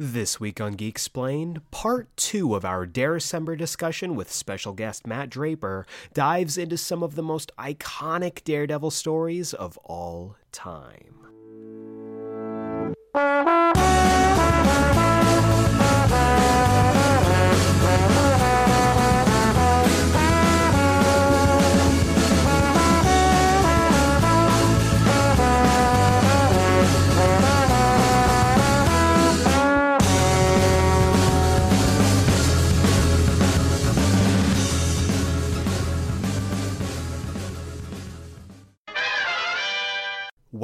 [0.00, 5.08] This week on Geek Explained, part two of our Dare December discussion with special guest
[5.08, 11.16] Matt Draper dives into some of the most iconic Daredevil stories of all time.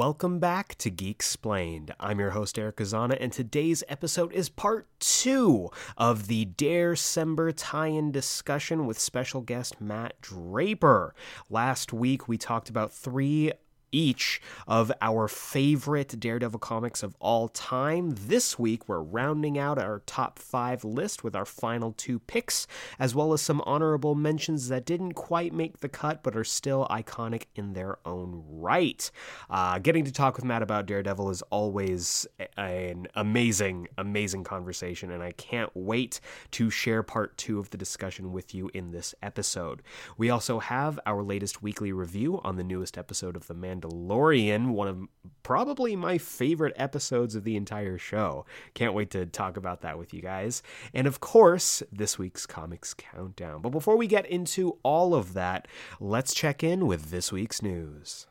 [0.05, 1.91] Welcome back to Geek Explained.
[1.99, 7.51] I'm your host Eric Azana, and today's episode is part two of the Dare December
[7.51, 11.15] tie-in discussion with special guest Matt Draper.
[11.49, 13.51] Last week we talked about three
[13.91, 18.15] each of our favorite Daredevil comics of all time.
[18.27, 22.67] This week, we're rounding out our top five list with our final two picks,
[22.99, 26.87] as well as some honorable mentions that didn't quite make the cut but are still
[26.89, 29.09] iconic in their own right.
[29.49, 35.23] Uh, getting to talk with Matt about Daredevil is always an amazing, amazing conversation, and
[35.23, 36.19] I can't wait
[36.51, 39.81] to share part two of the discussion with you in this episode.
[40.17, 44.71] We also have our latest weekly review on the newest episode of The Mandalorian Mandalorian,
[44.71, 44.99] one of
[45.43, 48.45] probably my favorite episodes of the entire show.
[48.73, 50.63] Can't wait to talk about that with you guys.
[50.93, 53.61] And of course, this week's Comics Countdown.
[53.61, 55.67] But before we get into all of that,
[55.99, 58.27] let's check in with this week's news.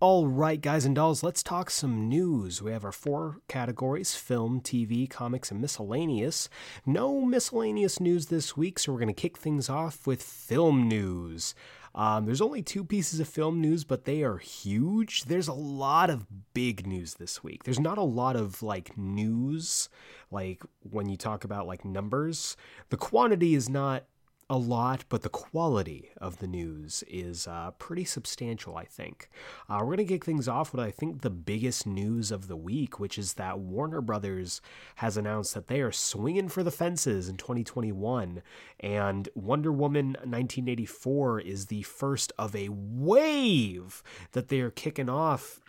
[0.00, 2.62] All right, guys and dolls, let's talk some news.
[2.62, 6.48] We have our four categories film, TV, comics, and miscellaneous.
[6.86, 11.52] No miscellaneous news this week, so we're going to kick things off with film news.
[11.96, 15.24] Um, there's only two pieces of film news, but they are huge.
[15.24, 17.64] There's a lot of big news this week.
[17.64, 19.88] There's not a lot of like news,
[20.30, 22.56] like when you talk about like numbers.
[22.90, 24.04] The quantity is not
[24.50, 29.28] a lot, but the quality of the news is uh, pretty substantial, I think.
[29.68, 32.56] Uh, we're going to kick things off with, I think, the biggest news of the
[32.56, 34.62] week, which is that Warner Brothers
[34.96, 38.42] has announced that they are swinging for the fences in 2021,
[38.80, 45.60] and Wonder Woman 1984 is the first of a wave that they are kicking off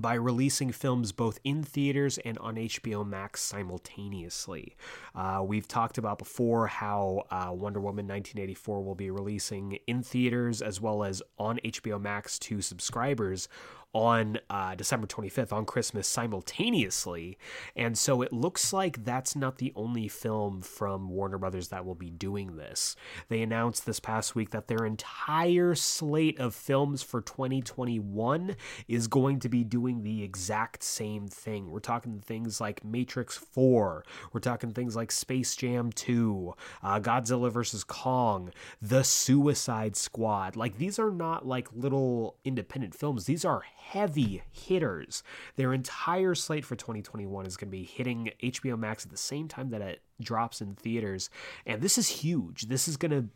[0.00, 4.76] by releasing films both in theaters and on HBO Max simultaneously.
[5.14, 10.62] Uh, we've talked about before how uh, Wonder Woman 1984 will be releasing in theaters
[10.62, 13.48] as well as on HBO Max to subscribers
[13.92, 17.38] on uh, December 25th on Christmas simultaneously.
[17.74, 21.94] And so it looks like that's not the only film from Warner Brothers that will
[21.94, 22.94] be doing this.
[23.28, 29.40] They announced this past week that their entire slate of films for 2021 is going
[29.40, 31.70] to be doing the exact same thing.
[31.70, 37.50] We're talking things like Matrix 4, we're talking things like Space Jam 2, uh, Godzilla
[37.50, 37.84] vs.
[37.84, 38.50] Kong,
[38.82, 40.56] The Suicide Squad.
[40.56, 45.22] Like these are not like little independent films, these are heavy hitters.
[45.56, 49.48] Their entire slate for 2021 is going to be hitting HBO Max at the same
[49.48, 51.30] time that it drops in theaters.
[51.64, 52.62] And this is huge.
[52.62, 53.28] This is going to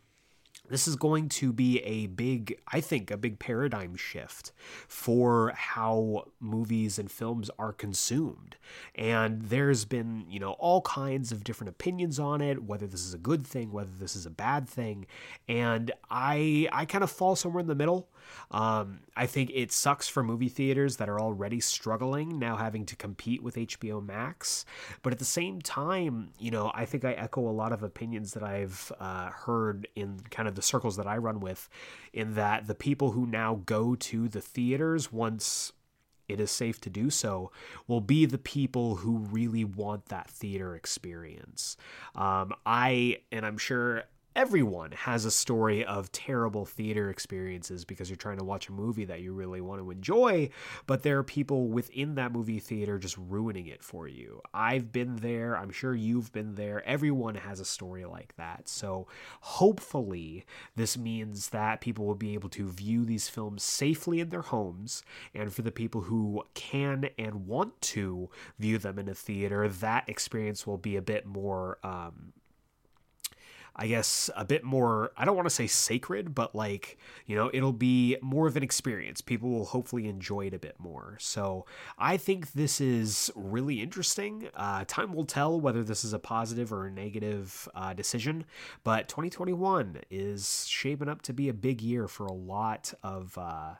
[0.69, 4.53] this is going to be a big, I think, a big paradigm shift
[4.87, 8.55] for how movies and films are consumed.
[8.95, 13.13] And there's been, you know, all kinds of different opinions on it, whether this is
[13.13, 15.07] a good thing, whether this is a bad thing.
[15.47, 18.07] And I I kind of fall somewhere in the middle.
[18.51, 22.95] Um, I think it sucks for movie theaters that are already struggling now having to
[22.95, 24.65] compete with HBO Max.
[25.01, 28.33] But at the same time, you know, I think I echo a lot of opinions
[28.33, 31.69] that I've uh, heard in kind of the circles that I run with,
[32.13, 35.73] in that the people who now go to the theaters once
[36.31, 37.51] it is safe to do so,
[37.87, 41.77] will be the people who really want that theater experience.
[42.15, 44.03] Um, I, and I'm sure
[44.35, 49.05] everyone has a story of terrible theater experiences because you're trying to watch a movie
[49.05, 50.49] that you really want to enjoy,
[50.87, 54.41] but there are people within that movie theater just ruining it for you.
[54.53, 56.87] I've been there, I'm sure you've been there.
[56.87, 58.69] Everyone has a story like that.
[58.69, 59.07] So
[59.41, 60.45] hopefully,
[60.75, 65.03] this means that people will be able to view these films safely in their homes,
[65.33, 68.29] and for the people who can and want to
[68.59, 72.33] view them in a theater, that experience will be a bit more um,
[73.75, 77.49] I guess a bit more I don't want to say sacred, but like, you know,
[77.53, 79.21] it'll be more of an experience.
[79.21, 81.17] People will hopefully enjoy it a bit more.
[81.19, 81.65] So
[81.97, 84.49] I think this is really interesting.
[84.55, 88.45] Uh, time will tell whether this is a positive or a negative uh, decision,
[88.83, 93.75] but 2021 is shaping up to be a big year for a lot of uh,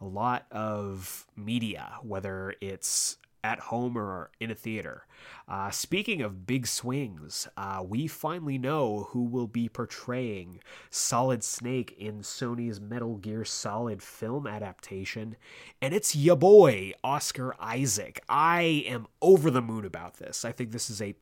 [0.00, 5.06] a lot of media, whether it's at home or in a theater.
[5.46, 10.60] Uh, speaking of big swings, uh, we finally know who will be portraying
[10.90, 15.36] Solid Snake in Sony's Metal Gear Solid film adaptation,
[15.82, 18.20] and it's ya boy, Oscar Isaac.
[18.28, 20.44] I am over the moon about this.
[20.44, 21.14] I think this is a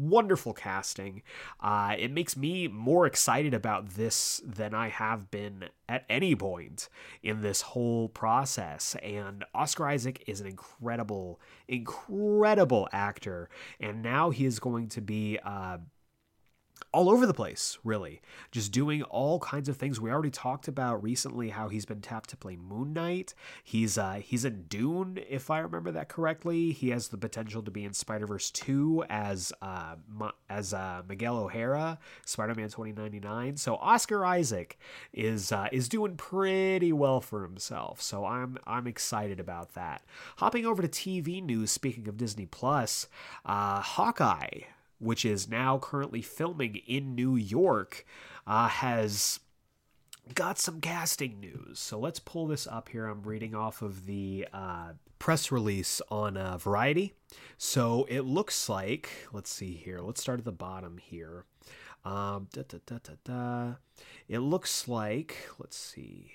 [0.00, 1.22] wonderful casting.
[1.60, 6.88] Uh, it makes me more excited about this than I have been at any point
[7.22, 8.96] in this whole process.
[9.02, 13.50] And Oscar Isaac is an incredible, incredible actor.
[13.78, 15.38] And now he is going to be.
[15.44, 15.78] Uh,
[16.92, 18.20] all over the place, really.
[18.50, 20.00] Just doing all kinds of things.
[20.00, 23.34] We already talked about recently how he's been tapped to play Moon Knight.
[23.62, 26.72] He's uh he's in Dune, if I remember that correctly.
[26.72, 29.94] He has the potential to be in Spider Verse two as uh
[30.48, 33.56] as uh, Miguel O'Hara, Spider Man twenty ninety nine.
[33.56, 34.78] So Oscar Isaac
[35.12, 38.02] is uh, is doing pretty well for himself.
[38.02, 40.02] So I'm I'm excited about that.
[40.38, 41.70] Hopping over to TV news.
[41.70, 43.06] Speaking of Disney Plus,
[43.46, 44.62] uh, Hawkeye
[45.00, 48.06] which is now currently filming in New York,
[48.46, 49.40] uh, has
[50.34, 51.78] got some casting news.
[51.78, 53.06] So let's pull this up here.
[53.06, 57.14] I'm reading off of the uh, press release on uh, Variety.
[57.58, 60.00] So it looks like, let's see here.
[60.00, 61.44] Let's start at the bottom here.
[62.04, 63.74] Um, da, da, da,
[64.28, 66.32] it looks like, let's see.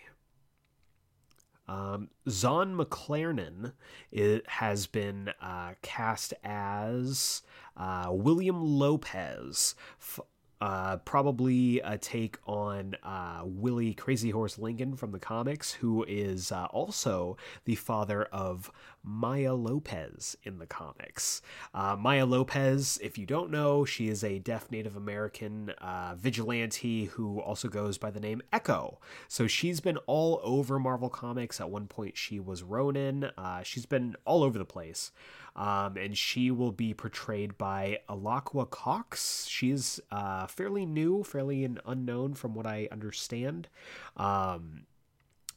[1.67, 3.73] Um, Zahn McClarnon
[4.11, 7.41] it has been uh, cast as
[7.77, 10.19] uh, William Lopez, f-
[10.61, 16.51] uh, probably a take on uh, Willie Crazy Horse Lincoln from the comics, who is
[16.51, 18.71] uh, also the father of
[19.05, 21.41] Maya Lopez in the comics.
[21.73, 27.05] Uh, Maya Lopez, if you don't know, she is a deaf Native American uh, vigilante
[27.05, 28.99] who also goes by the name Echo.
[29.27, 31.61] So she's been all over Marvel Comics.
[31.61, 33.31] At one point, she was Ronin.
[33.37, 35.11] Uh, she's been all over the place
[35.55, 39.47] um, and she will be portrayed by Alaqua Cox.
[39.47, 43.69] She's uh, fairly new, fairly an unknown from what I understand.
[44.17, 44.83] Um,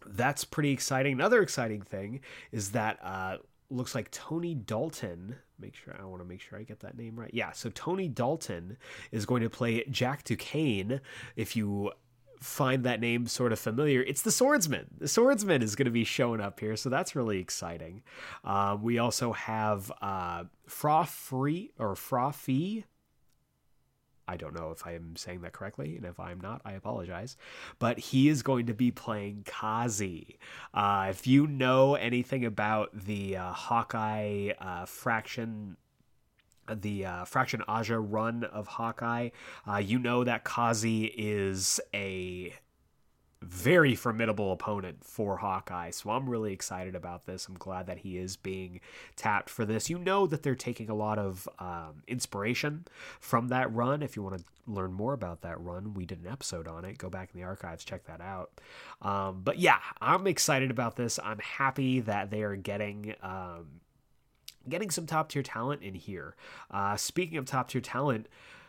[0.06, 1.12] that's pretty exciting.
[1.12, 2.20] Another exciting thing
[2.52, 3.38] is that uh,
[3.70, 5.36] looks like Tony Dalton.
[5.58, 7.32] Make sure I want to make sure I get that name right.
[7.32, 8.76] Yeah, so Tony Dalton
[9.10, 11.00] is going to play Jack Duquesne.
[11.36, 11.92] If you
[12.40, 14.86] find that name sort of familiar, it's the Swordsman.
[14.98, 18.02] The Swordsman is going to be showing up here, so that's really exciting.
[18.44, 22.84] Um, we also have uh, Fra Free or Fra Fee.
[24.28, 27.36] I don't know if I am saying that correctly, and if I'm not, I apologize.
[27.78, 30.38] But he is going to be playing Kazi.
[30.74, 35.76] Uh, if you know anything about the uh, Hawkeye uh, fraction
[36.70, 39.30] the uh, Fraction Aja run of Hawkeye,
[39.66, 42.52] uh, you know that Kazi is a
[43.40, 45.90] very formidable opponent for Hawkeye.
[45.90, 47.46] So I'm really excited about this.
[47.46, 48.80] I'm glad that he is being
[49.14, 49.88] tapped for this.
[49.88, 52.86] You know that they're taking a lot of um, inspiration
[53.20, 54.02] from that run.
[54.02, 56.98] If you want to learn more about that run, we did an episode on it.
[56.98, 58.60] Go back in the archives, check that out.
[59.02, 61.20] Um, but yeah, I'm excited about this.
[61.22, 63.14] I'm happy that they are getting.
[63.22, 63.80] Um,
[64.68, 66.36] getting some top tier talent in here.
[66.70, 68.26] Uh, speaking of top tier talent,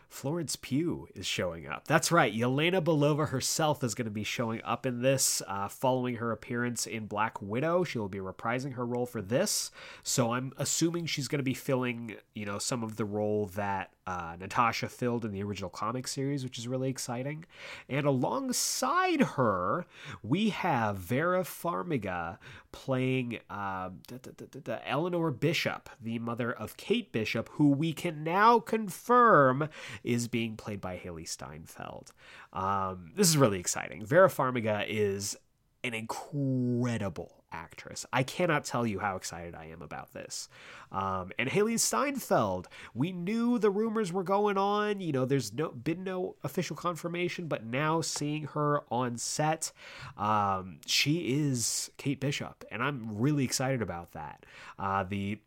[0.10, 1.88] Florence Pugh is showing up.
[1.88, 6.16] That's right, Yelena Belova herself is going to be showing up in this, uh, following
[6.16, 7.84] her appearance in Black Widow.
[7.84, 9.72] She will be reprising her role for this,
[10.04, 13.94] so I'm assuming she's going to be filling, you know, some of the role that
[14.10, 17.46] uh, Natasha filled in the original comic series, which is really exciting.
[17.88, 19.86] And alongside her,
[20.24, 22.40] we have Vera Farmiga
[22.72, 28.24] playing uh, da, da, da, Eleanor Bishop, the mother of Kate Bishop, who we can
[28.24, 29.70] now confirm
[30.04, 32.12] is being played by Hailee Steinfeld.
[32.52, 34.04] Um, this is really exciting.
[34.04, 35.38] Vera Farmiga is
[35.84, 38.06] an incredible actress.
[38.14, 40.50] I cannot tell you how excited I am about this.
[40.92, 45.02] Um, and Hailee Steinfeld, we knew the rumors were going on.
[45.02, 49.72] You know, there's no been no official confirmation, but now seeing her on set,
[50.18, 54.46] um, she is Kate Bishop, and I'm really excited about that.
[54.78, 55.40] Uh, the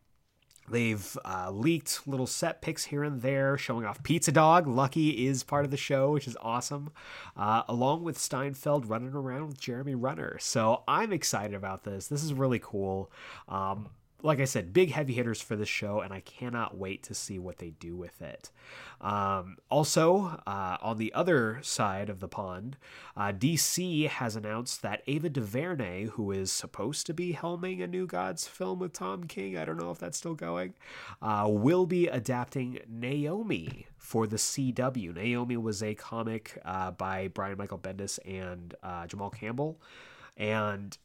[0.73, 4.67] They've uh, leaked little set pics here and there showing off Pizza Dog.
[4.67, 6.91] Lucky is part of the show, which is awesome,
[7.37, 10.39] uh, along with Steinfeld running around with Jeremy Renner.
[10.41, 12.09] So I'm excited about this.
[12.09, 13.13] This is really cool.
[13.49, 13.91] Um,
[14.23, 17.39] like I said, big heavy hitters for this show, and I cannot wait to see
[17.39, 18.51] what they do with it.
[19.01, 22.77] Um, also, uh, on the other side of the pond,
[23.17, 28.07] uh, DC has announced that Ava DuVernay, who is supposed to be helming a New
[28.07, 30.75] Gods film with Tom King, I don't know if that's still going,
[31.21, 35.15] uh, will be adapting Naomi for the CW.
[35.15, 39.81] Naomi was a comic uh, by Brian Michael Bendis and uh, Jamal Campbell,
[40.37, 40.97] and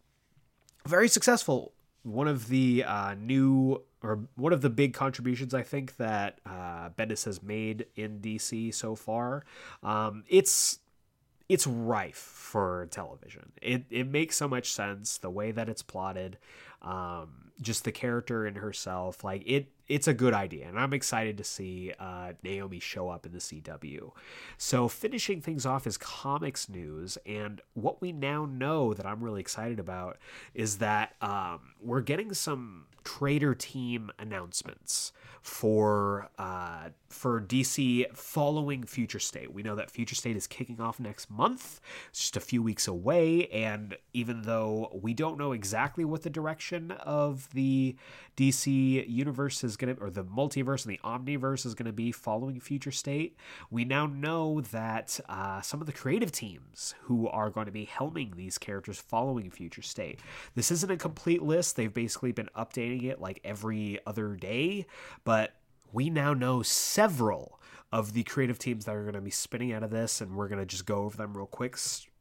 [0.86, 1.74] very successful
[2.08, 6.90] one of the uh, new or one of the big contributions I think that uh,
[6.98, 9.44] Bendis has made in DC so far.
[9.84, 10.80] Um, it's
[11.50, 13.52] it's rife for television.
[13.62, 16.38] It it makes so much sense the way that it's plotted,
[16.82, 19.24] um, just the character in herself.
[19.24, 23.26] Like it it's a good idea, and I'm excited to see uh, Naomi show up
[23.26, 24.12] in the CW.
[24.58, 29.40] So, finishing things off is comics news, and what we now know that I'm really
[29.40, 30.18] excited about
[30.54, 39.20] is that um, we're getting some trader team announcements for uh, for DC following Future
[39.20, 39.54] State.
[39.54, 41.80] We know that Future State is kicking off next month.
[42.10, 46.30] It's just a few weeks away, and even though we don't know exactly what the
[46.30, 47.96] direction of the
[48.36, 52.12] DC universe is going to, or the multiverse and the omniverse is going to be
[52.12, 53.36] following Future State,
[53.72, 57.86] we now know that uh, some of the creative teams who are going to be
[57.86, 60.20] helming these characters following Future State.
[60.56, 61.76] This isn't a complete list.
[61.76, 64.86] They've basically been updating it like every other day,
[65.24, 65.54] but
[65.92, 67.60] we now know several
[67.92, 70.48] of the creative teams that are going to be spinning out of this, and we're
[70.48, 71.78] going to just go over them real quick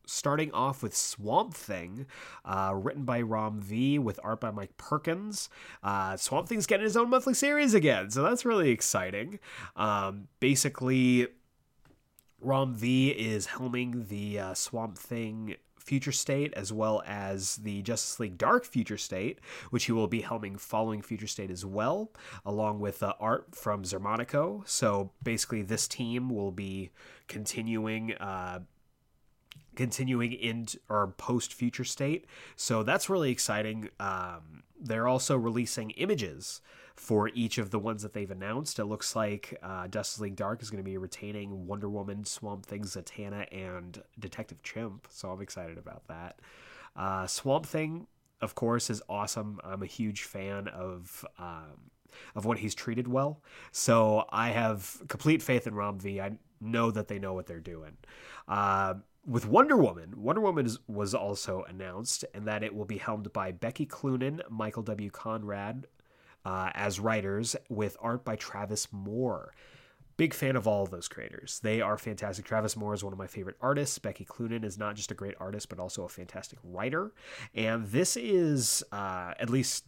[0.06, 2.06] starting off with Swamp Thing,
[2.44, 5.48] uh, written by Ram V with art by Mike Perkins.
[5.82, 9.38] Uh, Swamp Thing's getting his own monthly series again, so that's really exciting.
[9.74, 11.28] Um, basically,
[12.40, 18.18] Ram V is helming the uh, Swamp Thing Future State as well as the Justice
[18.18, 19.38] League Dark Future State,
[19.70, 22.10] which he will be helming following Future State as well,
[22.44, 24.66] along with uh, art from Xermanico.
[24.68, 26.90] So basically, this team will be
[27.28, 28.60] continuing uh,
[29.76, 32.26] continuing in or post future state.
[32.56, 33.90] So that's really exciting.
[34.00, 36.60] Um, they're also releasing images
[36.94, 38.78] for each of the ones that they've announced.
[38.78, 42.64] It looks like uh, Justice League Dark is going to be retaining Wonder Woman, Swamp
[42.64, 45.06] Thing, Zatanna, and Detective Chimp.
[45.10, 46.40] So I'm excited about that.
[46.96, 48.06] Uh, Swamp Thing,
[48.40, 49.60] of course, is awesome.
[49.62, 51.24] I'm a huge fan of.
[51.38, 51.90] Um,
[52.34, 53.42] of what he's treated well.
[53.72, 56.18] So I have complete faith in Ram V.
[56.18, 57.96] I know that they know what they're doing.
[58.48, 58.94] Uh,
[59.26, 63.32] with Wonder Woman, Wonder Woman is, was also announced, and that it will be helmed
[63.32, 65.10] by Becky Cloonan, Michael W.
[65.10, 65.86] Conrad
[66.44, 69.52] uh, as writers, with art by Travis Moore.
[70.16, 71.60] Big fan of all of those creators.
[71.62, 72.46] They are fantastic.
[72.46, 73.98] Travis Moore is one of my favorite artists.
[73.98, 77.12] Becky Cloonan is not just a great artist, but also a fantastic writer.
[77.54, 79.84] And this is, uh, at least,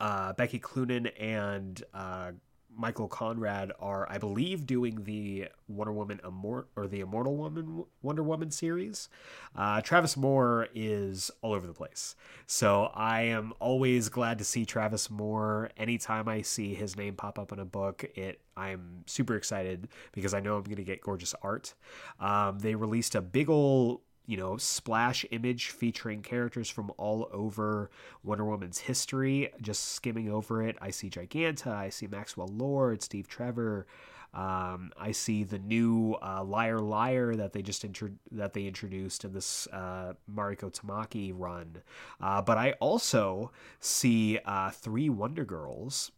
[0.00, 2.32] uh, Becky Cloonan and uh,
[2.76, 8.22] Michael Conrad are, I believe, doing the Wonder Woman Immort- or the Immortal Woman Wonder
[8.22, 9.08] Woman series.
[9.54, 12.14] Uh, Travis Moore is all over the place,
[12.46, 15.70] so I am always glad to see Travis Moore.
[15.76, 20.34] Anytime I see his name pop up in a book, it I'm super excited because
[20.34, 21.74] I know I'm going to get gorgeous art.
[22.18, 27.90] Um, they released a big ol' you know, splash image featuring characters from all over
[28.22, 29.50] Wonder Woman's history.
[29.60, 33.88] Just skimming over it, I see Giganta, I see Maxwell Lord, Steve Trevor.
[34.32, 37.84] Um, I see the new uh, Liar Liar that they just
[38.30, 41.82] that they introduced in this uh, Mariko Tamaki run,
[42.20, 46.12] uh, but I also see uh, three Wonder Girls,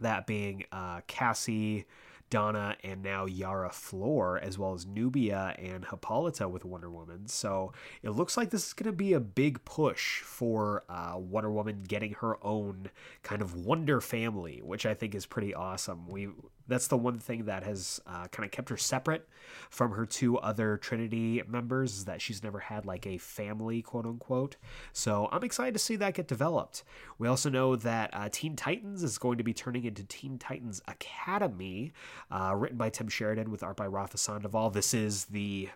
[0.00, 1.84] that being uh, Cassie,
[2.30, 7.26] Donna and now Yara Flor, as well as Nubia and Hippolyta with Wonder Woman.
[7.28, 11.50] So it looks like this is going to be a big push for uh, Wonder
[11.50, 12.90] Woman getting her own
[13.22, 16.08] kind of Wonder family, which I think is pretty awesome.
[16.08, 16.28] We
[16.68, 19.28] that's the one thing that has uh, kind of kept her separate
[19.70, 24.06] from her two other Trinity members is that she's never had like a family, quote
[24.06, 24.56] unquote.
[24.92, 26.84] So I'm excited to see that get developed.
[27.18, 30.80] We also know that uh, Teen Titans is going to be turning into Teen Titans
[30.88, 31.92] Academy,
[32.30, 34.70] uh, written by Tim Sheridan with art by Rafa Sandoval.
[34.70, 35.68] This is the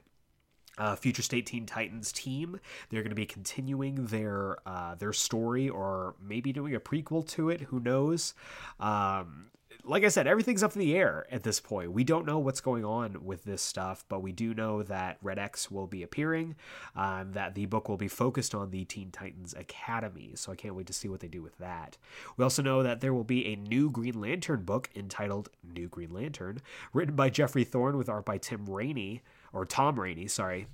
[0.78, 2.58] uh, Future State Teen Titans team.
[2.88, 7.50] They're going to be continuing their uh, their story, or maybe doing a prequel to
[7.50, 7.62] it.
[7.62, 8.34] Who knows?
[8.78, 9.50] Um,
[9.84, 11.92] like I said, everything's up in the air at this point.
[11.92, 15.38] We don't know what's going on with this stuff, but we do know that Red
[15.38, 16.56] X will be appearing,
[16.94, 20.32] um, that the book will be focused on the Teen Titans Academy.
[20.34, 21.96] So I can't wait to see what they do with that.
[22.36, 26.12] We also know that there will be a new Green Lantern book entitled New Green
[26.12, 26.60] Lantern,
[26.92, 29.22] written by Geoffrey Thorne with art by Tim Raney,
[29.52, 30.66] or Tom Raney, sorry.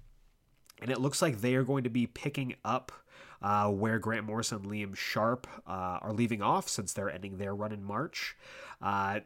[0.80, 2.92] and it looks like they are going to be picking up
[3.42, 7.54] uh, where Grant Morrison and Liam Sharp uh, are leaving off since they're ending their
[7.54, 8.36] run in March.
[8.80, 9.20] Uh,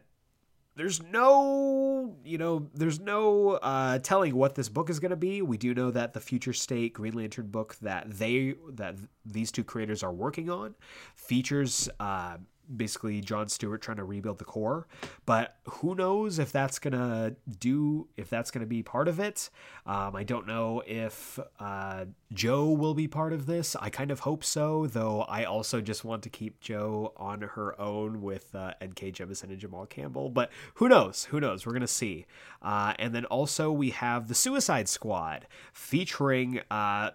[0.77, 5.43] there's no, you know, there's no uh, telling what this book is going to be.
[5.43, 9.65] We do know that the Future State Green Lantern book that they that these two
[9.65, 10.75] creators are working on
[11.17, 12.39] features uh,
[12.77, 14.87] basically John Stewart trying to rebuild the core.
[15.27, 19.51] But who knows if that's gonna do if that's gonna be part of it.
[19.87, 23.77] Um, I don't know if uh, Jo will be part of this.
[23.77, 25.23] I kind of hope so, though.
[25.23, 29.13] I also just want to keep Jo on her own with uh, N.K.
[29.13, 30.31] Jemisin and Jamal Campbell.
[30.31, 31.25] But who knows?
[31.25, 31.67] Who knows?
[31.67, 32.27] We're gonna see.
[32.63, 37.11] Uh, and then also we have the Suicide Squad featuring uh,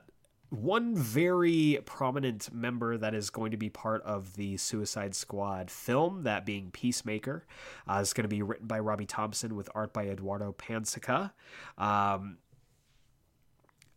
[0.56, 6.24] one very prominent member that is going to be part of the Suicide Squad film,
[6.24, 7.46] that being Peacemaker,
[7.88, 11.32] uh, is going to be written by Robbie Thompson with art by Eduardo Pansica.
[11.78, 12.38] Um,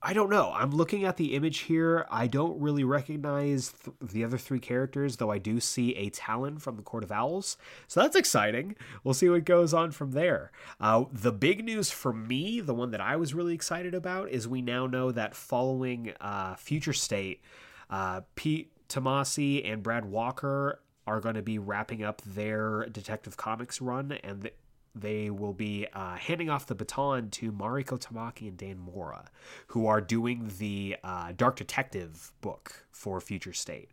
[0.00, 0.52] I don't know.
[0.55, 2.07] I'm looking at the image here.
[2.09, 6.59] I don't really recognize th- the other three characters, though I do see a Talon
[6.59, 7.57] from the Court of Owls.
[7.88, 8.76] So that's exciting.
[9.02, 10.52] We'll see what goes on from there.
[10.81, 14.47] Uh, the big news for me, the one that I was really excited about, is
[14.47, 17.43] we now know that following uh, Future State,
[17.90, 23.81] uh, Pete Tomasi and Brad Walker are going to be wrapping up their Detective Comics
[23.81, 24.55] run, and th-
[25.00, 29.31] they will be uh, handing off the baton to Mariko Tamaki and Dan Mora,
[29.69, 33.90] who are doing the uh, Dark Detective book for Future State.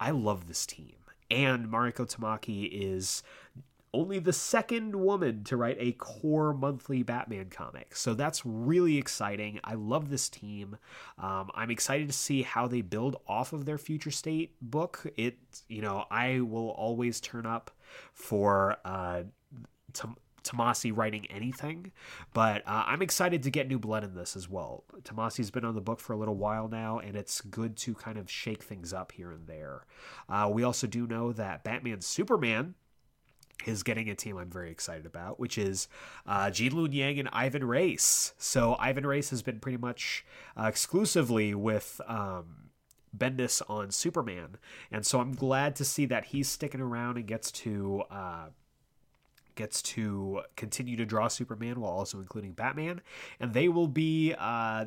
[0.00, 0.96] I love this team.
[1.30, 3.22] And Mariko Tamaki is
[3.94, 7.94] only the second woman to write a core monthly Batman comic.
[7.94, 9.60] So that's really exciting.
[9.62, 10.76] I love this team.
[11.16, 15.06] Um, I'm excited to see how they build off of their Future State book.
[15.16, 17.70] It, you know, I will always turn up
[18.12, 19.22] for uh,
[20.44, 21.92] Tomasi writing anything,
[22.32, 24.84] but uh, I'm excited to get new blood in this as well.
[25.02, 28.18] Tomasi's been on the book for a little while now, and it's good to kind
[28.18, 29.86] of shake things up here and there.
[30.28, 32.74] Uh, we also do know that Batman Superman
[33.66, 35.88] is getting a team I'm very excited about, which is
[36.26, 38.34] uh, Gene Luen Yang and Ivan Reis.
[38.36, 40.24] So Ivan Reis has been pretty much
[40.56, 42.00] uh, exclusively with.
[42.06, 42.60] Um,
[43.16, 44.56] Bendis on Superman,
[44.90, 48.46] and so I'm glad to see that he's sticking around and gets to uh,
[49.54, 53.00] gets to continue to draw Superman while also including Batman,
[53.40, 54.86] and they will be uh,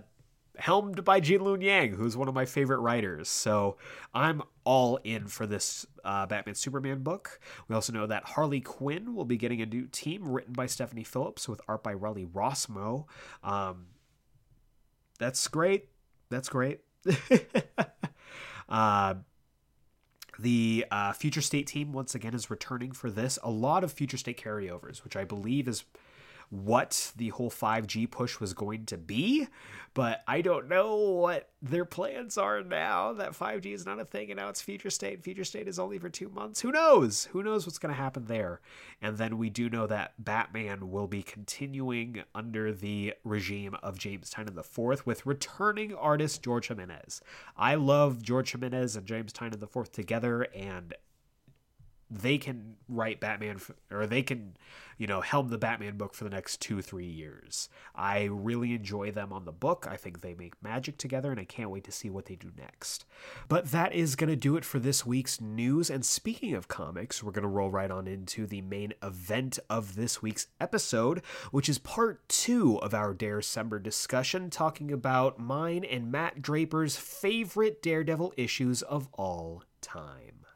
[0.57, 3.29] helmed by Gene Luen Yang, who's one of my favorite writers.
[3.29, 3.77] So
[4.13, 7.39] I'm all in for this uh, Batman Superman book.
[7.67, 11.03] We also know that Harley Quinn will be getting a new team written by Stephanie
[11.03, 13.05] Phillips with art by Riley Rossmo.
[13.43, 13.87] Um,
[15.19, 15.89] that's great.
[16.29, 16.81] That's great.
[18.69, 19.15] uh,
[20.39, 23.39] the uh, Future State team, once again, is returning for this.
[23.43, 25.83] A lot of Future State carryovers, which I believe is
[26.49, 29.47] what the whole 5G push was going to be,
[29.93, 34.29] but I don't know what their plans are now that 5G is not a thing
[34.29, 35.23] and now it's future state.
[35.23, 36.61] Future state is only for two months.
[36.61, 37.25] Who knows?
[37.31, 38.61] Who knows what's going to happen there?
[39.01, 44.29] And then we do know that Batman will be continuing under the regime of James
[44.29, 47.21] Tynion IV with returning artist George Jimenez.
[47.57, 50.93] I love George Jimenez and James Tynion IV together, and
[52.09, 53.59] they can write Batman
[53.91, 54.55] or they can,
[54.97, 57.67] you know, helm the Batman book for the next two, three years.
[57.93, 59.85] I really enjoy them on the book.
[59.89, 62.51] I think they make magic together, and I can't wait to see what they do
[62.57, 63.05] next.
[63.49, 65.89] But that is going to do it for this week's news.
[65.89, 69.95] And speaking of comics, we're going to roll right on into the main event of
[69.95, 76.11] this week's episode, which is part two of our December discussion, talking about mine and
[76.11, 80.46] Matt Draper's favorite Daredevil issues of all time.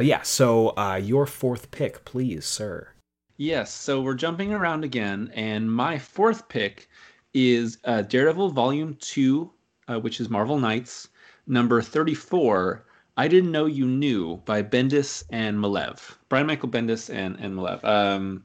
[0.00, 2.88] But yeah, so uh, your fourth pick, please, sir.
[3.36, 6.88] Yes, so we're jumping around again, and my fourth pick
[7.34, 9.50] is uh, Daredevil Volume 2,
[9.88, 11.08] uh, which is Marvel Knights,
[11.46, 12.86] number 34.
[13.18, 16.16] I Didn't Know You Knew by Bendis and Maleev.
[16.30, 17.84] Brian Michael Bendis and, and Maleev.
[17.84, 18.42] Um,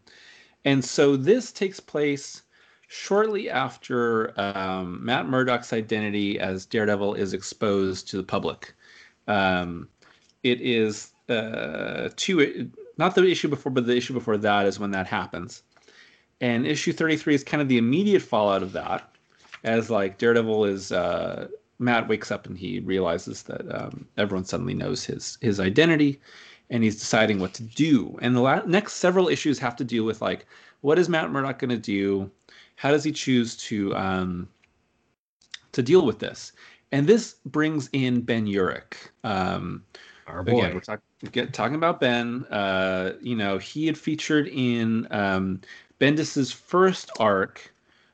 [0.66, 2.42] and so this takes place
[2.90, 8.76] shortly after um, Matt Murdock's identity as Daredevil is exposed to the public.
[9.30, 9.88] Um,
[10.44, 14.92] it is uh, two not the issue before, but the issue before that is when
[14.92, 15.64] that happens.
[16.42, 19.10] And issue 33 is kind of the immediate fallout of that,
[19.64, 21.48] as like Daredevil is uh,
[21.80, 26.20] Matt wakes up and he realizes that um, everyone suddenly knows his his identity,
[26.70, 28.18] and he's deciding what to do.
[28.22, 30.46] And the la- next several issues have to do with like
[30.82, 32.30] what is Matt Murdock going to do?
[32.76, 34.48] How does he choose to um,
[35.72, 36.52] to deal with this?
[36.92, 38.94] And this brings in Ben Urich.
[39.24, 39.84] Um,
[40.28, 40.60] Our boy.
[40.60, 42.46] Again, we're talking get talking about Ben.
[42.46, 45.62] Uh, you know, he had featured in um,
[46.00, 47.72] Bendis's first arc,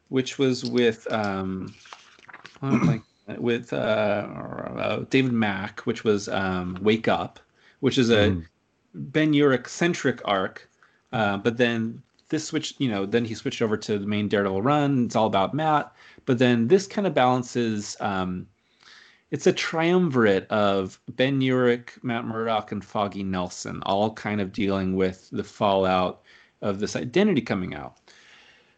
[0.09, 1.73] which was with um,
[2.61, 3.01] like
[3.37, 7.39] with uh, uh, David Mack, which was um, Wake Up,
[7.79, 8.45] which is a mm.
[8.93, 10.69] Ben Urich centric arc.
[11.13, 14.61] Uh, but then this switched, you know, then he switched over to the main Daredevil
[14.61, 15.05] run.
[15.05, 15.93] It's all about Matt.
[16.25, 17.95] But then this kind of balances.
[17.99, 18.47] Um,
[19.31, 24.95] it's a triumvirate of Ben Urich, Matt Murdock, and Foggy Nelson, all kind of dealing
[24.95, 26.21] with the fallout
[26.61, 27.97] of this identity coming out.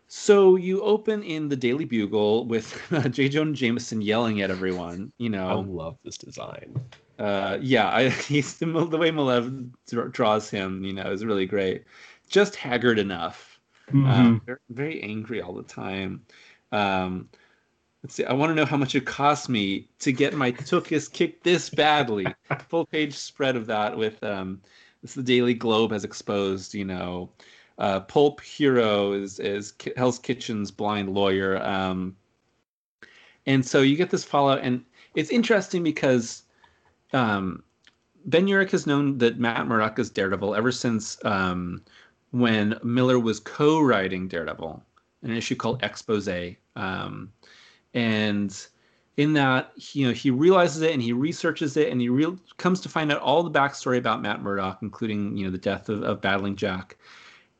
[0.07, 3.29] So you open in the Daily Bugle with uh, J.
[3.29, 5.11] Jonah Jameson yelling at everyone.
[5.17, 6.79] You know, I love this design.
[7.17, 9.71] Uh, yeah, I, he's the, the way Maleev
[10.11, 10.83] draws him.
[10.83, 11.85] You know, is really great.
[12.29, 13.59] Just haggard enough.
[13.89, 14.07] Mm-hmm.
[14.07, 16.21] Um, very, very, angry all the time.
[16.71, 17.27] Um,
[18.03, 18.25] let's see.
[18.25, 21.69] I want to know how much it cost me to get my Tookus kicked this
[21.69, 22.27] badly.
[22.69, 24.61] Full page spread of that with um,
[25.01, 26.73] this the Daily Globe has exposed.
[26.73, 27.29] You know
[27.77, 32.15] uh, Pulp Hero is is Hell's Kitchen's blind lawyer, um,
[33.45, 34.83] and so you get this fallout, and
[35.15, 36.43] it's interesting because
[37.13, 37.63] um,
[38.25, 41.81] Ben Urich has known that Matt Murdock is Daredevil ever since um,
[42.31, 44.81] when Miller was co-writing Daredevil,
[45.23, 47.31] an issue called Expose, um,
[47.93, 48.67] and
[49.17, 52.37] in that he, you know he realizes it and he researches it and he real
[52.57, 55.89] comes to find out all the backstory about Matt Murdock, including you know the death
[55.89, 56.97] of, of battling Jack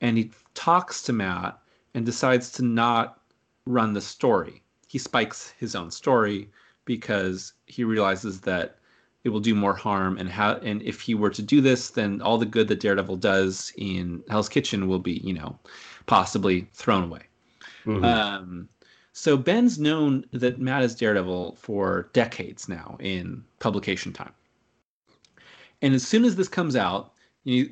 [0.04, 1.58] and he talks to Matt
[1.96, 3.22] and decides to not
[3.65, 4.62] run the story.
[4.88, 6.50] He spikes his own story
[6.86, 8.78] because he realizes that
[9.24, 12.22] it will do more harm and how and if he were to do this then
[12.22, 15.58] all the good that Daredevil does in Hell's Kitchen will be, you know,
[16.06, 17.22] possibly thrown away.
[17.86, 18.04] Mm-hmm.
[18.04, 18.69] Um,
[19.13, 24.34] so Ben's known that Matt is Daredevil for decades now in publication time.
[25.84, 27.71] And as soon as this comes out, you,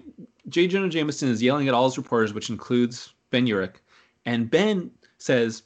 [0.50, 0.68] J.
[0.68, 3.76] Jonah Jameson is yelling at all his reporters, which includes Ben Urich,
[4.26, 5.64] and Ben says,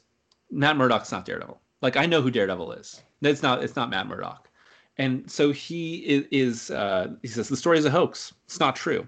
[0.50, 1.60] "Matt Murdock's not Daredevil.
[1.82, 3.02] Like I know who Daredevil is.
[3.20, 3.62] It's not.
[3.62, 4.48] It's not Matt Murdock."
[4.96, 6.70] And so he is.
[6.70, 8.32] uh, he says the story is a hoax.
[8.46, 9.06] It's not true.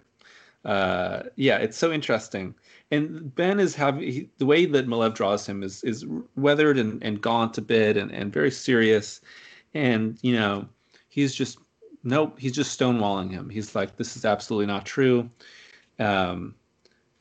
[0.64, 2.54] Uh, yeah, it's so interesting.
[2.90, 7.02] And Ben is having he, the way that Maleev draws him is is weathered and,
[7.02, 9.20] and gaunt a bit and, and very serious.
[9.74, 10.66] And you know,
[11.08, 11.58] he's just
[12.02, 13.50] nope, he's just stonewalling him.
[13.50, 15.28] He's like, this is absolutely not true.
[15.98, 16.54] Um,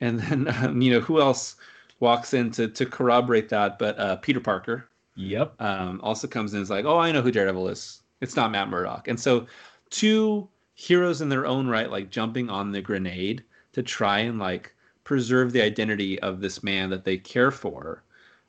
[0.02, 1.56] and then, um, you know, who else
[2.00, 3.80] walks in to, to corroborate that?
[3.80, 4.90] But uh, Peter Parker.
[5.16, 5.60] Yep.
[5.60, 8.04] Um, also comes in and is like, oh, I know who Daredevil is.
[8.22, 9.08] It's not Matt Murdock.
[9.08, 9.48] And so,
[9.90, 14.76] two heroes in their own right, like jumping on the grenade to try and like
[15.08, 18.04] preserve the identity of this man that they care for.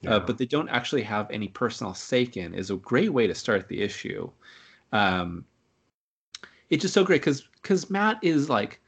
[0.05, 0.17] Uh, yeah.
[0.17, 3.35] Uh, but they don't actually have any personal stake in is a great way to
[3.35, 4.29] start the issue.
[4.93, 5.45] Um,
[6.69, 8.81] it's just so great because because Matt is like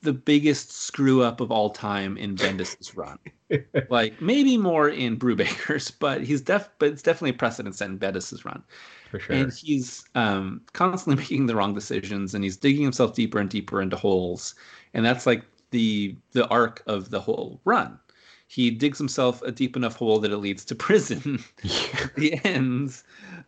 [0.00, 3.18] the biggest screw up of all time in Bendis's run.
[3.90, 7.98] like maybe more in Brubaker's, but he's def but it's definitely a precedent set in
[7.98, 8.62] Bendis's run.
[9.10, 9.36] For sure.
[9.36, 13.82] And he's um, constantly making the wrong decisions and he's digging himself deeper and deeper
[13.82, 14.54] into holes.
[14.94, 15.42] And that's like
[15.74, 17.98] the the arc of the whole run.
[18.46, 23.02] He digs himself a deep enough hole that it leads to prison at the end,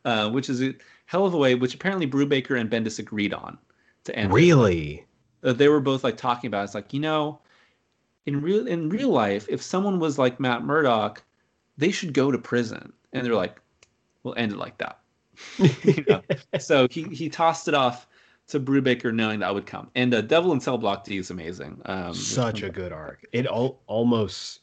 [0.04, 0.74] uh, which is a
[1.06, 3.56] hell of a way, which apparently Brubaker and Bendis agreed on
[4.04, 4.32] to end.
[4.32, 5.06] Really?
[5.44, 6.62] Uh, they were both like talking about.
[6.62, 6.64] It.
[6.64, 7.38] It's like you know,
[8.26, 11.22] in real in real life, if someone was like Matt Murdock,
[11.78, 12.92] they should go to prison.
[13.12, 13.60] And they're like,
[14.24, 14.98] we'll end it like that.
[15.84, 16.22] you know?
[16.58, 18.08] so he he tossed it off
[18.48, 19.90] to Brubaker, knowing that I would come.
[19.94, 21.80] And uh, Devil in Cell Block D is amazing.
[21.86, 23.26] Um, Such a good arc.
[23.32, 24.60] It all, almost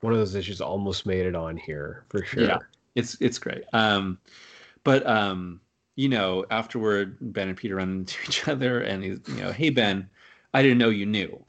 [0.00, 2.44] one of those issues almost made it on here for sure.
[2.44, 2.58] Yeah,
[2.94, 3.64] it's it's great.
[3.72, 4.18] Um,
[4.84, 5.60] but um,
[5.96, 9.70] you know, afterward, Ben and Peter run into each other, and he's, you know, hey
[9.70, 10.08] Ben,
[10.52, 11.42] I didn't know you knew.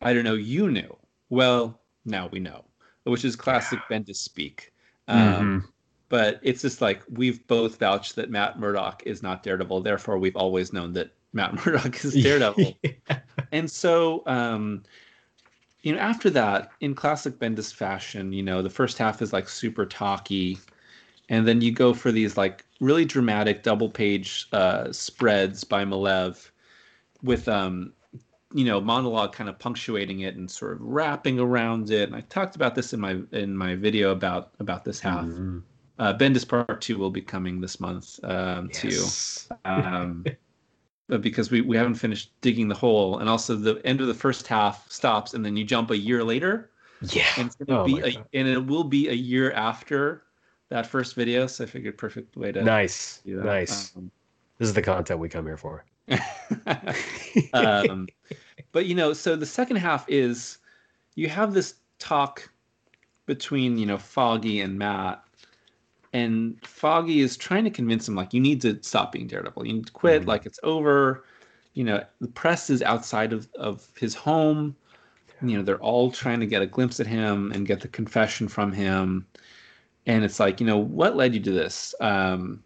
[0.00, 0.96] I didn't know you knew.
[1.28, 2.64] Well, now we know,
[3.04, 4.72] which is classic Ben to speak.
[5.08, 5.58] Um, mm-hmm.
[6.08, 10.36] But it's just like we've both vouched that Matt Murdock is not Daredevil, therefore we've
[10.36, 12.76] always known that Matt Murdock is Daredevil.
[12.82, 13.18] yeah.
[13.52, 14.82] And so, um,
[15.82, 19.48] you know, after that, in classic Bendis fashion, you know, the first half is like
[19.48, 20.58] super talky,
[21.30, 26.50] and then you go for these like really dramatic double page uh, spreads by Maleev
[27.22, 27.92] with um
[28.54, 32.20] you know monologue kind of punctuating it and sort of wrapping around it and i
[32.22, 35.58] talked about this in my in my video about about this half mm-hmm.
[35.98, 39.48] uh, bendis part two will be coming this month um yes.
[39.48, 40.24] too um
[41.16, 43.18] because we, we haven't finished digging the hole.
[43.18, 46.22] And also the end of the first half stops and then you jump a year
[46.22, 46.70] later.
[47.00, 47.24] Yeah.
[47.36, 50.24] And it's gonna oh be a, and it will be a year after
[50.68, 53.22] that first video so i figured perfect way to nice.
[53.24, 53.96] nice.
[53.96, 54.10] Um,
[54.58, 55.84] this is the content we come here for.
[57.52, 58.08] Um,
[58.72, 60.58] but you know, so the second half is
[61.14, 62.50] you have this talk
[63.26, 65.22] between you know Foggy and Matt,
[66.18, 69.74] and Foggy is trying to convince him like you need to stop being Daredevil, you
[69.74, 70.28] need to quit, mm-hmm.
[70.28, 71.24] like it's over.
[71.74, 74.76] You know, the press is outside of of his home.
[75.40, 78.48] You know, they're all trying to get a glimpse at him and get the confession
[78.48, 79.26] from him.
[80.06, 81.94] And it's like, you know, what led you to this?
[82.00, 82.64] Um,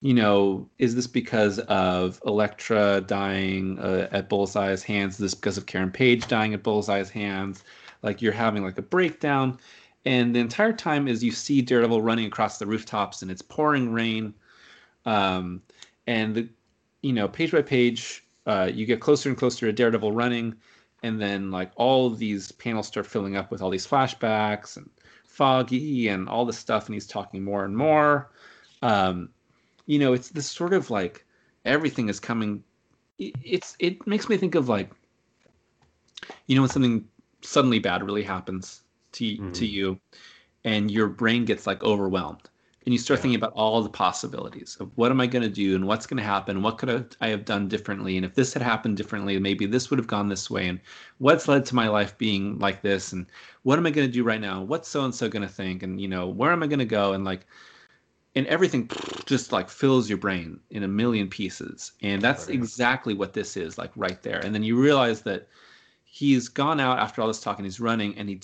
[0.00, 5.14] you know, is this because of Elektra dying uh, at Bullseye's hands?
[5.14, 7.64] Is this because of Karen Page dying at Bullseye's hands?
[8.02, 9.58] Like you're having like a breakdown,
[10.06, 13.92] and the entire time is you see Daredevil running across the rooftops and it's pouring
[13.92, 14.34] rain,
[15.06, 15.62] um,
[16.06, 16.48] and the,
[17.02, 20.54] you know, page by page, uh, you get closer and closer to Daredevil running,
[21.02, 24.88] and then like all these panels start filling up with all these flashbacks and
[25.24, 28.30] foggy and all this stuff, and he's talking more and more.
[28.82, 29.30] Um,
[29.86, 31.24] you know, it's this sort of like
[31.64, 32.62] everything is coming.
[33.18, 34.90] It's it makes me think of like,
[36.46, 37.08] you know, when something
[37.42, 38.82] suddenly bad really happens
[39.14, 39.52] to mm-hmm.
[39.52, 40.00] to you,
[40.64, 42.48] and your brain gets like overwhelmed,
[42.84, 43.22] and you start yeah.
[43.22, 46.18] thinking about all the possibilities of what am I going to do and what's going
[46.18, 49.66] to happen, what could I have done differently, and if this had happened differently, maybe
[49.66, 50.80] this would have gone this way, and
[51.18, 53.26] what's led to my life being like this, and
[53.62, 55.82] what am I going to do right now, what's so and so going to think,
[55.82, 57.46] and you know, where am I going to go, and like
[58.34, 58.88] and everything
[59.26, 63.78] just like fills your brain in a million pieces and that's exactly what this is
[63.78, 65.48] like right there and then you realize that
[66.04, 68.40] he's gone out after all this talk and he's running and he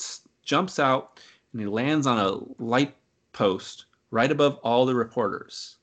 [0.50, 1.20] jumps out
[1.52, 2.96] and he lands on a light
[3.32, 5.76] post right above all the reporters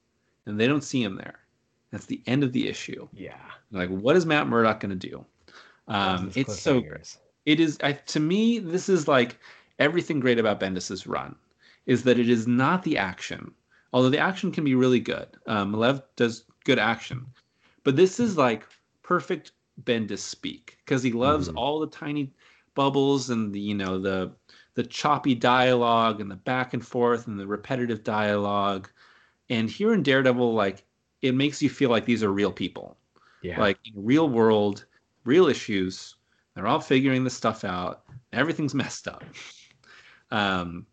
[0.45, 1.39] and they don't see him there.
[1.91, 3.07] That's the end of the issue.
[3.13, 3.39] Yeah.
[3.71, 5.25] Like what is matt murdock going to do?
[5.87, 6.83] Um, it's so
[7.45, 9.37] it is I, to me this is like
[9.79, 11.33] everything great about bendis's run
[11.85, 13.53] is that it is not the action
[13.93, 15.27] although the action can be really good.
[15.45, 17.25] Um, Maleev does good action,
[17.85, 18.67] but this is like
[19.01, 19.53] perfect
[19.83, 21.55] Bendis speak because he loves mm.
[21.55, 22.33] all the tiny
[22.75, 24.31] bubbles and the you know the
[24.77, 28.87] the choppy dialogue and the back and forth and the repetitive dialogue.
[29.49, 30.83] And here in Daredevil, like
[31.23, 32.95] it makes you feel like these are real people.
[33.41, 33.59] Yeah.
[33.59, 34.85] Like real world,
[35.23, 36.13] real issues.
[36.53, 38.03] They're all figuring this stuff out.
[38.33, 39.23] Everything's messed up.
[40.29, 40.85] Um,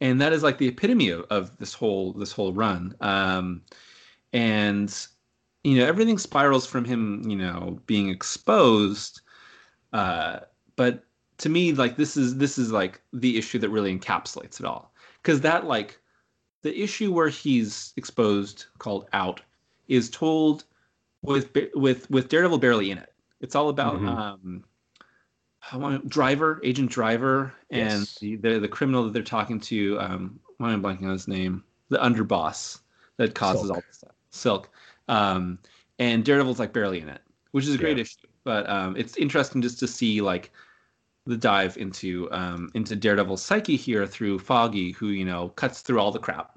[0.00, 3.62] and that is like the epitome of, of this whole this whole run um,
[4.32, 5.08] and
[5.64, 9.22] you know everything spirals from him you know being exposed
[9.94, 10.40] uh,
[10.76, 11.05] but
[11.38, 14.92] to me like this is this is like the issue that really encapsulates it all
[15.22, 15.98] because that like
[16.62, 19.40] the issue where he's exposed called out
[19.88, 20.64] is told
[21.22, 24.08] with with with daredevil barely in it it's all about mm-hmm.
[24.08, 24.64] um
[25.72, 28.18] I want driver, agent driver, and yes.
[28.18, 29.98] the, the, the criminal that they're talking to.
[29.98, 31.64] Um, why am I blanking on his name?
[31.88, 32.80] The underboss
[33.16, 33.76] that causes Silk.
[33.76, 34.14] all this stuff.
[34.30, 34.70] Silk.
[35.08, 35.58] Um,
[35.98, 37.20] and Daredevil's like barely in it,
[37.50, 38.02] which is a great yeah.
[38.02, 38.26] issue.
[38.44, 40.52] But um, it's interesting just to see like
[41.26, 46.00] the dive into um, into Daredevil's psyche here through Foggy, who you know cuts through
[46.00, 46.56] all the crap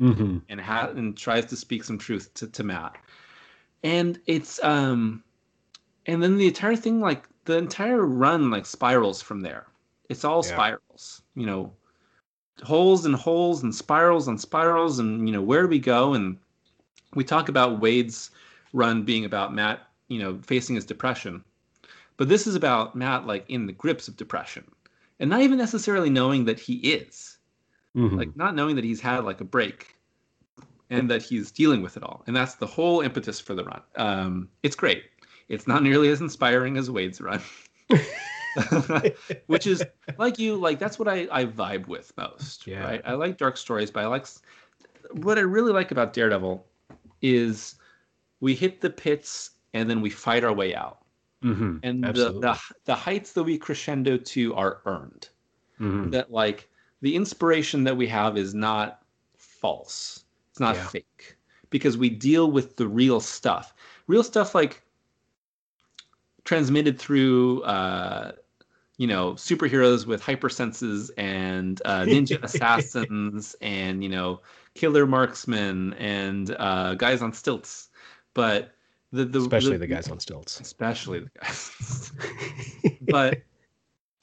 [0.00, 0.38] mm-hmm.
[0.48, 2.96] and ha- and tries to speak some truth to, to Matt.
[3.82, 5.22] And it's um,
[6.06, 9.66] and then the entire thing like the entire run like spirals from there.
[10.08, 10.52] It's all yeah.
[10.52, 11.72] spirals, you know,
[12.62, 16.14] holes and holes and spirals and spirals and you know where do we go?
[16.14, 16.36] And
[17.14, 18.30] we talk about Waid's
[18.72, 21.44] run being about Matt, you know, facing his depression,
[22.20, 24.70] but this is about Matt like in the grips of depression,
[25.20, 27.38] and not even necessarily knowing that he is,
[27.96, 28.14] mm-hmm.
[28.14, 29.96] like not knowing that he's had like a break
[30.90, 32.22] and that he's dealing with it all.
[32.26, 33.80] And that's the whole impetus for the run.
[33.96, 35.04] Um, it's great.
[35.48, 37.40] It's not nearly as inspiring as Waid's run.
[39.46, 39.82] Which is
[40.18, 42.66] like you, like that's what I, I vibe with most.
[42.66, 42.84] Yeah.
[42.84, 43.02] Right.
[43.06, 44.26] I like dark stories, but I like
[45.12, 46.66] what I really like about Daredevil
[47.22, 47.76] is
[48.40, 50.99] we hit the pits and then we fight our way out.
[51.42, 51.78] Mm-hmm.
[51.82, 55.28] and the, the the heights that we crescendo to are earned.
[55.80, 56.10] Mm-hmm.
[56.10, 56.68] That like
[57.00, 59.02] the inspiration that we have is not
[59.36, 60.24] false.
[60.50, 60.86] It's not yeah.
[60.88, 61.36] fake
[61.70, 63.74] because we deal with the real stuff.
[64.06, 64.82] Real stuff like
[66.44, 68.32] transmitted through uh,
[68.98, 74.40] you know superheroes with hypersenses and uh, ninja assassins and you know
[74.74, 77.88] killer marksmen and uh, guys on stilts
[78.34, 78.74] but
[79.12, 80.60] the, the especially the, the guys on stilts.
[80.60, 82.12] Especially the guys.
[83.02, 83.42] But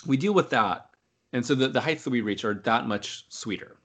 [0.06, 0.91] we deal with that.
[1.34, 3.76] And so the, the heights that we reach are that much sweeter.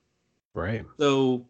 [0.54, 0.84] Right.
[0.98, 1.46] So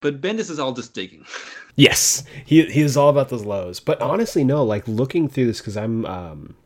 [0.00, 1.24] but bendis is all just digging.
[1.78, 2.24] Yes.
[2.46, 3.80] He, he is all about those lows.
[3.80, 6.56] But honestly no like looking through this because i'm um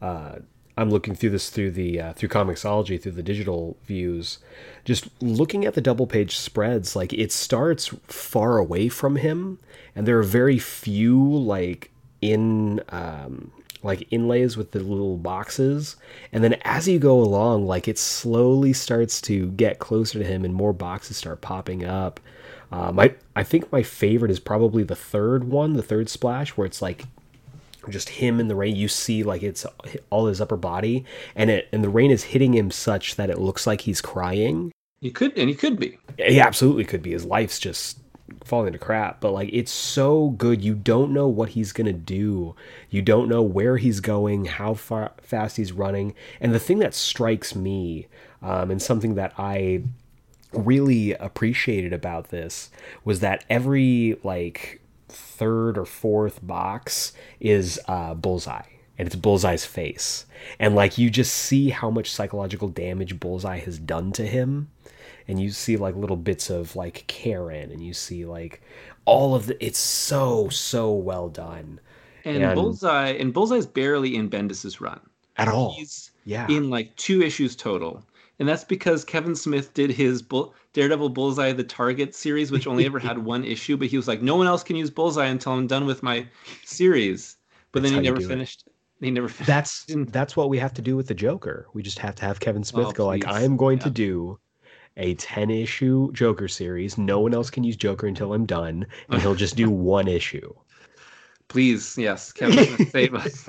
[0.00, 0.40] uh
[0.76, 4.38] I'm looking through this through the uh, through Comixology through the digital views,
[4.84, 6.96] just looking at the double page spreads.
[6.96, 9.58] Like it starts far away from him,
[9.94, 11.90] and there are very few like
[12.22, 15.96] in um, like inlays with the little boxes.
[16.32, 20.44] And then as you go along, like it slowly starts to get closer to him,
[20.44, 22.18] and more boxes start popping up.
[22.70, 26.66] Um, I I think my favorite is probably the third one, the third splash, where
[26.66, 27.04] it's like
[27.88, 29.66] just him in the rain you see like it's
[30.10, 33.38] all his upper body and it and the rain is hitting him such that it
[33.38, 34.72] looks like he's crying.
[35.00, 35.98] He could and he could be.
[36.18, 37.12] He absolutely could be.
[37.12, 37.98] His life's just
[38.44, 40.62] falling to crap but like it's so good.
[40.62, 42.54] You don't know what he's gonna do.
[42.90, 46.14] You don't know where he's going how far fast he's running.
[46.40, 48.06] And the thing that strikes me
[48.42, 49.82] um, and something that i
[50.52, 52.70] really appreciated about this
[53.04, 54.81] was that every like
[55.12, 58.62] third or fourth box is uh, Bullseye,
[58.98, 60.26] and it's Bullseye's face,
[60.58, 64.70] and like you just see how much psychological damage Bullseye has done to him,
[65.28, 68.62] and you see like little bits of like Karen, and you see like
[69.04, 69.64] all of the.
[69.64, 71.80] It's so so well done.
[72.24, 75.00] And, and Bullseye and Bullseye's barely in Bendis's run
[75.36, 75.74] at all.
[75.74, 76.46] He's yeah.
[76.48, 78.04] in like two issues total
[78.42, 82.84] and that's because Kevin Smith did his Bull- Daredevil Bullseye the Target series, which only
[82.84, 83.76] ever had one issue.
[83.76, 86.26] But he was like, no one else can use Bullseye until I'm done with my
[86.64, 87.36] series.
[87.70, 88.64] But that's then he never finished.
[88.66, 88.72] It.
[89.04, 89.46] He never finished.
[89.46, 91.68] That's that's what we have to do with the Joker.
[91.72, 93.22] We just have to have Kevin Smith oh, go please.
[93.22, 93.84] like, I am going yeah.
[93.84, 94.38] to do
[94.96, 96.98] a 10 issue Joker series.
[96.98, 100.52] No one else can use Joker until I'm done, and he'll just do one issue.
[101.46, 103.48] Please, yes, Kevin Smith, save us.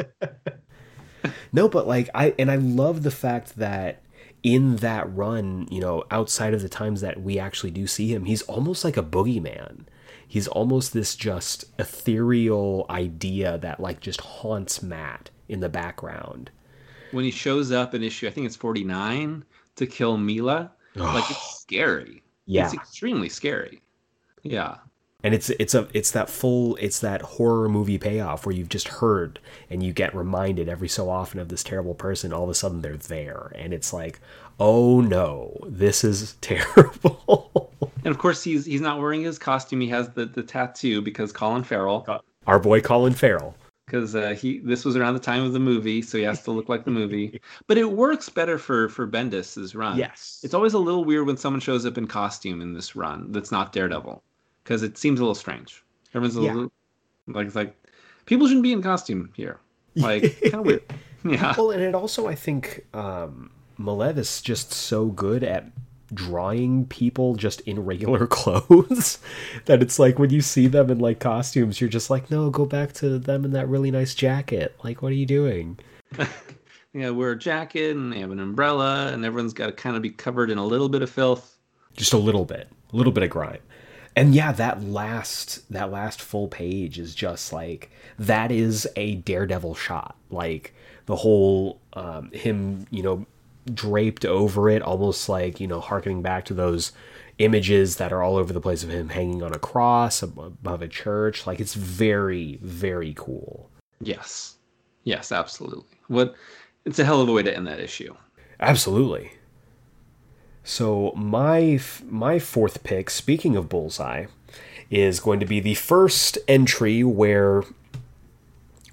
[1.52, 4.03] no, but like I and I love the fact that
[4.44, 8.26] in that run, you know, outside of the times that we actually do see him,
[8.26, 9.86] he's almost like a boogeyman.
[10.28, 16.52] He's almost this just ethereal idea that like just haunts Matt in the background.
[17.12, 21.60] When he shows up in issue, I think it's 49 to kill Mila, like it's
[21.60, 22.24] scary.
[22.46, 22.66] Yeah.
[22.66, 23.82] It's extremely scary.
[24.42, 24.78] Yeah
[25.24, 28.90] and it's it's a it's that full it's that horror movie payoff where you've just
[28.90, 32.54] heard and you get reminded every so often of this terrible person all of a
[32.54, 33.52] sudden they're there.
[33.56, 34.20] And it's like
[34.60, 37.72] oh no this is terrible.
[38.04, 39.80] And of course he's he's not wearing his costume.
[39.80, 42.06] He has the the tattoo because colin farrell.
[42.46, 43.56] Our boy colin farrell.
[43.86, 46.52] Because uh, he this was around the time of the movie, so he has to
[46.52, 47.40] look like the movie.
[47.68, 49.98] But it works better for for Bendis's run.
[49.98, 53.32] Yes, it's always a little weird when someone shows up in costume in this run
[53.32, 54.24] that's not Daredevil
[54.64, 55.84] because it seems a little strange.
[56.14, 56.54] Everyone's a yeah.
[56.54, 56.72] little
[57.28, 57.76] like it's like
[58.26, 59.60] people shouldn't be in costume here.
[59.96, 60.84] Like kind of weird.
[61.24, 61.54] Yeah.
[61.58, 65.66] Well, and it also I think um, Maleev is just so good at
[66.14, 69.20] drawing people just in regular clothes
[69.66, 72.66] that it's like when you see them in like costumes, you're just like, no, go
[72.66, 74.76] back to them in that really nice jacket.
[74.84, 75.80] Like, what are you doing?
[76.94, 80.02] yeah, wear a jacket and they have an umbrella, and everyone's got to kind of
[80.02, 81.58] be covered in a little bit of filth.
[81.96, 83.60] Just a little bit, a little bit of grime
[84.16, 89.76] and yeah that last that last full page is just like that is a daredevil
[89.76, 90.16] shot.
[90.30, 90.74] Like
[91.06, 93.26] the whole um, him you know
[93.74, 96.92] draped over it almost like you know harkening back to those
[97.40, 100.88] images that are all over the place of him hanging on a cross above a
[100.88, 101.48] church.
[101.48, 103.70] Like it's very very cool.
[104.00, 104.56] Yes.
[105.04, 105.98] Yes absolutely.
[106.08, 106.36] What
[106.86, 108.14] it's a hell of a way to end that issue.
[108.60, 109.32] Absolutely
[110.64, 114.26] so my my fourth pick, speaking of Bullseye,
[114.90, 117.64] is going to be the first entry where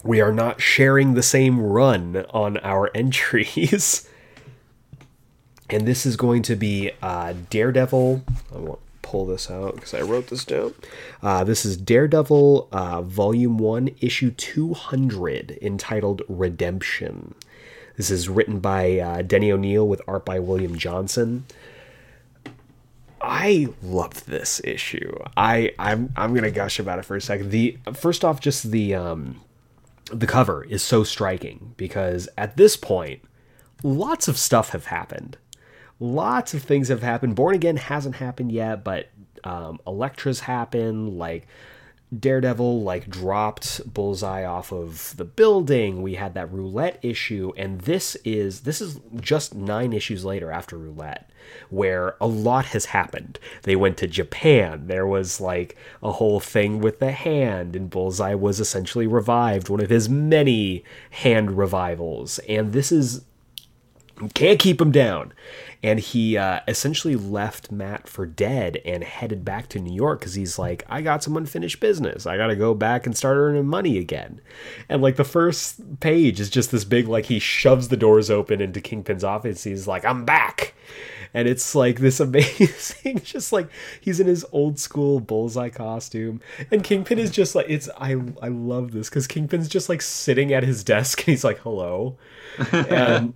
[0.02, 4.08] we are not sharing the same run on our entries.
[5.68, 8.24] and this is going to be uh, Daredevil.
[8.54, 10.74] I won't pull this out because I wrote this down.
[11.22, 17.34] Uh, this is Daredevil uh, Volume 1, Issue 200, entitled Redemption.
[18.00, 21.44] This is written by uh, Denny O'Neil with art by William Johnson.
[23.20, 25.18] I loved this issue.
[25.36, 27.50] I I'm I'm gonna gush about it for a second.
[27.50, 29.42] The first off, just the um
[30.10, 33.20] the cover is so striking because at this point,
[33.82, 35.36] lots of stuff have happened.
[35.98, 37.34] Lots of things have happened.
[37.34, 39.10] Born Again hasn't happened yet, but
[39.44, 41.18] um, Elektra's happened.
[41.18, 41.46] Like
[42.16, 46.02] Daredevil like dropped Bullseye off of the building.
[46.02, 50.76] We had that roulette issue, and this is this is just nine issues later after
[50.76, 51.30] roulette,
[51.68, 53.38] where a lot has happened.
[53.62, 54.88] They went to Japan.
[54.88, 59.80] There was like a whole thing with the hand, and Bullseye was essentially revived, one
[59.80, 62.40] of his many hand revivals.
[62.40, 63.24] And this is
[64.28, 65.32] can't keep him down
[65.82, 70.34] and he uh, essentially left Matt for dead and headed back to New York because
[70.34, 72.26] he's like, I got some unfinished business.
[72.26, 74.42] I got to go back and start earning money again.
[74.90, 78.60] And like the first page is just this big, like he shoves the doors open
[78.60, 79.64] into Kingpin's office.
[79.64, 80.74] He's like, I'm back.
[81.32, 83.70] And it's like this amazing, just like
[84.02, 86.42] he's in his old school bullseye costume.
[86.70, 90.52] And Kingpin is just like, it's, I, I love this because Kingpin's just like sitting
[90.52, 92.18] at his desk and he's like, hello.
[92.72, 93.32] And,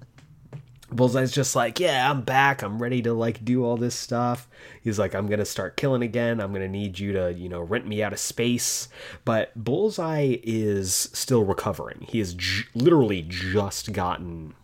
[0.95, 2.62] Bullseye's just like, yeah, I'm back.
[2.62, 4.49] I'm ready to like do all this stuff.
[4.82, 6.40] He's like, I'm gonna start killing again.
[6.40, 8.88] I'm gonna need you to, you know, rent me out of space.
[9.24, 12.07] But Bullseye is still recovering.
[12.09, 14.55] He has j- literally just gotten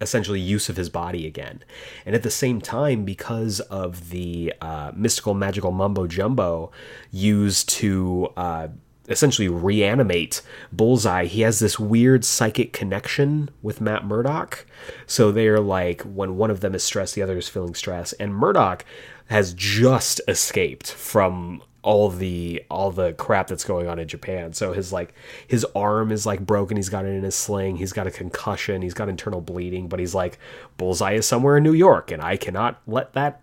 [0.00, 1.64] essentially use of his body again.
[2.04, 6.70] And at the same time, because of the uh, mystical magical mumbo jumbo
[7.10, 8.68] used to uh,
[9.08, 10.42] essentially reanimate
[10.72, 14.66] Bullseye, he has this weird psychic connection with Matt Murdock.
[15.06, 18.12] So they're like, when one of them is stressed, the other is feeling stress.
[18.14, 18.84] And Murdock
[19.28, 24.52] has just escaped from all the all the crap that's going on in Japan.
[24.52, 25.14] So his like
[25.46, 26.76] his arm is like broken.
[26.76, 27.76] He's got it in his sling.
[27.76, 28.82] He's got a concussion.
[28.82, 29.88] He's got internal bleeding.
[29.88, 30.38] But he's like,
[30.78, 33.40] Bullseye is somewhere in New York, and I cannot let that.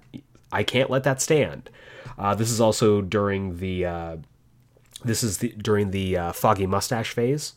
[0.51, 1.69] I can't let that stand.
[2.17, 4.17] Uh, this is also during the uh,
[5.03, 7.53] this is the, during the uh, Foggy mustache phase,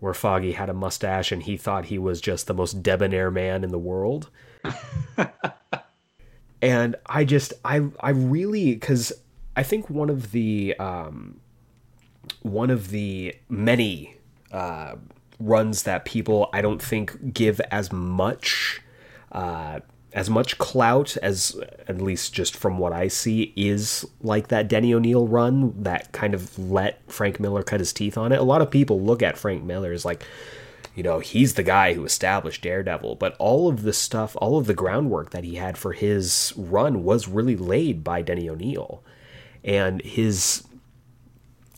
[0.00, 3.64] where Foggy had a mustache and he thought he was just the most debonair man
[3.64, 4.30] in the world.
[6.62, 9.12] and I just, I, I really, because
[9.56, 11.40] I think one of the, um,
[12.42, 14.16] one of the many
[14.52, 14.96] uh,
[15.38, 18.80] runs that people I don't think give as much
[19.32, 19.80] uh,
[20.16, 24.94] as much clout as at least just from what I see is like that Denny
[24.94, 28.40] O'Neil run that kind of let Frank Miller cut his teeth on it.
[28.40, 30.24] A lot of people look at Frank Miller as like
[30.94, 34.66] you know, he's the guy who established Daredevil, but all of the stuff, all of
[34.66, 39.04] the groundwork that he had for his run was really laid by Denny O'Neil.
[39.62, 40.66] And his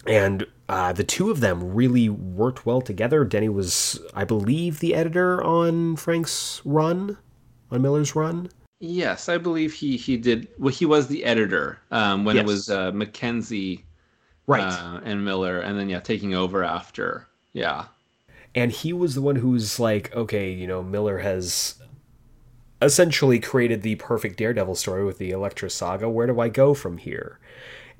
[0.06, 3.24] and uh, the two of them really worked well together.
[3.24, 7.18] Denny was, I believe, the editor on Frank's run
[7.70, 8.48] on Miller's run?
[8.80, 10.48] Yes, I believe he he did.
[10.58, 12.42] Well, he was the editor um, when yes.
[12.42, 13.82] it was uh, McKenzie,
[14.46, 17.26] right, uh, and Miller, and then yeah, taking over after.
[17.52, 17.86] Yeah,
[18.54, 21.74] and he was the one who's like, okay, you know, Miller has
[22.80, 26.08] essentially created the perfect Daredevil story with the Elektra saga.
[26.08, 27.38] Where do I go from here?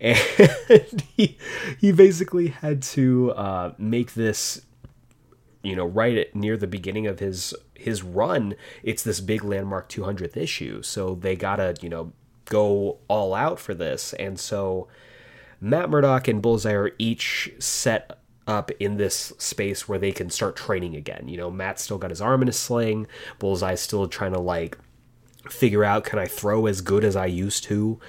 [0.00, 1.36] And he
[1.80, 4.62] he basically had to uh, make this
[5.68, 9.88] you know right at near the beginning of his his run it's this big landmark
[9.88, 10.82] 200th issue.
[10.82, 12.12] So they gotta you know
[12.46, 14.12] go all out for this.
[14.14, 14.88] And so
[15.60, 20.56] matt murdock and bullseye are each set up in this space where they can start
[20.56, 21.28] training again.
[21.28, 23.06] You know matt's still got his arm in a sling.
[23.38, 24.78] Bullseye's still trying to like
[25.48, 28.00] figure out can i throw as good as i used to?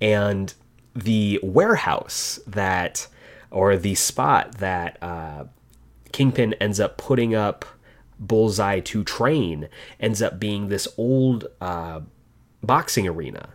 [0.00, 0.54] And
[0.94, 3.06] the warehouse that
[3.50, 5.44] or the spot that uh,
[6.12, 7.64] Kingpin ends up putting up
[8.18, 9.68] Bullseye to train,
[10.00, 12.00] ends up being this old uh,
[12.62, 13.50] boxing arena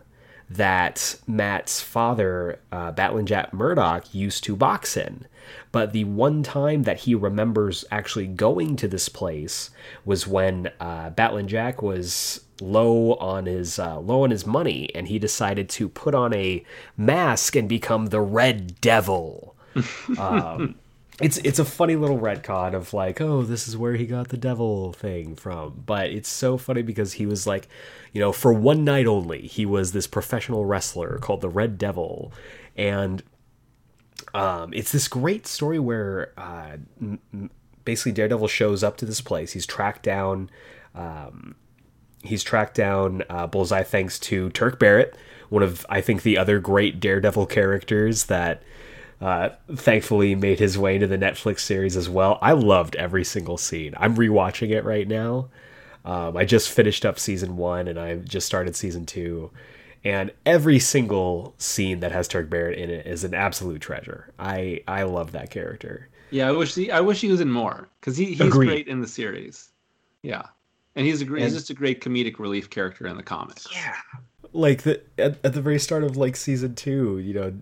[0.48, 5.26] that Matt's father, uh, Battling Jack Murdock, used to box in.
[5.72, 9.70] But the one time that he remembers actually going to this place
[10.04, 15.08] was when uh, Battling Jack was low on his uh, low on his money, and
[15.08, 16.64] he decided to put on a
[16.96, 19.56] mask and become the Red Devil.
[20.18, 20.76] um,
[21.20, 24.36] it's it's a funny little retcon of like, oh, this is where he got the
[24.36, 25.82] devil thing from.
[25.86, 27.68] But it's so funny because he was like,
[28.12, 32.32] you know, for one night only, he was this professional wrestler called the Red Devil,
[32.76, 33.22] and
[34.34, 36.76] um, it's this great story where uh,
[37.84, 39.52] basically Daredevil shows up to this place.
[39.52, 40.50] He's tracked down.
[40.94, 41.54] Um,
[42.22, 45.16] he's tracked down uh, Bullseye thanks to Turk Barrett,
[45.48, 48.62] one of I think the other great Daredevil characters that
[49.24, 52.38] uh, thankfully made his way into the Netflix series as well.
[52.42, 53.94] I loved every single scene.
[53.96, 55.48] I'm rewatching it right now.
[56.04, 59.50] Um, I just finished up season one and I just started season two.
[60.04, 64.30] And every single scene that has Turk Barrett in it is an absolute treasure.
[64.38, 66.10] I, I love that character.
[66.30, 68.66] Yeah, I wish he I wish he was in more because he, he's Agreed.
[68.66, 69.70] great in the series.
[70.22, 70.42] Yeah,
[70.96, 73.68] and he's a great, he's just a great comedic relief character in the comics.
[73.72, 73.94] Yeah,
[74.52, 77.52] like the at, at the very start of like season two, you know,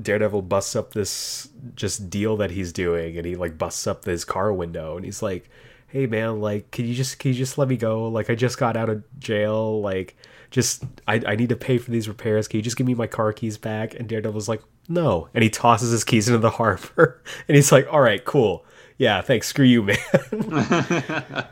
[0.00, 4.24] Daredevil busts up this just deal that he's doing, and he like busts up his
[4.24, 5.50] car window, and he's like,
[5.88, 8.08] "Hey man, like, can you just can you just let me go?
[8.08, 9.80] Like, I just got out of jail.
[9.80, 10.16] Like,
[10.50, 12.46] just I I need to pay for these repairs.
[12.46, 15.50] Can you just give me my car keys back?" And Daredevil's like, "No," and he
[15.50, 18.64] tosses his keys into the harbor, and he's like, "All right, cool,
[18.98, 19.48] yeah, thanks.
[19.48, 19.98] Screw you, man."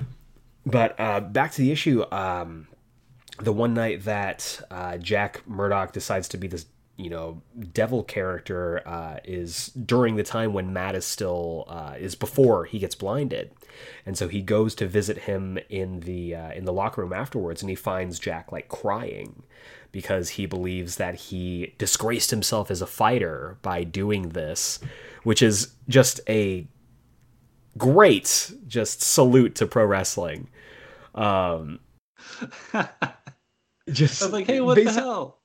[0.66, 2.04] but uh, back to the issue.
[2.12, 2.68] Um,
[3.40, 6.66] the one night that uh, Jack Murdock decides to be this
[6.96, 7.42] you know
[7.72, 12.78] devil character uh, is during the time when Matt is still uh, is before he
[12.78, 13.52] gets blinded,
[14.04, 17.62] and so he goes to visit him in the uh, in the locker room afterwards,
[17.62, 19.42] and he finds Jack like crying
[19.92, 24.78] because he believes that he disgraced himself as a fighter by doing this,
[25.22, 26.66] which is just a
[27.78, 30.48] great just salute to pro wrestling.
[31.14, 31.80] Um,
[33.90, 35.40] just I was like, hey, what the hell?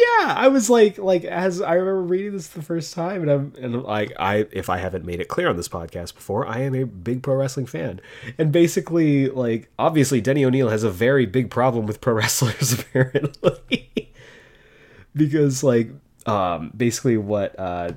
[0.00, 3.52] Yeah i was like like as i remember reading this the first time and i'm
[3.60, 6.74] and like i if i haven't made it clear on this podcast before i am
[6.74, 8.00] a big pro wrestling fan.
[8.36, 14.12] And basically like obviously denny o'neil has a very big problem with pro wrestlers apparently.
[15.14, 15.90] Because like
[16.26, 17.92] um basically what uh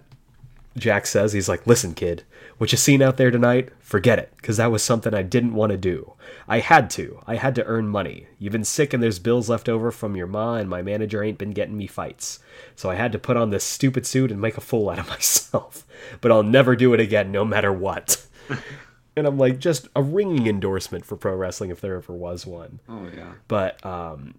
[0.78, 2.24] jack says he's like listen kid
[2.62, 5.72] what you seen out there tonight forget it because that was something i didn't want
[5.72, 6.14] to do
[6.48, 7.22] I had to.
[7.26, 8.28] I had to earn money.
[8.38, 11.38] You've been sick and there's bills left over from your ma, and my manager ain't
[11.38, 12.40] been getting me fights.
[12.76, 15.08] So I had to put on this stupid suit and make a fool out of
[15.10, 15.86] myself.
[16.20, 18.26] But I'll never do it again, no matter what.
[19.16, 22.80] and I'm like, just a ringing endorsement for pro wrestling if there ever was one.
[22.90, 23.34] Oh, yeah.
[23.48, 24.36] But, um,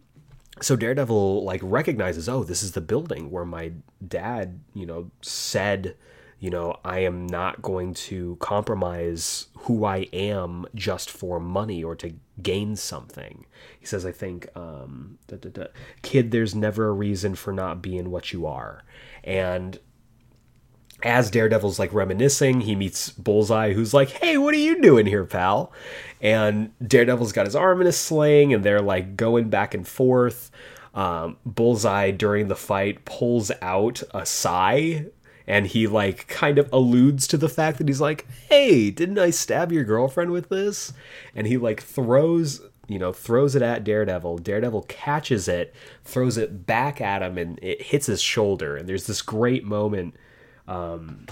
[0.60, 3.72] so Daredevil like recognizes, oh, this is the building where my
[4.06, 5.96] dad, you know, said
[6.42, 11.94] you know, I am not going to compromise who I am just for money or
[11.94, 13.46] to gain something.
[13.78, 15.66] He says, I think, um, da, da, da.
[16.02, 18.82] kid, there's never a reason for not being what you are.
[19.22, 19.78] And
[21.04, 25.24] as Daredevil's like reminiscing, he meets Bullseye, who's like, Hey, what are you doing here,
[25.24, 25.72] pal?
[26.20, 30.50] And Daredevil's got his arm in a sling, and they're like going back and forth.
[30.92, 35.06] Um, Bullseye during the fight pulls out a sai
[35.46, 39.30] and he like kind of alludes to the fact that he's like, "Hey, didn't I
[39.30, 40.92] stab your girlfriend with this?"
[41.34, 44.38] And he like throws, you know, throws it at Daredevil.
[44.38, 45.74] Daredevil catches it,
[46.04, 48.76] throws it back at him, and it hits his shoulder.
[48.76, 50.14] And there's this great moment.
[50.68, 51.26] Um,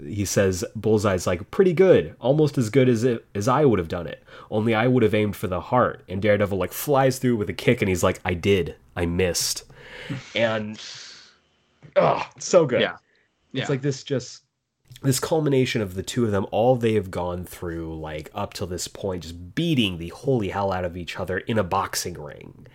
[0.00, 3.88] he says Bullseye's like pretty good, almost as good as it, as I would have
[3.88, 4.22] done it.
[4.50, 6.04] Only I would have aimed for the heart.
[6.08, 9.64] And Daredevil like flies through with a kick, and he's like, "I did, I missed,"
[10.34, 10.80] and
[11.96, 12.80] oh, so good.
[12.80, 12.96] Yeah.
[13.52, 13.62] Yeah.
[13.62, 14.42] It's like this just
[15.02, 18.66] this culmination of the two of them, all they have gone through, like up till
[18.66, 22.66] this point, just beating the holy hell out of each other in a boxing ring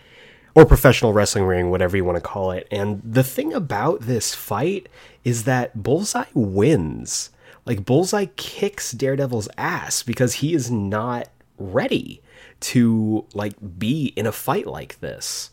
[0.55, 2.67] or professional wrestling ring, whatever you want to call it.
[2.71, 4.87] And the thing about this fight
[5.23, 7.31] is that Bullseye wins.
[7.65, 12.21] Like, Bullseye kicks Daredevil's ass because he is not ready
[12.59, 15.49] to, like, be in a fight like this.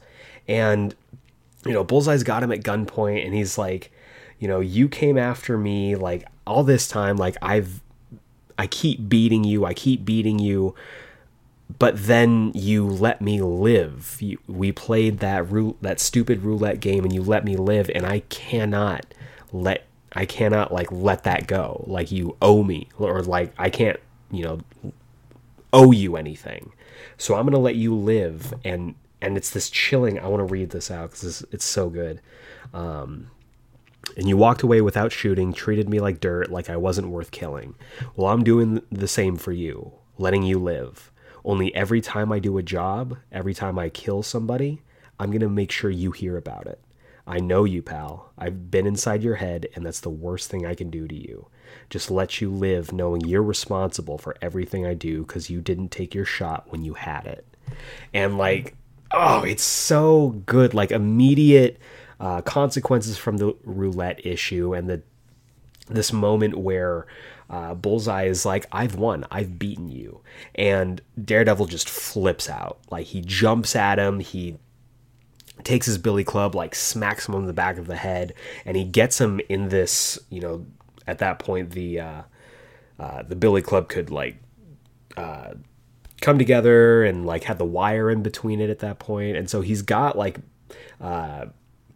[0.48, 0.94] And,
[1.64, 3.92] you know, Bullseye's got him at gunpoint and he's like,
[4.40, 7.82] you know, you came after me like all this time, like I've,
[8.58, 10.74] I keep beating you, I keep beating you,
[11.78, 14.16] but then you let me live.
[14.20, 18.04] You, we played that rou- that stupid roulette game, and you let me live, and
[18.04, 19.06] I cannot
[19.52, 19.84] let,
[20.14, 21.84] I cannot like let that go.
[21.86, 24.92] Like you owe me, or like I can't, you know,
[25.72, 26.72] owe you anything.
[27.18, 30.18] So I'm gonna let you live, and and it's this chilling.
[30.18, 32.20] I want to read this out it's, it's so good.
[32.72, 33.30] Um,
[34.16, 37.74] and you walked away without shooting, treated me like dirt, like I wasn't worth killing.
[38.16, 41.10] Well, I'm doing the same for you, letting you live.
[41.44, 44.82] Only every time I do a job, every time I kill somebody,
[45.18, 46.80] I'm going to make sure you hear about it.
[47.26, 48.32] I know you, pal.
[48.36, 51.46] I've been inside your head, and that's the worst thing I can do to you.
[51.88, 56.14] Just let you live knowing you're responsible for everything I do because you didn't take
[56.14, 57.46] your shot when you had it.
[58.12, 58.74] And, like,
[59.12, 60.74] oh, it's so good.
[60.74, 61.78] Like, immediate
[62.20, 65.02] uh, consequences from the roulette issue and the
[65.88, 67.06] this moment where
[67.48, 70.20] uh, Bullseye is like, I've won, I've beaten you.
[70.54, 72.78] And Daredevil just flips out.
[72.90, 74.56] Like, he jumps at him, he
[75.64, 78.84] takes his billy club, like, smacks him on the back of the head, and he
[78.84, 80.64] gets him in this, you know,
[81.08, 82.22] at that point, the, uh,
[83.00, 84.36] uh, the billy club could, like,
[85.16, 85.54] uh,
[86.20, 89.36] come together and, like, had the wire in between it at that point.
[89.36, 90.38] And so he's got, like,
[91.00, 91.46] uh,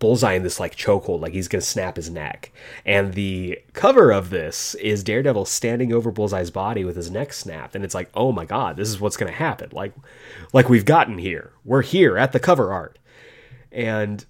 [0.05, 2.53] Bullseye in this like chokehold, like he's gonna snap his neck.
[2.85, 7.75] And the cover of this is Daredevil standing over Bullseye's body with his neck snapped,
[7.75, 9.71] and it's like, oh my god, this is what's gonna happen.
[9.73, 9.95] Like,
[10.53, 11.53] like we've gotten here.
[11.65, 12.99] We're here at the cover art,
[13.73, 14.23] and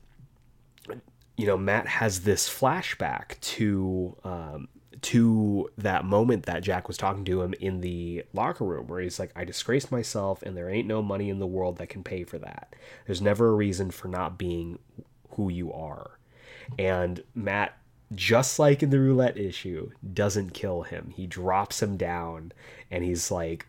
[1.36, 4.68] you know Matt has this flashback to um,
[5.02, 9.18] to that moment that Jack was talking to him in the locker room where he's
[9.18, 12.22] like, I disgraced myself and there ain't no money in the world that can pay
[12.22, 12.76] for that.
[13.06, 14.78] There's never a reason for not being
[15.36, 16.18] who you are.
[16.78, 17.76] And Matt,
[18.14, 21.12] just like in the roulette issue, doesn't kill him.
[21.14, 22.52] He drops him down
[22.90, 23.66] and he's like,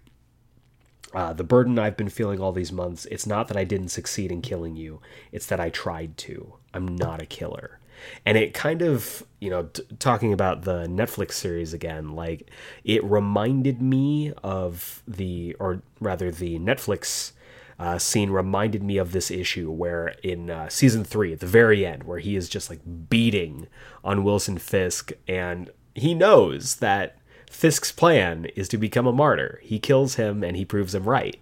[1.13, 4.31] uh, the burden I've been feeling all these months, it's not that I didn't succeed
[4.31, 4.99] in killing you,
[5.31, 6.55] it's that I tried to.
[6.73, 7.79] I'm not a killer
[8.25, 12.49] and it kind of you know t- talking about the netflix series again like
[12.83, 17.31] it reminded me of the or rather the netflix
[17.77, 21.85] uh, scene reminded me of this issue where in uh, season three at the very
[21.85, 23.67] end where he is just like beating
[24.03, 27.17] on wilson fisk and he knows that
[27.49, 31.37] fisk's plan is to become a martyr he kills him and he proves him right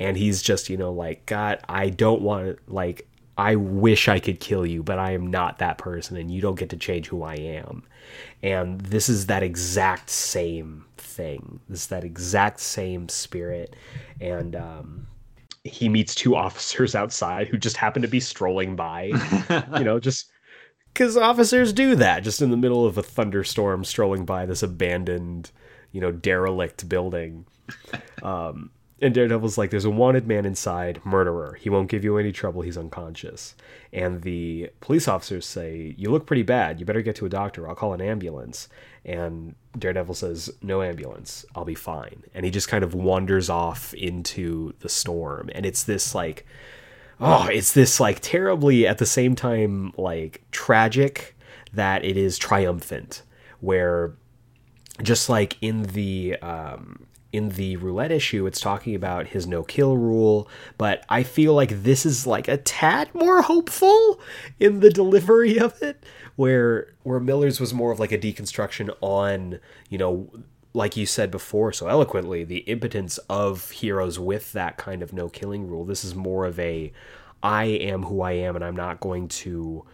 [0.00, 3.06] and he's just you know like god i don't want to, like
[3.38, 6.58] I wish I could kill you, but I am not that person, and you don't
[6.58, 7.82] get to change who I am.
[8.42, 11.60] And this is that exact same thing.
[11.68, 13.76] This is that exact same spirit.
[14.20, 15.06] And um,
[15.66, 19.12] he meets two officers outside who just happen to be strolling by,
[19.78, 20.30] you know, just
[20.92, 25.50] because officers do that, just in the middle of a thunderstorm, strolling by this abandoned,
[25.92, 27.44] you know, derelict building.
[28.22, 28.70] Um,
[29.02, 31.58] and Daredevil's like, there's a wanted man inside, murderer.
[31.60, 32.62] He won't give you any trouble.
[32.62, 33.54] He's unconscious.
[33.92, 36.80] And the police officers say, You look pretty bad.
[36.80, 37.68] You better get to a doctor.
[37.68, 38.68] I'll call an ambulance.
[39.06, 41.46] And Daredevil says, No ambulance.
[41.54, 42.24] I'll be fine.
[42.34, 45.48] And he just kind of wanders off into the storm.
[45.54, 46.44] And it's this like,
[47.20, 51.36] oh, it's this like terribly at the same time like tragic
[51.72, 53.22] that it is triumphant.
[53.60, 54.14] Where
[55.02, 57.06] just like in the um,
[57.36, 61.82] in the roulette issue, it's talking about his no kill rule, but I feel like
[61.82, 64.18] this is like a tad more hopeful
[64.58, 66.02] in the delivery of it,
[66.36, 69.60] where where Miller's was more of like a deconstruction on,
[69.90, 70.30] you know,
[70.72, 75.28] like you said before so eloquently, the impotence of heroes with that kind of no
[75.28, 75.84] killing rule.
[75.84, 76.90] This is more of a
[77.42, 79.84] I am who I am and I'm not going to,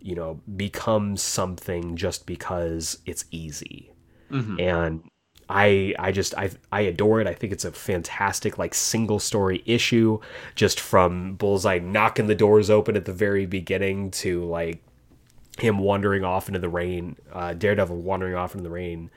[0.00, 3.90] you know, become something just because it's easy.
[4.30, 4.60] Mm-hmm.
[4.60, 5.09] And
[5.50, 7.26] I I just I I adore it.
[7.26, 10.20] I think it's a fantastic like single story issue
[10.54, 14.80] just from Bullseye knocking the doors open at the very beginning to like
[15.58, 19.10] him wandering off into the rain, uh, Daredevil wandering off into the rain.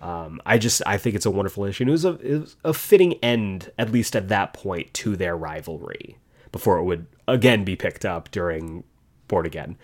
[0.00, 1.82] Um, I just I think it's a wonderful issue.
[1.82, 5.16] And it was a it was a fitting end at least at that point to
[5.16, 6.18] their rivalry
[6.52, 8.84] before it would again be picked up during
[9.26, 9.76] Born Again.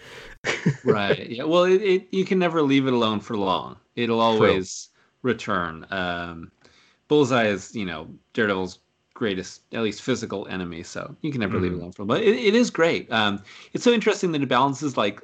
[0.84, 1.28] right.
[1.28, 1.44] Yeah.
[1.44, 3.76] Well, it, it, you can never leave it alone for long.
[3.96, 4.88] It'll always
[5.26, 5.86] return.
[5.90, 6.50] Um,
[7.08, 8.78] Bullseye is, you know, Daredevil's
[9.14, 11.62] greatest, at least physical enemy, so you can never mm-hmm.
[11.64, 12.08] leave it alone for him.
[12.08, 13.10] But it, it is great.
[13.12, 15.22] Um, it's so interesting that it balances like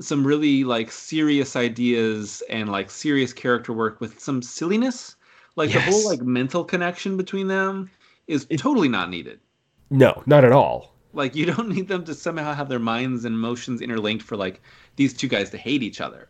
[0.00, 5.16] some really like serious ideas and like serious character work with some silliness.
[5.56, 5.84] Like yes.
[5.84, 7.90] the whole like mental connection between them
[8.26, 9.40] is it, totally not needed.
[9.90, 10.94] No, not at all.
[11.12, 14.62] Like you don't need them to somehow have their minds and emotions interlinked for like
[14.96, 16.28] these two guys to hate each other.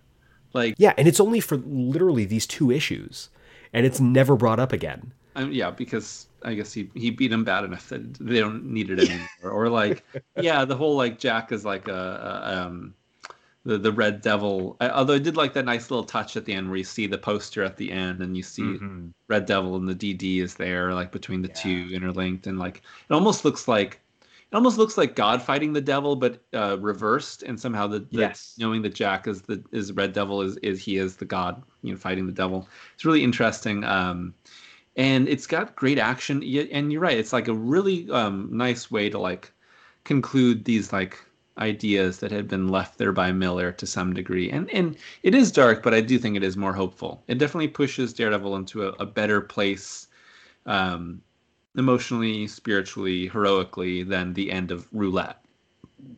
[0.52, 3.30] Like yeah, and it's only for literally these two issues,
[3.72, 5.12] and it's never brought up again.
[5.34, 8.90] Um, yeah, because I guess he he beat him bad enough that they don't need
[8.90, 9.28] it anymore.
[9.50, 10.04] or like
[10.36, 11.92] yeah, the whole like Jack is like a,
[12.44, 12.94] a um
[13.64, 14.76] the the Red Devil.
[14.80, 17.06] I, although I did like that nice little touch at the end where you see
[17.06, 19.08] the poster at the end and you see mm-hmm.
[19.28, 21.54] Red Devil and the DD is there like between the yeah.
[21.54, 24.00] two interlinked and like it almost looks like
[24.52, 28.18] it almost looks like God fighting the devil, but uh, reversed, and somehow the, the
[28.18, 28.54] yes.
[28.58, 31.92] knowing that Jack is the is Red Devil is is he is the God, you
[31.92, 32.68] know, fighting the devil.
[32.94, 34.34] It's really interesting, um,
[34.94, 36.42] and it's got great action.
[36.70, 39.50] And you're right, it's like a really um, nice way to like
[40.04, 41.18] conclude these like
[41.56, 44.50] ideas that had been left there by Miller to some degree.
[44.50, 47.22] And and it is dark, but I do think it is more hopeful.
[47.26, 50.08] It definitely pushes Daredevil into a, a better place.
[50.66, 51.22] Um,
[51.76, 55.38] emotionally, spiritually, heroically than the end of roulette.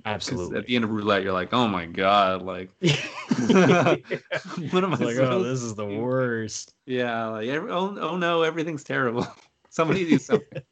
[0.07, 0.59] Absolutely.
[0.59, 5.17] At the end of roulette, you're like, oh my god, like, what am I like?
[5.17, 6.75] Oh, this is the worst.
[6.87, 9.27] Yeah, like, oh, oh no, everything's terrible.
[9.71, 10.63] Somebody do something.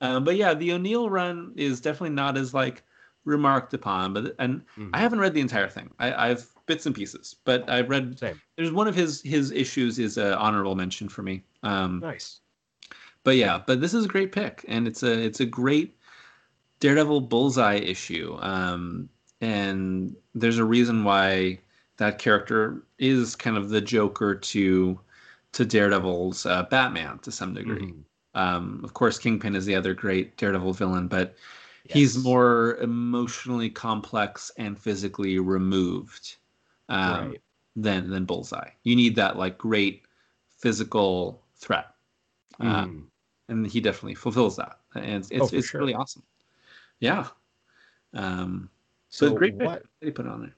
[0.00, 2.84] um, but yeah, the O'Neil run is definitely not as like
[3.24, 4.12] remarked upon.
[4.12, 4.90] But and mm-hmm.
[4.94, 5.90] I haven't read the entire thing.
[5.98, 8.18] I, I've bits and pieces, but I've read.
[8.18, 8.40] Same.
[8.56, 11.42] There's one of his his issues is an honorable mention for me.
[11.64, 12.40] Um, nice
[13.24, 15.96] but yeah, but this is a great pick, and it's a it's a great
[16.80, 18.36] Daredevil Bullseye issue.
[18.40, 19.08] Um,
[19.40, 21.58] and there's a reason why
[21.96, 25.00] that character is kind of the Joker to
[25.52, 27.86] to Daredevil's uh, Batman to some degree.
[27.86, 28.38] Mm-hmm.
[28.38, 31.36] Um, of course, Kingpin is the other great Daredevil villain, but
[31.84, 31.94] yes.
[31.94, 36.36] he's more emotionally complex and physically removed
[36.88, 37.40] um, right.
[37.76, 38.70] than than Bullseye.
[38.82, 40.02] You need that like great
[40.58, 41.94] physical threat,
[42.60, 42.66] mm.
[42.66, 43.10] um,
[43.48, 45.80] and he definitely fulfills that, and it's it's, oh, it's sure.
[45.80, 46.22] really awesome.
[47.00, 47.28] Yeah.
[48.14, 48.70] Um,
[49.08, 50.54] so, so great what, they put on there.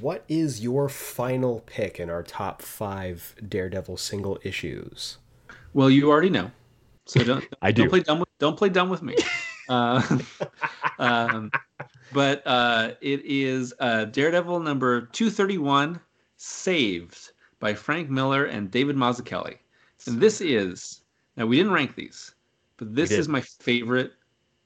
[0.00, 5.18] What is your final pick in our top five Daredevil single issues?
[5.74, 6.50] Well, you already know.
[7.06, 7.82] So don't I do.
[7.82, 9.16] not play dumb with don't play dumb with me.
[9.68, 10.18] uh,
[10.98, 11.50] um,
[12.12, 16.00] but uh, it is uh, Daredevil number two thirty one,
[16.36, 19.56] saved by Frank Miller and David Mazzucchelli.
[20.06, 21.02] And this is
[21.36, 22.34] now we didn't rank these,
[22.76, 24.12] but this is my favorite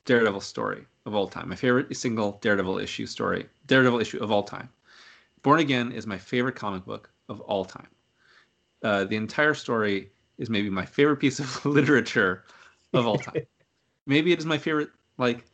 [0.04, 1.48] Daredevil story of all time.
[1.48, 4.68] My favorite single Daredevil issue story, Daredevil issue of all time.
[5.42, 7.88] Born Again is my favorite comic book of all time.
[8.82, 12.44] Uh, the entire story is maybe my favorite piece of literature
[12.92, 13.42] of all time.
[14.06, 15.44] maybe it is my favorite like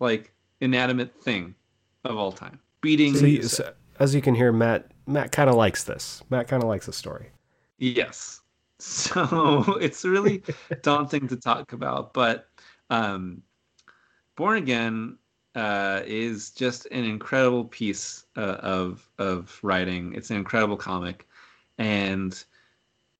[0.00, 1.54] like inanimate thing
[2.04, 2.58] of all time.
[2.80, 3.14] Beating.
[3.14, 6.22] So you, so, as you can hear, Matt Matt kind of likes this.
[6.30, 7.30] Matt kind of likes the story.
[7.78, 8.40] Yes.
[8.80, 10.42] So it's really
[10.82, 12.48] daunting to talk about, but
[12.88, 13.42] um,
[14.36, 15.18] Born Again
[15.54, 20.14] uh, is just an incredible piece uh, of of writing.
[20.14, 21.26] It's an incredible comic,
[21.78, 22.42] and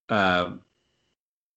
[0.08, 0.52] uh,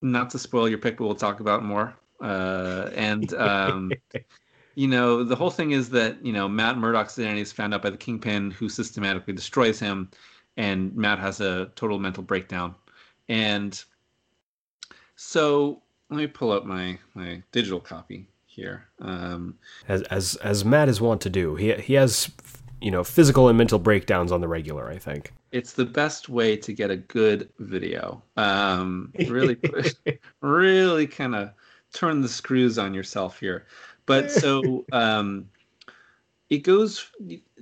[0.02, 1.96] not to spoil your pick, but we'll talk about more.
[2.22, 3.92] Uh, and um,
[4.76, 7.82] you know, the whole thing is that you know Matt Murdock's identity is found out
[7.82, 10.10] by the Kingpin, who systematically destroys him,
[10.58, 12.76] and Matt has a total mental breakdown.
[13.30, 13.84] And
[15.16, 18.88] so let me pull up my my digital copy here.
[19.00, 19.58] Um,
[19.88, 22.32] as as as Matt is wont to do, he he has
[22.82, 24.90] you know physical and mental breakdowns on the regular.
[24.90, 28.22] I think it's the best way to get a good video.
[28.38, 29.58] Um, really,
[30.42, 31.52] really kind of
[31.94, 33.68] turn the screws on yourself here.
[34.06, 35.50] But so um,
[36.50, 37.10] it goes.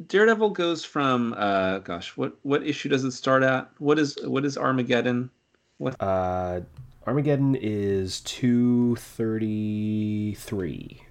[0.07, 3.69] Daredevil goes from uh, gosh, what what issue does it start at?
[3.77, 5.29] What is what is Armageddon?
[5.77, 5.95] What?
[6.01, 6.61] Uh,
[7.07, 11.01] Armageddon is 233.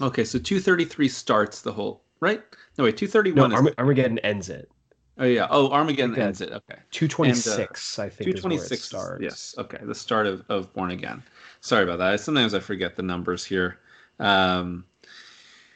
[0.00, 2.42] Okay, so 233 starts the whole, right?
[2.78, 4.70] No, wait, 231 no, Arm- Armageddon ends it.
[5.18, 5.46] Oh yeah.
[5.50, 6.52] Oh, Armageddon ends it.
[6.52, 6.78] Okay.
[6.90, 8.36] 226, and, uh, I think.
[8.36, 9.22] 226 starts.
[9.22, 9.54] Yes.
[9.56, 9.78] Okay.
[9.82, 11.22] The start of, of Born Again.
[11.60, 12.20] Sorry about that.
[12.20, 13.78] Sometimes I forget the numbers here.
[14.18, 14.84] Um,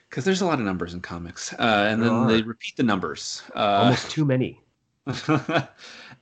[0.08, 2.26] because there's a lot of numbers in comics, uh, and there then are.
[2.26, 3.44] they repeat the numbers.
[3.54, 4.60] Uh, Almost too many.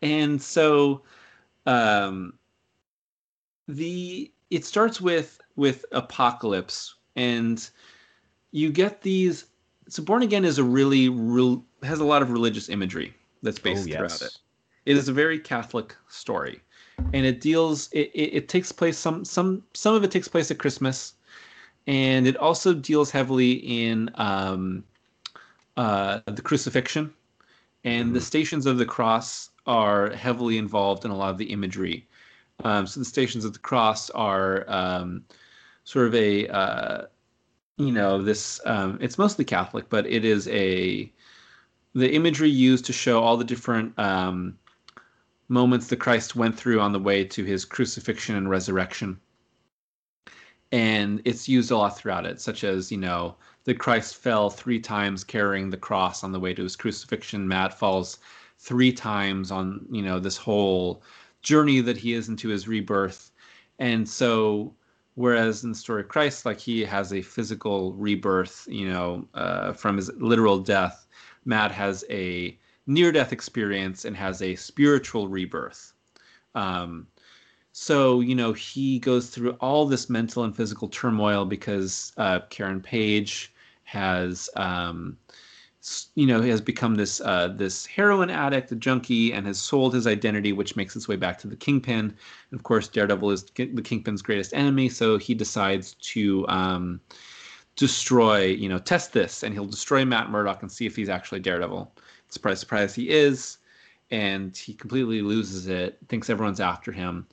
[0.02, 1.04] and so,
[1.64, 2.34] um,
[3.68, 7.70] the it starts with with apocalypse and
[8.50, 9.44] you get these
[9.88, 13.84] so born again is a really real has a lot of religious imagery that's based
[13.84, 13.96] oh, yes.
[13.96, 14.38] throughout it
[14.86, 16.60] it is a very catholic story
[17.12, 20.50] and it deals it, it, it, takes place some some some of it takes place
[20.50, 21.14] at christmas
[21.86, 24.84] and it also deals heavily in um,
[25.76, 27.12] uh, the crucifixion
[27.84, 28.14] and mm-hmm.
[28.14, 32.07] the stations of the cross are heavily involved in a lot of the imagery
[32.64, 35.24] um, so the Stations of the Cross are um,
[35.84, 37.02] sort of a, uh,
[37.76, 38.60] you know, this.
[38.64, 41.12] Um, it's mostly Catholic, but it is a
[41.94, 44.58] the imagery used to show all the different um,
[45.48, 49.18] moments that Christ went through on the way to his crucifixion and resurrection.
[50.70, 54.78] And it's used a lot throughout it, such as, you know, that Christ fell three
[54.78, 57.48] times carrying the cross on the way to his crucifixion.
[57.48, 58.18] Matt falls
[58.58, 61.02] three times on, you know, this whole
[61.42, 63.30] journey that he is into his rebirth.
[63.78, 64.74] And so,
[65.14, 69.72] whereas in the story of Christ, like he has a physical rebirth, you know, uh,
[69.72, 71.06] from his literal death,
[71.44, 75.92] Matt has a near death experience and has a spiritual rebirth.
[76.54, 77.06] Um,
[77.72, 82.80] so, you know, he goes through all this mental and physical turmoil because uh, Karen
[82.80, 83.52] Page
[83.84, 84.50] has.
[84.56, 85.16] Um,
[86.14, 90.06] you know, has become this uh, this heroin addict, a junkie, and has sold his
[90.06, 92.14] identity, which makes its way back to the Kingpin.
[92.50, 97.00] And of course, Daredevil is the Kingpin's greatest enemy, so he decides to um,
[97.76, 101.40] destroy, you know, test this, and he'll destroy Matt Murdock and see if he's actually
[101.40, 101.92] Daredevil.
[102.28, 103.58] Surprise, surprise, he is,
[104.10, 107.26] and he completely loses it, thinks everyone's after him,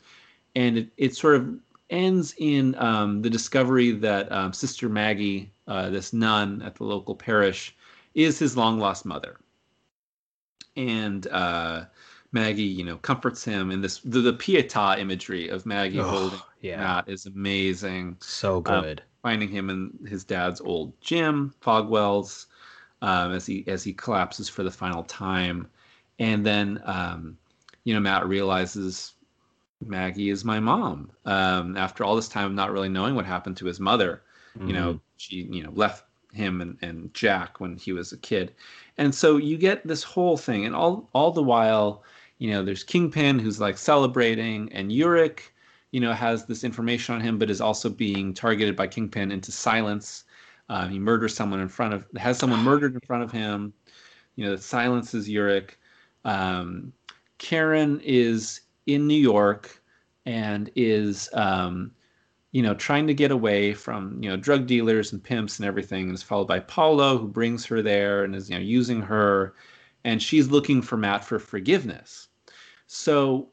[0.56, 5.90] and it, it sort of ends in um, the discovery that um, Sister Maggie, uh,
[5.90, 7.76] this nun at the local parish,
[8.16, 9.38] is his long lost mother.
[10.76, 11.86] And uh,
[12.32, 16.40] Maggie, you know, comforts him in this the, the pietà imagery of Maggie oh, holding
[16.62, 16.78] yeah.
[16.78, 18.18] Matt is amazing.
[18.22, 19.04] So um, good.
[19.22, 22.48] finding him in his dad's old gym, Fogwell's.
[23.02, 25.68] um, as he as he collapses for the final time,
[26.20, 27.38] and then um,
[27.84, 29.14] you know Matt realizes
[29.86, 31.12] Maggie is my mom.
[31.26, 34.24] Um, after all this time of not really knowing what happened to his mother,
[34.58, 34.68] mm-hmm.
[34.68, 35.00] you know mm-hmm.
[35.18, 36.05] she you know left
[36.36, 38.54] him and, and Jack when he was a kid,
[38.98, 42.04] and so you get this whole thing, and all all the while,
[42.38, 45.40] you know, there's Kingpin who's like celebrating, and Urich,
[45.92, 49.52] you know, has this information on him, but is also being targeted by Kingpin into
[49.52, 50.26] silence.
[50.70, 53.74] Uh, he murders someone in front of has someone murdered in front of him.
[54.36, 55.72] You know, that silences Urich.
[56.26, 56.92] Um,
[57.38, 59.82] Karen is in New York
[60.26, 61.92] and is um,
[62.56, 66.06] you know trying to get away from you know drug dealers and pimps and everything
[66.06, 69.56] and is followed by Paulo who brings her there and is you know using her
[70.06, 72.30] and she's looking for Matt for forgiveness.
[72.88, 73.50] So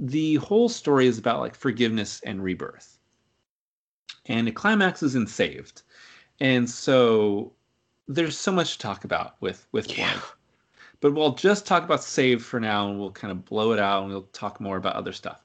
[0.00, 2.98] the whole story is about like forgiveness and rebirth.
[4.26, 5.82] And it climaxes in Saved.
[6.40, 7.52] And so
[8.08, 10.18] there's so much to talk about with with yeah.
[11.00, 14.02] But we'll just talk about Saved for now, and we'll kind of blow it out,
[14.02, 15.44] and we'll talk more about other stuff.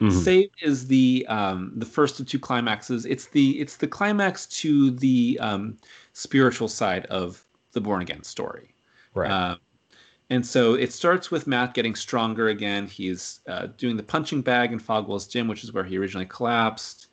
[0.00, 0.18] Mm-hmm.
[0.18, 3.06] Saved is the um, the first of two climaxes.
[3.06, 5.76] It's the it's the climax to the um,
[6.12, 8.74] spiritual side of the born again story.
[9.14, 9.30] Right.
[9.30, 9.58] Um,
[10.30, 12.86] and so it starts with Matt getting stronger again.
[12.86, 17.08] He's uh, doing the punching bag in Fogwell's gym, which is where he originally collapsed,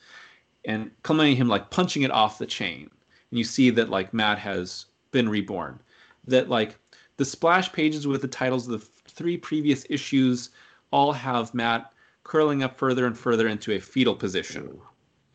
[0.64, 2.90] and culminating him like punching it off the chain.
[3.30, 5.80] And you see that like Matt has been reborn.
[6.28, 6.78] That like
[7.18, 10.52] the splash pages with the titles of the three previous issues
[10.92, 11.92] all have Matt
[12.30, 14.80] curling up further and further into a fetal position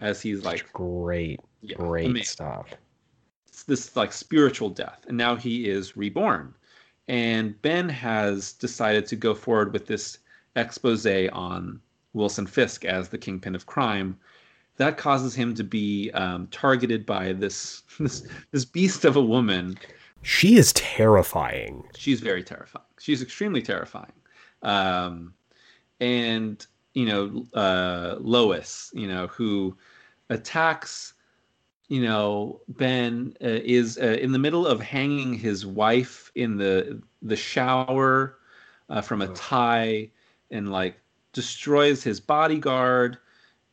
[0.01, 2.25] as he's like great, yeah, great amazing.
[2.25, 2.69] stuff.
[3.49, 6.55] It's this like spiritual death, and now he is reborn.
[7.09, 10.19] And Ben has decided to go forward with this
[10.55, 11.81] expose on
[12.13, 14.17] Wilson Fisk as the kingpin of crime.
[14.77, 19.77] That causes him to be um, targeted by this, this this beast of a woman
[20.23, 21.85] she is terrifying.
[21.97, 22.87] She's very terrifying.
[22.99, 24.13] She's extremely terrifying.
[24.63, 25.35] Um,
[26.01, 29.77] and you know, uh, Lois, you know, who
[30.31, 31.13] attacks,
[31.89, 37.03] you know, Ben uh, is uh, in the middle of hanging his wife in the
[37.21, 38.39] the shower
[38.89, 40.11] uh, from a tie,
[40.51, 40.99] and like
[41.33, 43.19] destroys his bodyguard,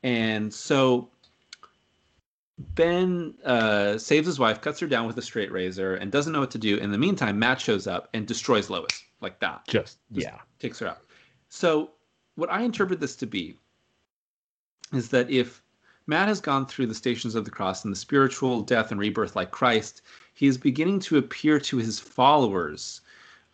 [0.03, 1.09] and so
[2.75, 6.39] Ben uh, saves his wife, cuts her down with a straight razor, and doesn't know
[6.39, 6.77] what to do.
[6.77, 9.65] In the meantime, Matt shows up and destroys Lois like that.
[9.67, 11.01] Just, Just yeah, takes her out.
[11.49, 11.91] So,
[12.35, 13.57] what I interpret this to be
[14.93, 15.61] is that if
[16.07, 19.35] Matt has gone through the stations of the cross and the spiritual death and rebirth
[19.35, 20.01] like Christ,
[20.33, 23.01] he is beginning to appear to his followers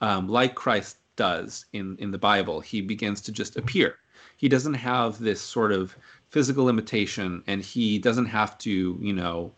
[0.02, 2.62] um, like Christ does in in the Bible.
[2.62, 3.98] He begins to just appear.
[4.38, 5.96] He doesn't have this sort of
[6.30, 9.54] physical limitation and he doesn't have to, you know,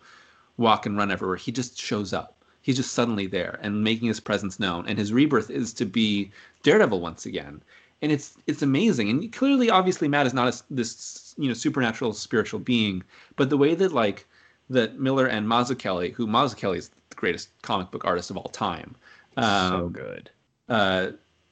[0.57, 1.37] walk and run everywhere.
[1.37, 2.43] He just shows up.
[2.61, 4.87] He's just suddenly there and making his presence known.
[4.87, 6.31] And his rebirth is to be
[6.63, 7.61] Daredevil once again.
[8.01, 9.09] And it's it's amazing.
[9.09, 13.03] And clearly, obviously, Matt is not a, this you know supernatural spiritual being,
[13.35, 14.25] but the way that like
[14.69, 18.95] that Miller and Mazzucchelli, who Mazzucchelli is the greatest comic book artist of all time,
[19.37, 20.29] um, so good.
[20.69, 21.07] Uh,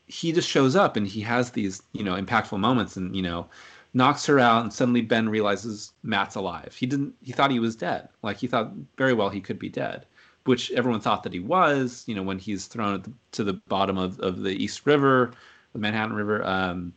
[0.06, 3.48] he just shows up and he has these you know impactful moments and you know
[3.94, 6.76] knocks her out, and suddenly Ben realizes Matt's alive.
[6.78, 7.16] He didn't.
[7.22, 8.08] He thought he was dead.
[8.22, 10.06] Like he thought very well he could be dead,
[10.46, 12.04] which everyone thought that he was.
[12.08, 15.32] You know, when he's thrown the, to the bottom of, of the East River,
[15.78, 16.46] the Manhattan River.
[16.46, 16.94] Um,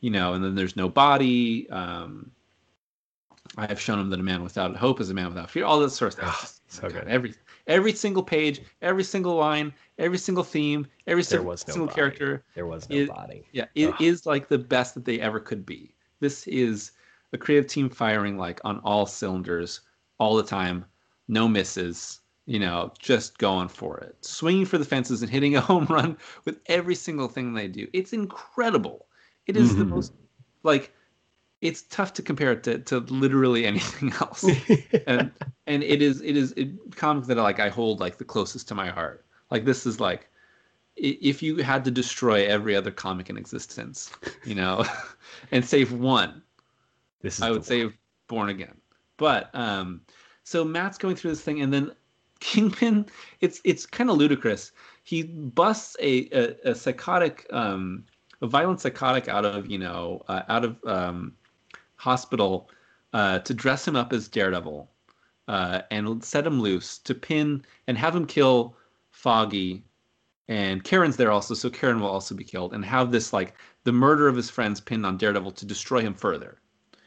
[0.00, 1.68] you know, and then there's no body.
[1.70, 2.30] Um,
[3.56, 5.64] I have shown him that a man without hope is a man without fear.
[5.64, 6.38] All this sort of stuff.
[6.42, 7.06] Oh, so good.
[7.06, 7.34] Every
[7.66, 12.42] every single page, every single line, every single theme, every single, no single character.
[12.54, 13.44] There was no body.
[13.52, 15.94] Yeah, it is like the best that they ever could be.
[16.20, 16.92] This is
[17.32, 19.82] a creative team firing like on all cylinders
[20.18, 20.84] all the time,
[21.28, 25.60] no misses, you know, just going for it, swinging for the fences and hitting a
[25.70, 27.86] home run with every single thing they do.
[27.92, 29.06] It's incredible.
[29.46, 29.78] It is mm-hmm.
[29.78, 30.12] the most
[30.62, 30.92] like
[31.60, 34.44] it's tough to compare it to, to literally anything else.
[35.06, 35.30] and
[35.66, 38.74] and it is it is it comic that like I hold like the closest to
[38.74, 39.24] my heart.
[39.50, 40.28] Like this is like
[40.96, 44.10] if you had to destroy every other comic in existence,
[44.44, 44.84] you know,
[45.52, 46.42] and save one,
[47.22, 47.96] this I would save
[48.28, 48.76] Born Again.
[49.16, 50.02] But um,
[50.44, 51.92] so Matt's going through this thing, and then
[52.42, 53.06] Kingpin,
[53.40, 54.72] it's it's kind of ludicrous.
[55.04, 58.04] He busts a a, a psychotic, um,
[58.40, 61.34] a violent psychotic out of you know uh, out of um,
[61.96, 62.68] hospital
[63.12, 64.90] uh, to dress him up as Daredevil
[65.46, 68.76] uh, and set him loose to pin and have him kill
[69.10, 69.84] Foggy
[70.48, 73.92] and Karen's there also, so Karen will also be killed, and have this like the
[73.92, 76.58] murder of his friends pinned on Daredevil to destroy him further,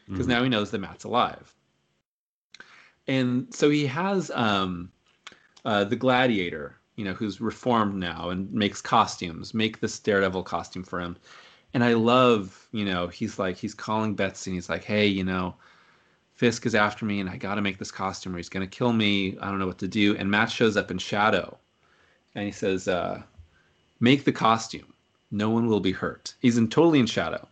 [0.08, 0.32] because mm-hmm.
[0.32, 1.54] now he knows that Matt's alive.
[3.08, 4.92] And so he has um,
[5.66, 10.84] uh, the Gladiator, you know, who's reformed now and makes costumes, make this Daredevil costume
[10.84, 11.18] for him.
[11.74, 15.24] And I love, you know, he's like, he's calling Betsy and he's like, hey, you
[15.24, 15.56] know,
[16.36, 18.78] Fisk is after me and I got to make this costume or he's going to
[18.78, 19.38] kill me.
[19.42, 20.16] I don't know what to do.
[20.16, 21.58] And Matt shows up in shadow
[22.36, 23.22] and he says, uh,
[24.00, 24.94] make the costume.
[25.32, 26.34] No one will be hurt.
[26.42, 27.48] He's in totally in shadow.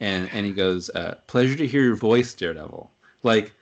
[0.00, 2.90] And, and he goes, uh, pleasure to hear your voice, Daredevil.
[3.22, 3.52] Like,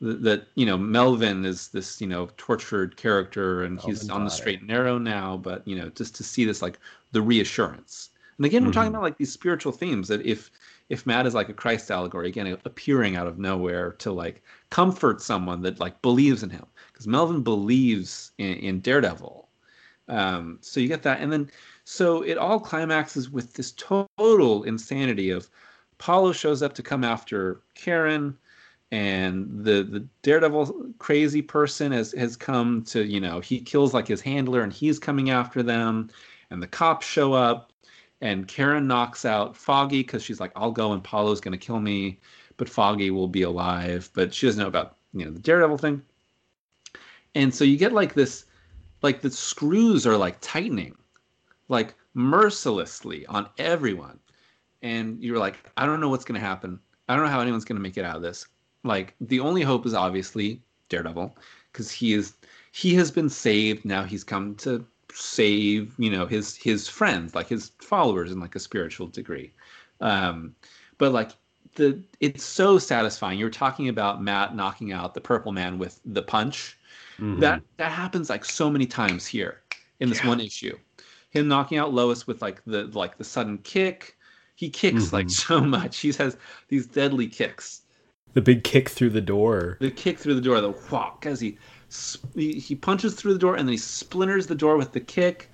[0.00, 4.30] that you know Melvin is this you know tortured character and Melvin he's on the
[4.30, 6.78] straight and narrow now but you know just to see this like
[7.12, 8.66] the reassurance and again mm-hmm.
[8.66, 8.96] we're talking mm-hmm.
[8.96, 10.50] about like these spiritual themes that if
[10.90, 15.22] if Matt is like a Christ allegory again appearing out of nowhere to like comfort
[15.22, 19.48] someone that like believes in him because Melvin believes in, in Daredevil
[20.08, 21.50] um, so you get that and then
[21.84, 25.48] so it all climaxes with this total insanity of
[25.98, 28.36] Paulo shows up to come after Karen
[28.94, 34.06] and the the daredevil crazy person has has come to you know he kills like
[34.06, 36.08] his handler and he's coming after them
[36.50, 37.72] and the cops show up
[38.20, 41.80] and karen knocks out foggy because she's like i'll go and paulo's going to kill
[41.80, 42.18] me
[42.56, 44.10] but foggy will be alive.
[44.14, 46.02] But she doesn't know about you know the daredevil thing.
[47.34, 48.46] And so you get like this
[49.02, 50.96] like the screws are like tightening
[51.68, 54.18] like mercilessly on everyone.
[54.82, 56.78] And you're like i don't know what's going to happen.
[57.08, 58.46] I don't know how anyone's going to make it out of this
[58.84, 61.36] like the only hope is obviously Daredevil
[61.72, 62.34] because he is
[62.72, 63.84] he has been saved.
[63.84, 68.54] Now he's come to save you know his his friends like his followers in like
[68.54, 69.52] a spiritual degree.
[70.00, 70.54] Um,
[70.98, 71.30] but like
[71.74, 73.38] the it's so satisfying.
[73.38, 76.78] You're talking about Matt knocking out the Purple Man with the punch.
[77.18, 77.40] Mm-hmm.
[77.40, 79.62] That that happens like so many times here
[80.00, 80.28] in this yeah.
[80.28, 80.76] one issue.
[81.30, 84.16] Him knocking out Lois with like the like the sudden kick.
[84.56, 85.16] He kicks mm-hmm.
[85.16, 85.98] like so much.
[85.98, 86.36] He has
[86.68, 87.83] these deadly kicks
[88.34, 89.78] the big kick through the door.
[89.80, 91.56] The kick through the door, the whack, as he,
[92.34, 95.50] he he punches through the door and then he splinters the door with the kick.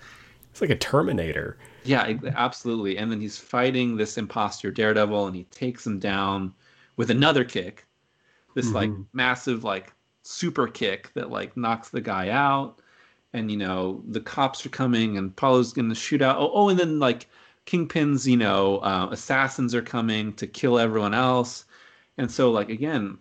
[0.51, 1.59] It's like a Terminator.
[1.85, 2.99] Yeah, absolutely.
[2.99, 6.53] And then he's fighting this imposter Daredevil, and he takes him down
[6.97, 7.87] with another kick.
[8.55, 8.74] This mm-hmm.
[8.74, 12.81] like massive like super kick that like knocks the guy out.
[13.33, 16.39] And you know the cops are coming, and Paulo's gonna shoot out.
[16.39, 17.28] Oh, oh, and then like
[17.66, 21.66] Kingpin's you know uh, assassins are coming to kill everyone else
[22.21, 23.16] and so, like, again,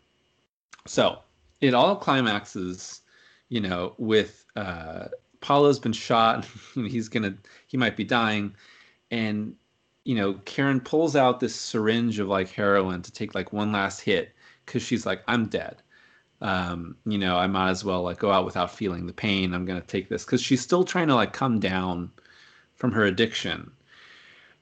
[0.86, 1.20] so
[1.62, 3.00] it all climaxes,
[3.47, 5.06] you know, with uh,
[5.39, 6.45] Paulo's been shot.
[6.76, 7.34] he's gonna,
[7.68, 8.54] he might be dying,
[9.10, 9.56] and
[10.04, 14.02] you know, Karen pulls out this syringe of like heroin to take like one last
[14.02, 14.36] hit
[14.66, 15.82] because she's like, I'm dead.
[16.41, 19.54] Um, you know, I might as well like go out without feeling the pain.
[19.54, 22.12] I'm gonna take this because she's still trying to like come down
[22.76, 23.72] from her addiction.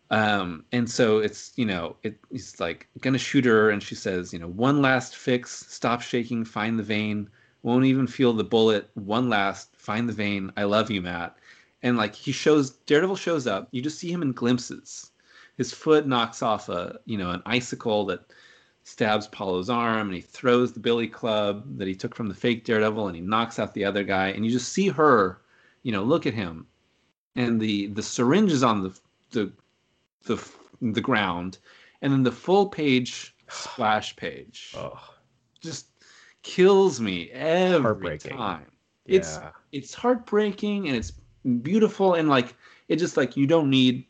[0.10, 4.32] Um, and so it's you know it, he's like gonna shoot her, and she says,
[4.32, 7.30] you know, one last fix, stop shaking, find the vein,
[7.64, 8.90] won't even feel the bullet.
[8.94, 10.52] One last, find the vein.
[10.56, 11.38] I love you, Matt.
[11.84, 13.68] And like he shows, Daredevil shows up.
[13.72, 15.12] You just see him in glimpses.
[15.58, 18.32] His foot knocks off a you know an icicle that
[18.84, 22.64] stabs Paulo's arm, and he throws the billy club that he took from the fake
[22.64, 24.30] Daredevil, and he knocks out the other guy.
[24.30, 25.42] And you just see her,
[25.84, 26.66] you know, look at him,
[27.36, 28.98] and the the syringe is on the
[29.32, 29.52] the
[30.24, 30.44] the
[30.82, 31.58] the ground,
[32.02, 35.00] and then the full page splash page oh.
[35.62, 35.88] just
[36.44, 38.66] kills me every time.
[39.06, 39.18] Yeah.
[39.18, 39.40] It's
[39.72, 41.14] it's heartbreaking and it's
[41.62, 42.56] beautiful and like
[42.90, 44.06] it just like you don't need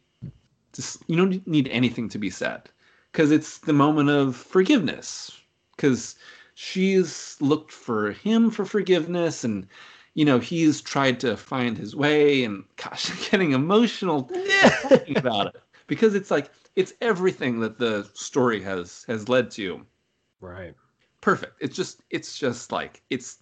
[0.73, 2.69] to, you don't need anything to be said
[3.11, 5.31] because it's the moment of forgiveness
[5.75, 6.15] because
[6.55, 9.67] she's looked for him for forgiveness and
[10.15, 14.23] you know he's tried to find his way and gosh I'm getting emotional
[14.81, 19.85] talking about it because it's like it's everything that the story has has led to.
[20.39, 20.75] Right.
[21.21, 21.53] Perfect.
[21.59, 23.39] It's just it's just like it's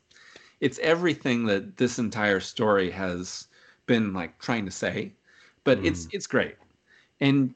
[0.61, 3.47] it's everything that this entire story has
[3.85, 5.11] been like trying to say,
[5.63, 5.85] but mm.
[5.85, 6.55] it's it's great.
[7.19, 7.53] And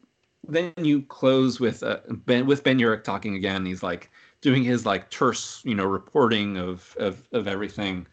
[0.48, 3.66] then you close with uh, Ben with Ben Urich talking again.
[3.66, 4.10] He's like
[4.42, 8.08] doing his like terse, you know, reporting of of of everything,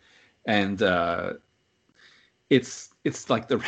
[0.46, 1.34] and uh,
[2.50, 3.58] it's it's like the,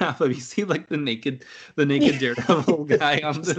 [0.00, 0.28] wrap up.
[0.28, 3.54] You see like the naked the naked daredevil guy on the,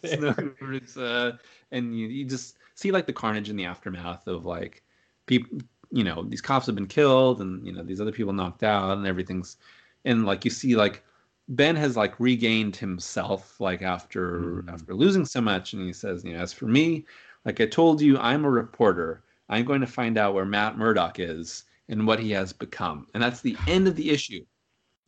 [0.00, 1.32] the snow, uh,
[1.70, 4.82] and you, you just see like the carnage in the aftermath of like
[5.26, 5.58] people
[5.90, 8.96] you know these cops have been killed and you know these other people knocked out
[8.96, 9.58] and everything's
[10.04, 11.04] and like you see like
[11.48, 14.72] Ben has like regained himself like after mm.
[14.72, 17.04] after losing so much and he says you know as for me
[17.44, 19.22] like I told you I'm a reporter.
[19.50, 23.06] I'm going to find out where Matt Murdock is and what he has become.
[23.12, 24.42] And that's the end of the issue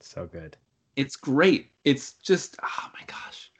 [0.00, 0.56] so good.
[0.96, 1.70] It's great.
[1.84, 3.50] It's just oh my gosh.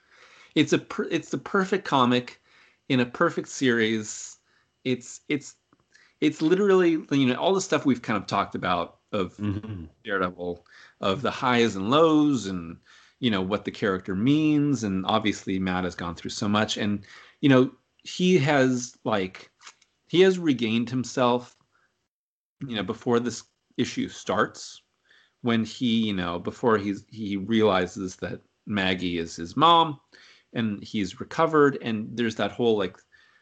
[0.54, 2.40] It's a per, it's the perfect comic
[2.88, 4.38] in a perfect series.
[4.84, 5.56] It's it's
[6.20, 9.84] it's literally you know all the stuff we've kind of talked about of mm-hmm.
[10.04, 10.66] Daredevil,
[11.00, 12.76] of the highs and lows, and
[13.20, 14.84] you know what the character means.
[14.84, 17.04] And obviously, Matt has gone through so much, and
[17.40, 17.70] you know
[18.02, 19.50] he has like
[20.08, 21.56] he has regained himself.
[22.66, 23.44] You know, before this
[23.76, 24.80] issue starts,
[25.46, 29.98] when he you know before he's he realizes that Maggie is his mom,
[30.52, 32.98] and he's recovered, and there's that whole like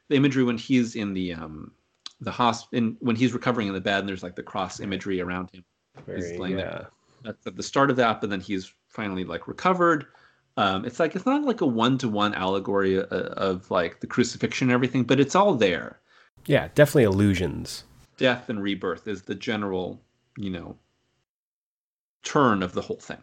[0.09, 1.73] the imagery when he's in the um
[2.21, 5.51] the hospital when he's recovering in the bed and there's like the cross imagery around
[5.53, 5.65] him
[6.07, 6.57] Very, yeah.
[6.57, 6.91] There.
[7.23, 10.07] that's at the start of that but then he's finally like recovered
[10.57, 14.69] um, it's like it's not like a one-to-one allegory of, uh, of like the crucifixion
[14.69, 15.99] and everything but it's all there
[16.47, 17.85] yeah definitely illusions
[18.17, 20.01] death and rebirth is the general
[20.39, 20.77] you know
[22.25, 23.23] turn of the whole thing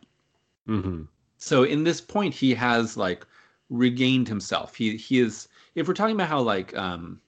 [0.67, 1.03] mm-hmm.
[1.37, 3.25] so in this point he has like
[3.69, 7.19] regained himself he he is if we're talking about how like um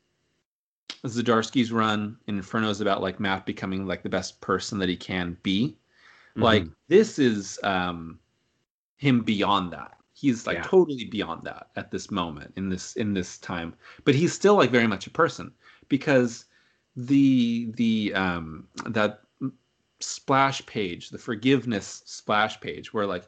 [1.05, 4.95] Zdarsky's run in Inferno is about like Matt becoming like the best person that he
[4.95, 5.78] can be.
[6.32, 6.43] Mm-hmm.
[6.43, 8.19] Like this is um
[8.97, 9.97] him beyond that.
[10.13, 10.63] He's like yeah.
[10.63, 13.74] totally beyond that at this moment in this in this time.
[14.05, 15.51] But he's still like very much a person
[15.89, 16.45] because
[16.95, 19.22] the the um that
[20.03, 23.27] splash page, the forgiveness splash page where like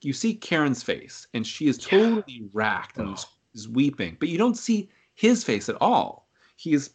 [0.00, 2.46] you see Karen's face and she is totally yeah.
[2.52, 3.24] racked and oh.
[3.54, 6.28] is weeping, but you don't see his face at all.
[6.56, 6.90] He's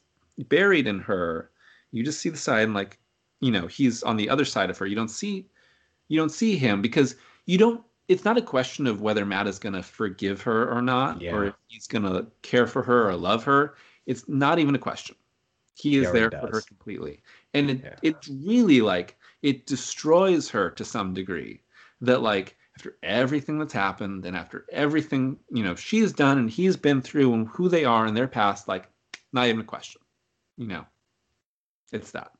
[0.50, 1.52] buried in her.
[1.92, 3.00] You just see the side and like,
[3.40, 4.86] you know, he's on the other side of her.
[4.86, 5.48] You don't see
[6.10, 7.16] you don't see him because
[7.46, 10.82] you don't it's not a question of whether Matt is going to forgive her or
[10.82, 11.34] not yeah.
[11.34, 13.76] or if he's going to care for her or love her.
[14.06, 15.18] It's not even a question.
[15.76, 17.22] He is there for her completely.
[17.54, 17.96] And it, yeah.
[18.02, 21.62] it's really like it destroys her to some degree
[22.02, 26.78] that like after everything that's happened and after everything, you know, she's done and he's
[26.78, 28.90] been through and who they are in their past like
[29.34, 30.02] not even a question
[30.58, 30.86] you know,
[31.92, 32.32] it's that.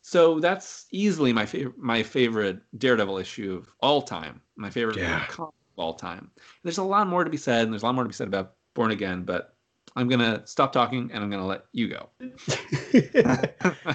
[0.00, 4.40] So that's easily my favorite my favorite Daredevil issue of all time.
[4.56, 5.26] My favorite yeah.
[5.26, 6.30] comic of all time.
[6.64, 8.26] There's a lot more to be said, and there's a lot more to be said
[8.26, 9.54] about Born Again, but
[9.94, 12.08] I'm gonna stop talking and I'm gonna let you go.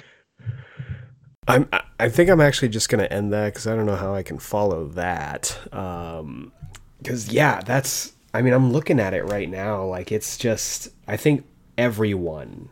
[1.48, 1.68] I'm.
[2.00, 4.38] I think I'm actually just gonna end that because I don't know how I can
[4.38, 5.58] follow that.
[5.72, 6.52] Um,
[6.98, 8.12] because yeah, that's.
[8.34, 9.84] I mean, I'm looking at it right now.
[9.84, 10.90] Like it's just.
[11.06, 11.46] I think
[11.76, 12.68] everyone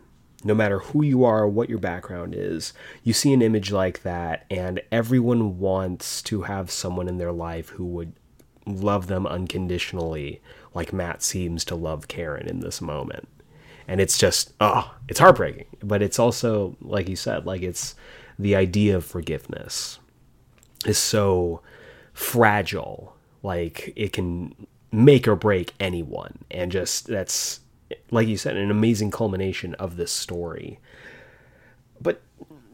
[0.46, 2.72] no matter who you are, what your background is,
[3.02, 7.70] you see an image like that, and everyone wants to have someone in their life
[7.70, 8.12] who would
[8.64, 10.40] love them unconditionally,
[10.72, 13.28] like Matt seems to love Karen in this moment.
[13.88, 15.66] And it's just, oh, it's heartbreaking.
[15.82, 17.94] But it's also, like you said, like it's
[18.38, 19.98] the idea of forgiveness
[20.84, 21.62] is so
[22.12, 23.14] fragile.
[23.42, 26.38] Like it can make or break anyone.
[26.50, 27.60] And just that's
[28.10, 30.78] like you said, an amazing culmination of this story.
[32.00, 32.22] But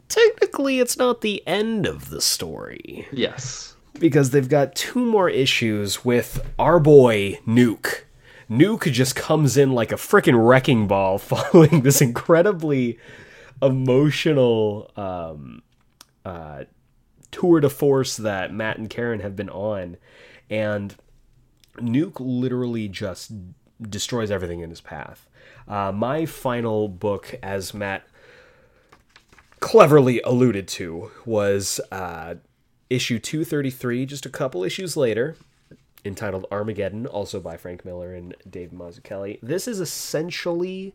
[0.08, 3.06] technically, it's not the end of the story.
[3.12, 3.76] Yes.
[3.98, 8.02] Because they've got two more issues with our boy Nuke.
[8.50, 12.98] Nuke just comes in like a freaking wrecking ball following this incredibly
[13.62, 15.62] emotional um,
[16.24, 16.64] uh,
[17.30, 19.96] tour de force that Matt and Karen have been on.
[20.50, 20.94] And
[21.76, 23.32] Nuke literally just
[23.80, 25.28] destroys everything in his path.
[25.66, 28.04] Uh, my final book, as Matt
[29.60, 32.34] cleverly alluded to, was uh,
[32.90, 35.36] issue 233, just a couple issues later,
[36.04, 39.38] entitled Armageddon, also by Frank Miller and Dave Mazzucchelli.
[39.40, 40.94] This is essentially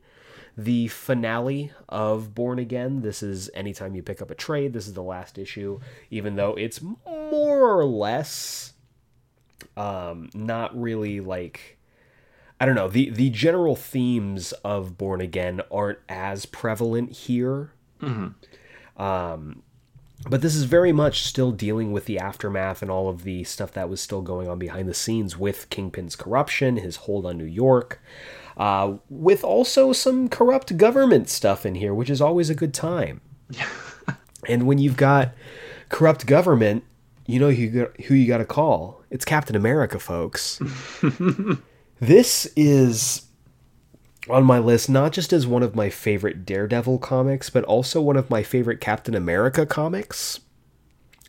[0.58, 3.02] the finale of Born Again.
[3.02, 5.80] This is anytime you pick up a trade, this is the last issue,
[6.10, 8.74] even though it's more or less
[9.76, 11.78] um, not really like
[12.60, 17.72] I don't know the the general themes of Born Again aren't as prevalent here.
[18.02, 19.02] Mm-hmm.
[19.02, 19.62] Um,
[20.28, 23.72] but this is very much still dealing with the aftermath and all of the stuff
[23.74, 27.46] that was still going on behind the scenes with Kingpin's corruption, his hold on New
[27.46, 28.02] York,
[28.58, 33.22] uh, with also some corrupt government stuff in here, which is always a good time.
[34.48, 35.32] and when you've got
[35.90, 36.84] corrupt government,
[37.26, 39.04] you know who who you got to call.
[39.10, 40.60] It's Captain America, folks.
[42.00, 43.24] This is
[44.30, 48.18] on my list not just as one of my favorite Daredevil comics, but also one
[48.18, 50.40] of my favorite Captain America comics.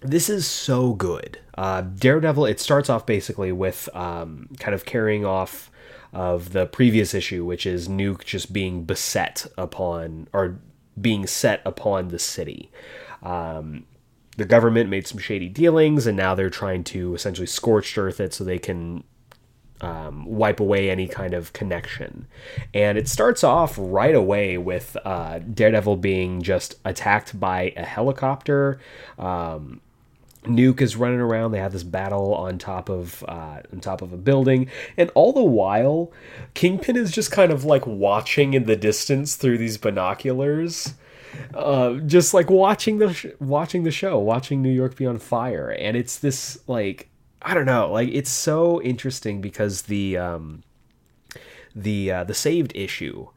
[0.03, 1.39] This is so good.
[1.57, 5.71] Uh, Daredevil, it starts off basically with um, kind of carrying off
[6.13, 10.61] of the previous issue, which is Nuke just being beset upon, or
[11.01, 12.71] being set upon the city.
[13.23, 13.85] Um,
[14.37, 18.33] the government made some shady dealings, and now they're trying to essentially scorched earth it
[18.33, 19.03] so they can
[19.81, 22.27] um, wipe away any kind of connection.
[22.75, 28.81] And it starts off right away with uh, Daredevil being just attacked by a helicopter.
[29.19, 29.81] Um,
[30.45, 31.53] Nuke is running around.
[31.53, 35.33] They have this battle on top of uh, on top of a building, and all
[35.33, 36.13] the while,
[36.55, 40.95] Kingpin is just kind of like watching in the distance through these binoculars,
[41.55, 45.71] uh, just like watching the sh- watching the show, watching New York be on fire,
[45.71, 47.09] and it's this like
[47.43, 50.63] I don't know, like it's so interesting because the um,
[51.75, 53.29] the uh, the saved issue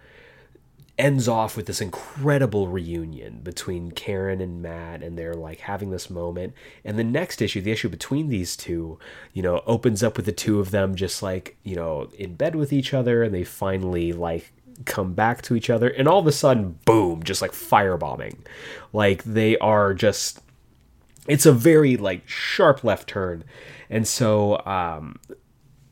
[0.98, 6.10] ends off with this incredible reunion between Karen and Matt, and they're like having this
[6.10, 6.54] moment.
[6.84, 9.00] And the next issue, the issue between these two,
[9.34, 12.56] you know, opens up with the two of them just like you know in bed
[12.56, 14.52] with each other, and they finally like
[14.86, 18.38] come back to each other, and all of a sudden, boom, just like firebombing,
[18.94, 20.42] like they are just.
[21.28, 23.44] It's a very like sharp left turn
[23.92, 25.20] and so um,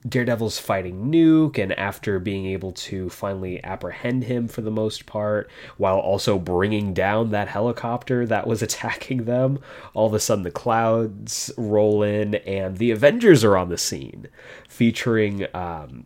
[0.08, 5.50] Daredevil's fighting Nuke, and after being able to finally apprehend him for the most part,
[5.78, 9.60] while also bringing down that helicopter that was attacking them,
[9.94, 14.28] all of a sudden the clouds roll in, and the Avengers are on the scene,
[14.68, 15.46] featuring.
[15.54, 16.06] Um,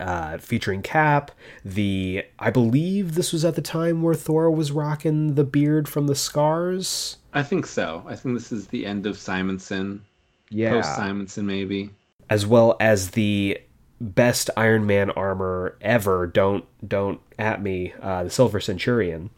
[0.00, 1.30] uh, featuring Cap,
[1.64, 6.08] the I believe this was at the time where Thor was rocking the beard from
[6.08, 7.18] the scars.
[7.32, 8.02] I think so.
[8.04, 10.04] I think this is the end of Simonson
[10.50, 10.70] yeah.
[10.70, 11.90] Post Simonson, maybe.
[12.30, 13.58] As well as the
[14.00, 16.26] best Iron Man armor ever.
[16.26, 17.92] Don't don't at me.
[18.00, 19.30] Uh, the Silver Centurion.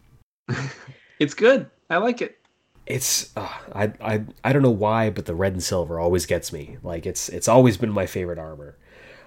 [1.19, 1.71] it's good.
[1.91, 2.39] I like it.
[2.87, 6.53] It's uh, I I I don't know why, but the red and silver always gets
[6.53, 6.79] me.
[6.83, 8.77] Like it's it's always been my favorite armor.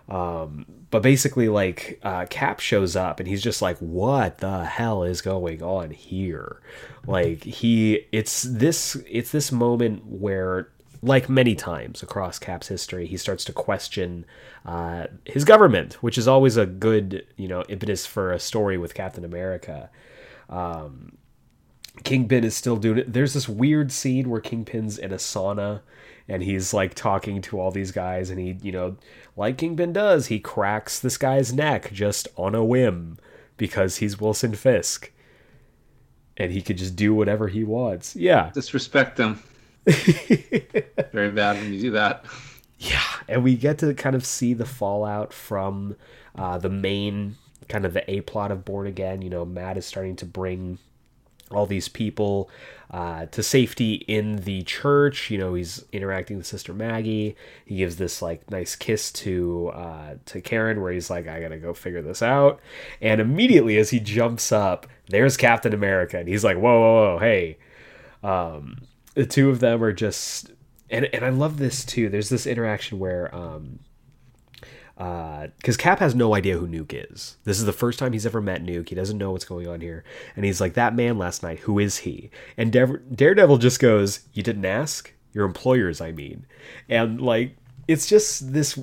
[0.09, 5.03] Um, but basically, like uh, Cap shows up and he's just like, "What the hell
[5.03, 6.61] is going on here?"
[7.05, 10.69] Like he, it's this, it's this moment where
[11.01, 14.25] like many times across Cap's history, he starts to question
[14.65, 18.93] uh, his government, which is always a good, you know, impetus for a story with
[18.93, 19.89] Captain America.
[20.49, 21.17] Um,
[22.03, 23.13] Kingpin is still doing it.
[23.13, 25.81] There's this weird scene where Kingpin's in a sauna
[26.27, 28.97] and he's like talking to all these guys, and he, you know,
[29.35, 33.17] like Kingpin does, he cracks this guy's neck just on a whim
[33.57, 35.11] because he's Wilson Fisk.
[36.37, 38.15] And he could just do whatever he wants.
[38.15, 38.51] Yeah.
[38.53, 39.41] Disrespect him.
[41.11, 42.25] Very bad when you do that.
[42.77, 45.95] Yeah, and we get to kind of see the fallout from
[46.35, 47.35] uh, the main
[47.67, 49.21] kind of the A plot of Born Again.
[49.21, 50.79] You know, Matt is starting to bring
[51.51, 52.49] all these people
[52.91, 55.29] uh, to safety in the church.
[55.29, 57.35] You know, he's interacting with Sister Maggie.
[57.65, 61.57] He gives this like nice kiss to uh, to Karen, where he's like, "I gotta
[61.57, 62.59] go figure this out."
[63.01, 67.19] And immediately, as he jumps up, there's Captain America, and he's like, "Whoa, whoa, whoa,
[67.19, 67.57] hey!"
[68.23, 68.77] Um,
[69.19, 70.49] the two of them are just
[70.89, 72.07] and and I love this too.
[72.07, 73.79] There's this interaction where um
[74.95, 77.35] because uh, Cap has no idea who Nuke is.
[77.43, 78.87] This is the first time he's ever met Nuke.
[78.87, 80.05] He doesn't know what's going on here,
[80.37, 84.41] and he's like, "That man last night, who is he?" And Daredevil just goes, "You
[84.41, 86.45] didn't ask your employers, I mean,"
[86.87, 87.57] and like
[87.89, 88.79] it's just this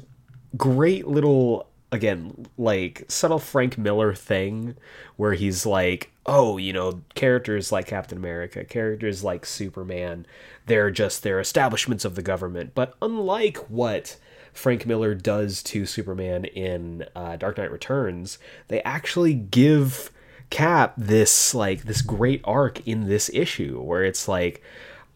[0.57, 4.77] great little again like subtle Frank Miller thing
[5.17, 10.27] where he's like, oh, you know, characters like Captain America, characters like Superman,
[10.67, 12.73] they're just they're establishments of the government.
[12.75, 14.17] But unlike what
[14.53, 18.39] Frank Miller does to Superman in uh, Dark Knight Returns,
[18.69, 20.11] they actually give
[20.49, 24.63] Cap this like this great arc in this issue where it's like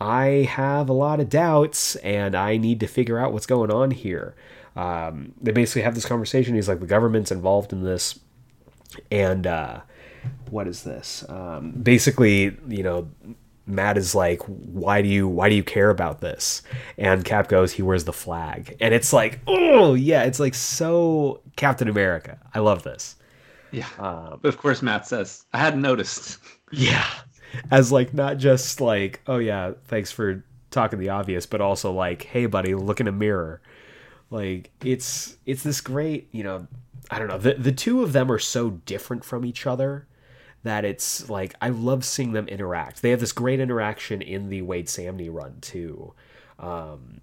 [0.00, 3.92] I have a lot of doubts and I need to figure out what's going on
[3.92, 4.34] here.
[4.76, 6.54] Um, they basically have this conversation.
[6.54, 8.18] He's like, the government's involved in this,
[9.10, 9.80] and uh,
[10.50, 11.24] what is this?
[11.28, 13.08] Um, basically, you know,
[13.66, 16.62] Matt is like, "Why do you why do you care about this?"
[16.98, 21.40] And Cap goes, "He wears the flag," and it's like, oh yeah, it's like so
[21.56, 22.38] Captain America.
[22.54, 23.16] I love this.
[23.70, 26.38] Yeah, um, but of course Matt says, "I hadn't noticed."
[26.72, 27.04] Yeah,
[27.72, 32.22] as like not just like, "Oh yeah, thanks for talking the obvious," but also like,
[32.22, 33.60] "Hey buddy, look in a mirror."
[34.30, 36.66] Like it's it's this great, you know,
[37.10, 37.38] I don't know.
[37.38, 40.06] The the two of them are so different from each other
[40.62, 43.02] that it's like I love seeing them interact.
[43.02, 46.14] They have this great interaction in the Waid Samnee run too.
[46.58, 47.20] Um,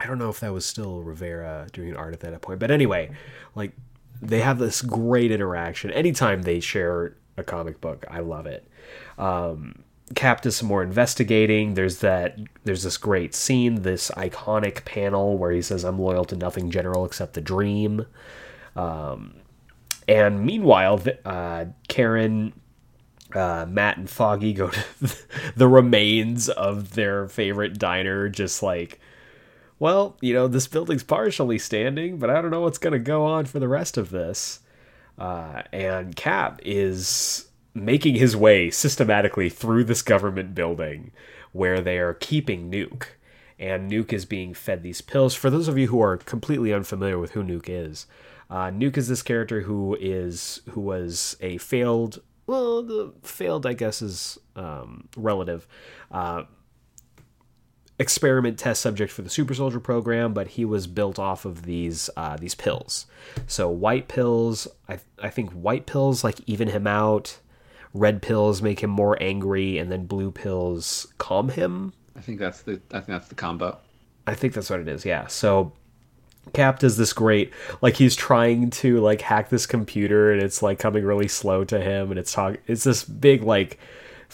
[0.00, 3.10] I don't know if that was still Rivera doing art at that point, but anyway,
[3.54, 3.72] like
[4.22, 5.90] they have this great interaction.
[5.90, 8.66] Anytime they share a comic book, I love it.
[9.18, 9.83] Um,
[10.14, 11.74] Cap does some more investigating.
[11.74, 12.38] There's that.
[12.64, 17.04] There's this great scene, this iconic panel where he says, "I'm loyal to nothing, General,
[17.04, 18.06] except the dream."
[18.76, 19.34] Um,
[20.06, 22.52] and meanwhile, uh, Karen,
[23.34, 24.84] uh, Matt, and Foggy go to
[25.56, 29.00] the remains of their favorite diner, just like,
[29.78, 33.24] well, you know, this building's partially standing, but I don't know what's going to go
[33.24, 34.60] on for the rest of this.
[35.18, 41.10] Uh, and Cap is making his way systematically through this government building
[41.52, 43.06] where they are keeping Nuke.
[43.58, 45.34] And Nuke is being fed these pills.
[45.34, 48.06] For those of you who are completely unfamiliar with who Nuke is,
[48.50, 53.72] uh, Nuke is this character who is who was a failed, well, the failed I
[53.72, 55.66] guess is um, relative,
[56.10, 56.44] uh,
[57.98, 62.10] experiment test subject for the super soldier program but he was built off of these
[62.16, 63.06] uh, these pills
[63.46, 67.38] so white pills I, I think white pills like even him out
[67.94, 71.92] red pills make him more angry and then blue pills calm him?
[72.16, 73.78] I think that's the i think that's the combo.
[74.26, 75.26] I think that's what it is yeah.
[75.26, 75.72] So
[76.52, 80.78] cap does this great like he's trying to like hack this computer and it's like
[80.78, 83.78] coming really slow to him and it's talk it's this big like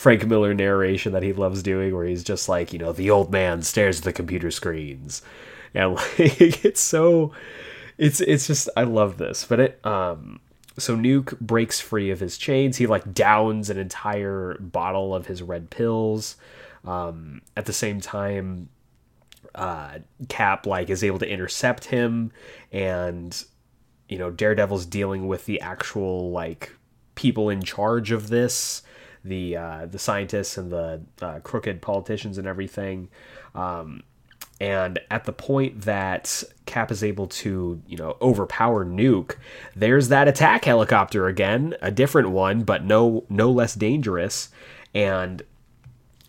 [0.00, 3.30] Frank Miller narration that he loves doing, where he's just like, you know, the old
[3.30, 5.20] man stares at the computer screens,
[5.74, 7.32] and like it's so,
[7.98, 9.44] it's it's just I love this.
[9.44, 10.40] But it um,
[10.80, 12.76] so Nuke breaks free of his chains.
[12.76, 16.36] He like downs an entire bottle of his red pills.
[16.84, 18.68] Um, at the same time,
[19.54, 19.98] uh,
[20.28, 22.32] Cap like is able to intercept him,
[22.72, 23.44] and
[24.08, 26.74] you know Daredevil's dealing with the actual like
[27.14, 28.82] people in charge of this
[29.24, 33.08] the uh, the scientists and the uh, crooked politicians and everything.
[33.54, 34.02] Um,
[34.60, 39.36] and at the point that Cap is able to, you know, overpower Nuke,
[39.74, 44.50] there's that attack helicopter again, a different one, but no no less dangerous.
[44.94, 45.42] And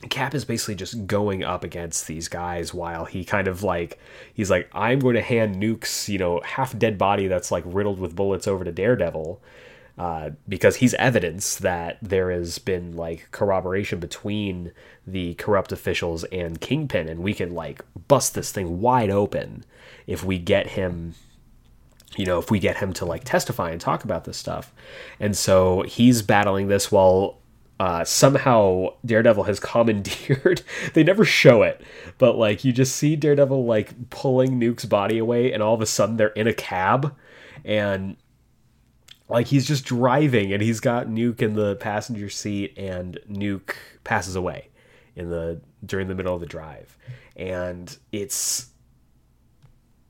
[0.09, 3.99] Cap is basically just going up against these guys while he kind of like
[4.33, 7.99] he's like I'm going to hand Nuke's you know half dead body that's like riddled
[7.99, 9.41] with bullets over to Daredevil,
[10.01, 14.71] uh, because he's evidence that there has been like corroboration between
[15.05, 19.63] the corrupt officials and Kingpin, and we can like bust this thing wide open
[20.07, 21.13] if we get him.
[22.17, 24.73] You know, if we get him to like testify and talk about this stuff,
[25.19, 27.37] and so he's battling this while
[27.79, 30.63] uh, somehow Daredevil has commandeered.
[30.95, 31.79] they never show it,
[32.17, 35.85] but like you just see Daredevil like pulling Nuke's body away, and all of a
[35.85, 37.15] sudden they're in a cab,
[37.63, 38.17] and
[39.31, 44.35] like he's just driving and he's got Nuke in the passenger seat and Nuke passes
[44.35, 44.67] away
[45.15, 46.97] in the during the middle of the drive.
[47.37, 48.69] And it's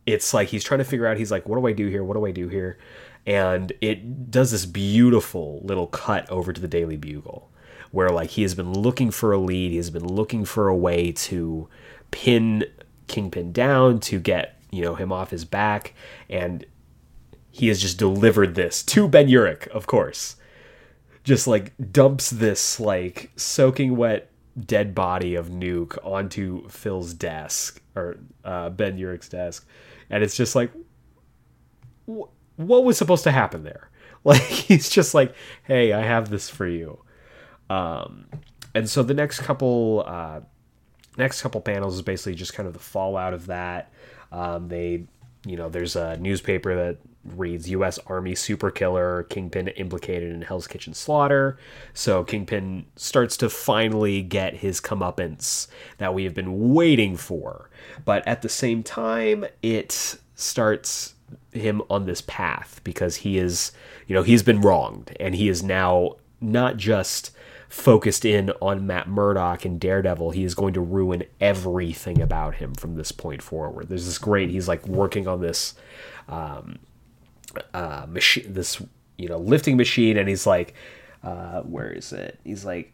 [0.07, 2.03] it's like he's trying to figure out he's like what do I do here?
[2.03, 2.79] What do I do here?
[3.27, 7.51] And it does this beautiful little cut over to the Daily Bugle
[7.91, 10.75] where like he has been looking for a lead, he has been looking for a
[10.75, 11.69] way to
[12.09, 12.65] pin
[13.07, 15.93] Kingpin down to get, you know, him off his back
[16.27, 16.65] and
[17.51, 20.37] he has just delivered this to Ben Urich, of course.
[21.23, 28.17] Just like dumps this like soaking wet dead body of Nuke onto Phil's desk or
[28.43, 29.67] uh, Ben Urich's desk,
[30.09, 30.71] and it's just like,
[32.07, 33.87] wh- what was supposed to happen there?
[34.23, 35.33] Like he's just like,
[35.63, 37.03] hey, I have this for you.
[37.71, 38.27] Um,
[38.75, 40.41] and so the next couple uh,
[41.17, 43.91] next couple panels is basically just kind of the fallout of that.
[44.31, 45.07] Um, they,
[45.43, 47.99] you know, there's a newspaper that reads U.S.
[48.07, 51.57] Army super killer Kingpin implicated in Hell's Kitchen slaughter.
[51.93, 55.67] So Kingpin starts to finally get his comeuppance
[55.97, 57.69] that we have been waiting for.
[58.05, 61.15] But at the same time, it starts
[61.51, 63.71] him on this path because he is,
[64.07, 67.31] you know, he's been wronged and he is now not just
[67.69, 72.73] focused in on Matt Murdock and Daredevil, he is going to ruin everything about him
[72.73, 73.87] from this point forward.
[73.87, 75.75] There's this great, he's like working on this
[76.27, 76.79] um,
[77.73, 78.81] uh, machine, this
[79.17, 80.73] you know lifting machine, and he's like,
[81.23, 82.39] uh, where is it?
[82.43, 82.93] He's like,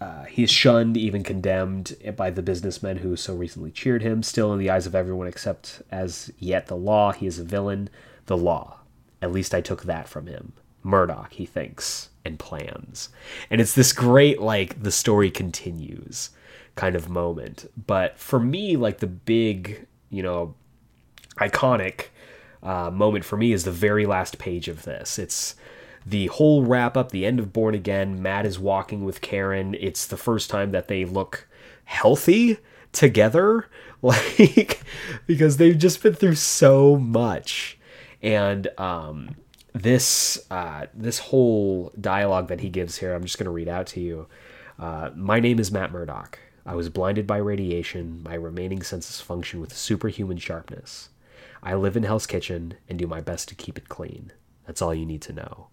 [0.00, 4.22] uh, he's shunned, even condemned by the businessmen who so recently cheered him.
[4.22, 7.88] Still, in the eyes of everyone except as yet the law, he is a villain.
[8.26, 8.78] The law.
[9.22, 10.52] At least I took that from him.
[10.82, 13.08] Murdock, he thinks and plans,
[13.50, 16.30] and it's this great like the story continues
[16.76, 17.70] kind of moment.
[17.86, 20.54] But for me, like the big, you know,
[21.36, 22.06] iconic
[22.62, 25.18] uh, moment for me is the very last page of this.
[25.18, 25.54] It's
[26.04, 28.22] the whole wrap up, the end of Born Again.
[28.22, 29.74] Matt is walking with Karen.
[29.78, 31.46] It's the first time that they look
[31.84, 32.58] healthy
[32.92, 33.66] together,
[34.02, 34.80] like
[35.26, 37.78] because they've just been through so much,
[38.22, 39.36] and um,
[39.74, 43.86] this uh, this whole dialogue that he gives here, I'm just going to read out
[43.88, 44.26] to you.
[44.78, 46.38] Uh, My name is Matt Murdock.
[46.64, 48.22] I was blinded by radiation.
[48.22, 51.09] My remaining senses function with superhuman sharpness.
[51.62, 54.32] I live in Hell's Kitchen and do my best to keep it clean.
[54.66, 55.68] That's all you need to know.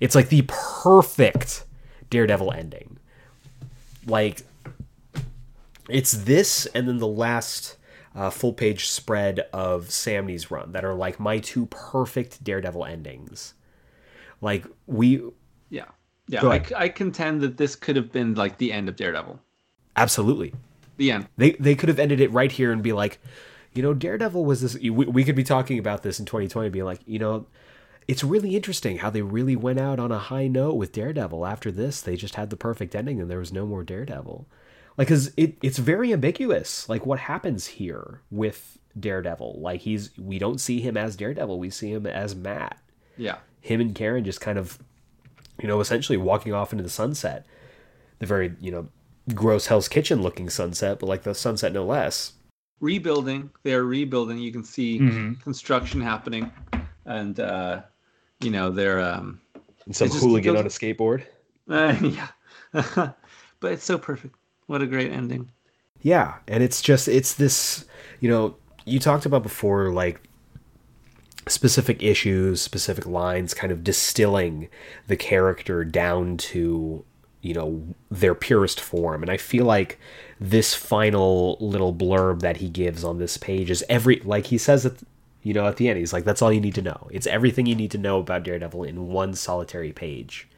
[0.00, 1.64] It's like the perfect
[2.10, 2.98] Daredevil ending.
[4.06, 4.42] Like,
[5.88, 7.76] it's this, and then the last
[8.14, 13.54] uh, full page spread of Samnee's run that are like my two perfect Daredevil endings.
[14.40, 15.22] Like we,
[15.70, 15.86] yeah,
[16.26, 16.46] yeah.
[16.46, 19.40] I, I contend that this could have been like the end of Daredevil.
[19.96, 20.54] Absolutely,
[20.96, 21.28] the end.
[21.36, 23.18] They they could have ended it right here and be like,
[23.72, 24.74] you know, Daredevil was this.
[24.74, 27.46] We, we could be talking about this in 2020, being like, you know,
[28.06, 31.44] it's really interesting how they really went out on a high note with Daredevil.
[31.44, 34.46] After this, they just had the perfect ending, and there was no more Daredevil.
[34.96, 36.88] Like, cause it it's very ambiguous.
[36.88, 39.60] Like, what happens here with Daredevil?
[39.60, 41.58] Like, he's we don't see him as Daredevil.
[41.58, 42.78] We see him as Matt.
[43.16, 43.36] Yeah.
[43.60, 44.78] Him and Karen just kind of,
[45.60, 47.46] you know, essentially walking off into the sunset.
[48.18, 48.88] The very you know
[49.34, 52.32] gross Hell's Kitchen looking sunset, but like the sunset no less.
[52.80, 54.38] Rebuilding, they're rebuilding.
[54.38, 55.34] You can see mm-hmm.
[55.34, 56.52] construction happening,
[57.04, 57.82] and uh,
[58.40, 59.40] you know they're um,
[59.86, 61.24] and some hooligan on a skateboard.
[61.68, 62.28] Uh, yeah,
[63.60, 64.36] but it's so perfect.
[64.66, 65.50] What a great ending.
[66.02, 67.84] Yeah, and it's just it's this.
[68.20, 70.20] You know, you talked about before, like
[71.48, 74.68] specific issues, specific lines, kind of distilling
[75.06, 77.04] the character down to
[77.40, 79.98] you know their purest form and i feel like
[80.40, 84.86] this final little blurb that he gives on this page is every like he says
[84.86, 84.94] at
[85.42, 87.08] you know at the end he's like that's all you need to know.
[87.10, 90.48] It's everything you need to know about daredevil in one solitary page.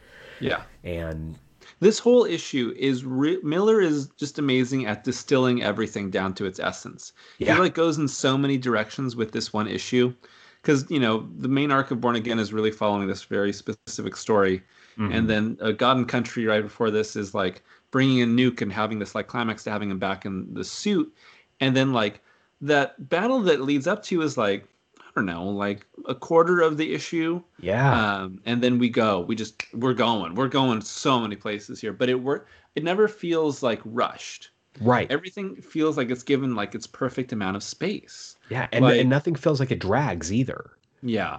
[0.41, 0.63] Yeah.
[0.85, 1.39] And
[1.81, 6.61] this whole issue is re- miller is just amazing at distilling everything down to its
[6.61, 7.13] essence.
[7.39, 7.55] Yeah.
[7.55, 10.15] he like goes in so many directions with this one issue
[10.63, 14.17] because you know the main arc of born again is really following this very specific
[14.17, 14.63] story.
[14.99, 15.13] Mm-hmm.
[15.13, 18.73] And then uh, God and Country right before this is like bringing in Nuke and
[18.73, 21.13] having this like climax to having him back in the suit.
[21.61, 22.21] And then like
[22.61, 24.67] that battle that leads up to is like
[24.99, 27.43] I don't know, like a quarter of the issue.
[27.59, 28.21] Yeah.
[28.21, 29.21] Um, and then we go.
[29.21, 30.37] We just we're going.
[30.37, 32.47] We're going so many places here, but it work.
[32.77, 34.51] It never feels like rushed.
[34.81, 35.11] Right.
[35.11, 38.37] Everything feels like it's given like its perfect amount of space.
[38.51, 40.71] Yeah, and, like, and nothing feels like it drags either.
[41.03, 41.39] Yeah.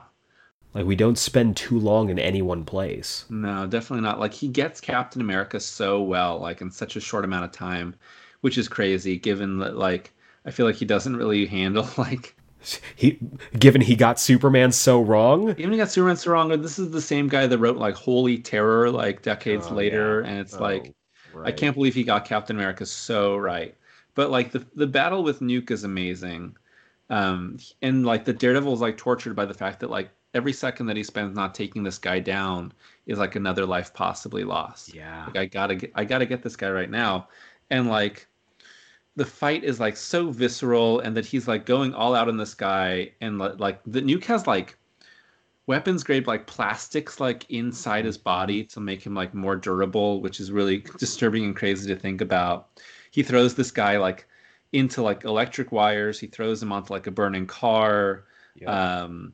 [0.74, 3.26] Like we don't spend too long in any one place.
[3.30, 4.20] No, definitely not.
[4.20, 7.96] Like he gets Captain America so well, like in such a short amount of time,
[8.40, 10.14] which is crazy given that like
[10.46, 12.36] I feel like he doesn't really handle like
[12.96, 13.20] he
[13.58, 15.50] given he got Superman so wrong.
[15.52, 16.50] Even he got Superman so wrong.
[16.62, 20.30] This is the same guy that wrote like Holy Terror like decades oh, later, yeah.
[20.30, 20.94] and it's oh, like
[21.34, 21.48] right.
[21.48, 23.76] I can't believe he got Captain America so right.
[24.16, 26.56] But like the the battle with Nuke is amazing.
[27.10, 30.86] Um, and like the Daredevil is like tortured by the fact that like every second
[30.88, 32.72] that he spends not taking this guy down
[33.06, 34.94] is like another life possibly lost.
[34.94, 35.26] Yeah.
[35.28, 37.28] Like I gotta get I gotta get this guy right now.
[37.70, 38.28] And like
[39.16, 42.54] the fight is like so visceral and that he's like going all out on this
[42.54, 44.78] guy and like the nuke has like
[45.68, 50.40] weapons grade like plastics like inside his body to make him like more durable which
[50.40, 52.82] is really disturbing and crazy to think about
[53.12, 54.28] he throws this guy like
[54.72, 58.24] into like electric wires he throws him onto like a burning car
[58.56, 58.70] yep.
[58.70, 59.34] um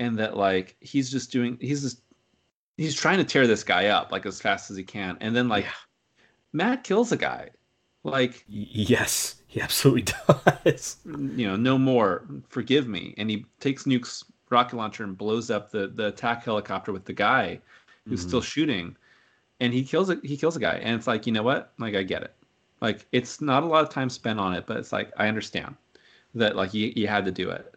[0.00, 2.00] and that like he's just doing he's just
[2.76, 5.16] he's trying to tear this guy up like as fast as he can.
[5.20, 5.70] And then like yeah.
[6.52, 7.50] matt kills a guy.
[8.02, 10.12] Like yes he absolutely
[10.64, 10.96] does.
[11.04, 12.26] you know no more.
[12.48, 13.14] Forgive me.
[13.18, 17.12] And he takes nuke's rocket launcher and blows up the the attack helicopter with the
[17.12, 17.60] guy
[18.08, 18.28] who's mm-hmm.
[18.28, 18.96] still shooting.
[19.60, 20.80] And he kills a he kills a guy.
[20.82, 21.74] And it's like you know what?
[21.78, 22.34] Like i get it.
[22.80, 25.76] Like it's not a lot of time spent on it but it's like i understand
[26.34, 27.74] that like you, you had to do it.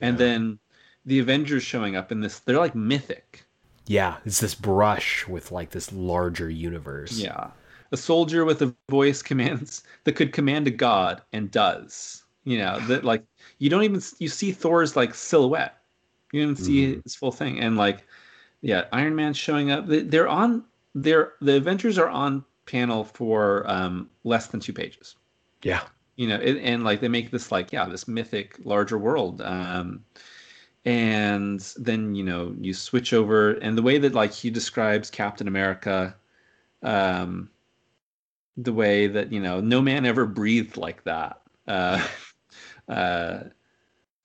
[0.00, 0.08] Yeah.
[0.08, 0.58] and then
[1.06, 2.40] the Avengers showing up in this.
[2.40, 3.44] They're like mythic.
[3.86, 7.12] Yeah, it's this brush with like this larger universe.
[7.12, 7.50] Yeah,
[7.92, 12.24] a soldier with a voice commands that could command a god and does.
[12.44, 13.24] You know that like
[13.58, 15.78] you don't even you see Thor's like silhouette.
[16.32, 17.02] You don't even see mm.
[17.04, 18.04] his full thing, and like
[18.60, 19.84] yeah, Iron Man's showing up.
[19.86, 20.64] They're on.
[20.94, 25.14] They're the Avengers are on panel for um, less than two pages.
[25.62, 25.82] Yeah,
[26.16, 29.40] you know, it, and like they make this like yeah this mythic larger world.
[29.42, 30.04] Um,
[30.86, 35.48] and then you know you switch over and the way that like he describes captain
[35.48, 36.14] america
[36.82, 37.50] um
[38.56, 42.06] the way that you know no man ever breathed like that uh
[42.88, 43.40] uh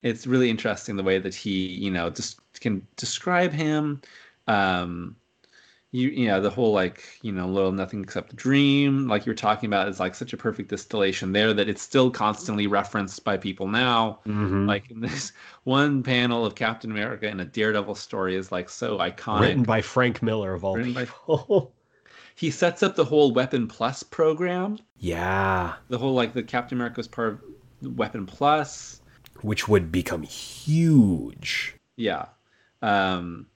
[0.03, 3.99] it's really interesting the way that he you know just can describe him
[4.47, 5.15] um
[5.91, 9.35] you you know the whole like you know little nothing except a dream like you're
[9.35, 13.37] talking about is like such a perfect distillation there that it's still constantly referenced by
[13.37, 14.19] people now.
[14.25, 14.67] Mm-hmm.
[14.67, 18.97] like in this one panel of captain america in a daredevil story is like so
[18.99, 19.41] iconic.
[19.41, 21.59] Written by frank miller of all written people.
[21.59, 21.67] By,
[22.35, 24.79] he sets up the whole weapon plus program.
[24.97, 25.73] Yeah.
[25.89, 29.01] The whole like the captain america was part of weapon plus.
[29.41, 31.75] Which would become huge.
[31.97, 32.27] Yeah.
[32.81, 33.47] Um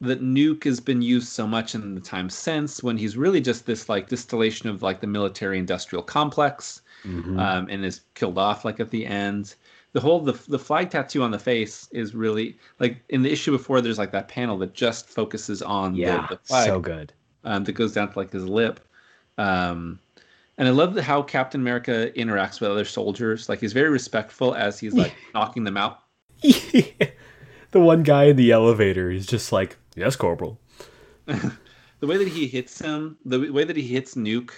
[0.00, 3.64] that nuke has been used so much in the time since when he's really just
[3.64, 7.38] this like distillation of like the military industrial complex mm-hmm.
[7.38, 9.54] um, and is killed off like at the end.
[9.92, 13.52] The whole the the flag tattoo on the face is really like in the issue
[13.52, 13.80] before.
[13.80, 16.66] There's like that panel that just focuses on yeah, the, the flag.
[16.66, 17.12] So good.
[17.44, 18.80] Um, that goes down to like his lip.
[19.38, 19.98] Um,
[20.58, 23.48] and I love the, how Captain America interacts with other soldiers.
[23.48, 26.00] Like he's very respectful as he's like knocking them out.
[26.42, 27.12] the
[27.72, 30.60] one guy in the elevator is just like, "Yes, Corporal."
[31.26, 34.52] the way that he hits him, the way that he hits Nuke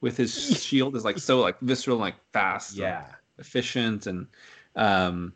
[0.00, 3.06] with his shield is like so like visceral, and, like fast, yeah,
[3.38, 4.26] efficient, and
[4.76, 5.32] um,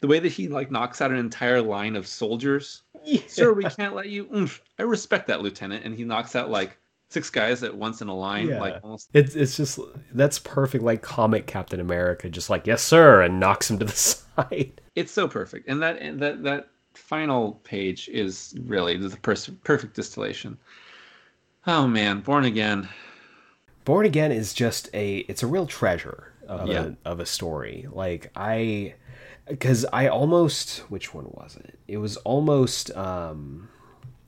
[0.00, 2.82] the way that he like knocks out an entire line of soldiers.
[3.04, 3.22] Yeah.
[3.26, 4.28] Sir, we can't let you.
[4.34, 6.76] Oof, I respect that, Lieutenant, and he knocks out like
[7.10, 8.60] six guys at once in a line yeah.
[8.60, 9.80] like almost it's it's just
[10.12, 13.92] that's perfect like comic captain america just like yes sir and knocks him to the
[14.36, 19.50] side it's so perfect and that and that that final page is really the pers-
[19.64, 20.58] perfect distillation.
[21.66, 22.88] Oh man born again.
[23.84, 26.90] Born again is just a it's a real treasure of, yeah.
[27.04, 27.86] a, of a story.
[27.90, 28.94] Like i
[29.48, 31.78] because i almost which one was it?
[31.88, 33.68] It was almost um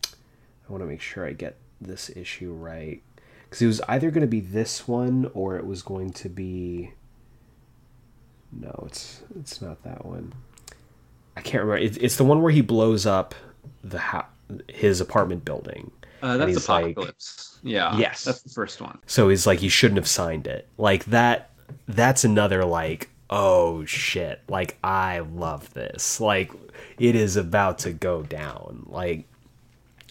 [0.05, 3.03] i want to make sure i get this issue right.
[3.45, 6.95] Because it was either going to be this one or it was going to be
[8.51, 10.33] no it's it's not that one
[11.37, 11.85] i can't remember.
[11.85, 13.35] It's, it's the one where he blows up
[13.83, 14.29] the ha-
[14.69, 15.91] his apartment building.
[16.23, 18.25] Uh, that's apocalypse like, yeah yes.
[18.25, 18.99] that's the first one.
[19.07, 20.69] So he's like he shouldn't have signed it.
[20.79, 21.51] Like that
[21.89, 24.41] that's another like oh shit.
[24.49, 26.21] Like i love this.
[26.21, 26.53] Like
[26.99, 28.87] it is about to go down.
[28.87, 29.27] Like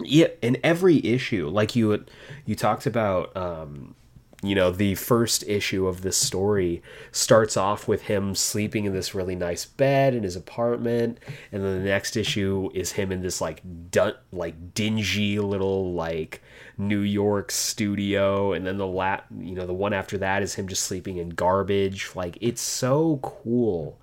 [0.03, 2.03] yeah, in every issue, like you
[2.45, 3.95] you talked about, um,
[4.43, 6.81] you know, the first issue of this story
[7.11, 11.19] starts off with him sleeping in this really nice bed in his apartment,
[11.51, 13.61] and then the next issue is him in this like
[13.91, 16.41] dun- like dingy little like
[16.77, 20.67] New York studio, and then the la- you know the one after that is him
[20.67, 22.09] just sleeping in garbage.
[22.15, 23.99] Like it's so cool.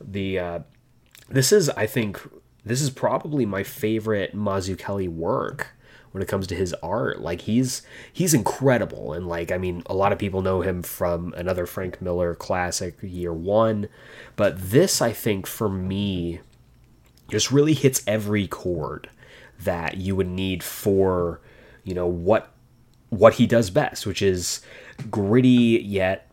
[0.00, 0.58] The uh,
[1.28, 2.20] this is I think
[2.64, 5.75] this is probably my favorite Mazzucchelli work
[6.16, 7.20] when it comes to his art.
[7.20, 11.34] Like he's he's incredible, and like I mean, a lot of people know him from
[11.36, 13.88] another Frank Miller classic, Year One,
[14.34, 16.40] but this I think for me
[17.28, 19.10] just really hits every chord
[19.60, 21.42] that you would need for
[21.84, 22.50] you know what
[23.10, 24.62] what he does best, which is
[25.10, 26.30] gritty yet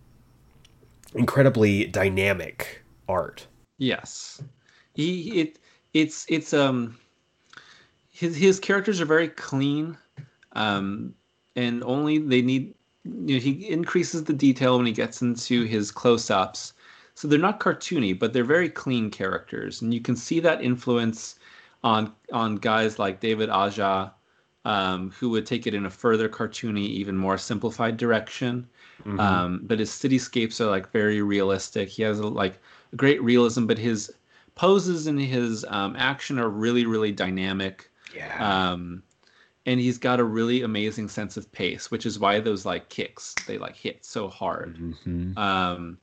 [1.14, 3.48] incredibly dynamic art.
[3.80, 4.42] Yes,
[4.94, 5.60] he it
[5.94, 6.98] it's it's um
[8.14, 9.98] his his characters are very clean,
[10.54, 11.14] um,
[11.56, 12.74] and only they need
[13.04, 16.74] you know he increases the detail when he gets into his close-ups.
[17.16, 21.40] So they're not cartoony, but they're very clean characters, and you can see that influence
[21.84, 24.14] on on guys like David Aja,
[24.64, 28.68] um, who would take it in a further cartoony, even more simplified direction.
[29.06, 29.20] Mm-hmm.
[29.20, 31.90] Um, but his cityscapes are like very realistic.
[31.90, 32.60] He has a, like
[32.96, 34.14] great realism, but his
[34.54, 37.90] poses and his um, action are really really dynamic.
[38.16, 38.72] Yeah.
[38.72, 39.04] Um,
[39.66, 43.34] and he's got a really amazing sense of pace, which is why those like kicks
[43.48, 44.78] they like hit so hard.
[44.78, 45.38] Mm-hmm.
[45.38, 45.98] Um,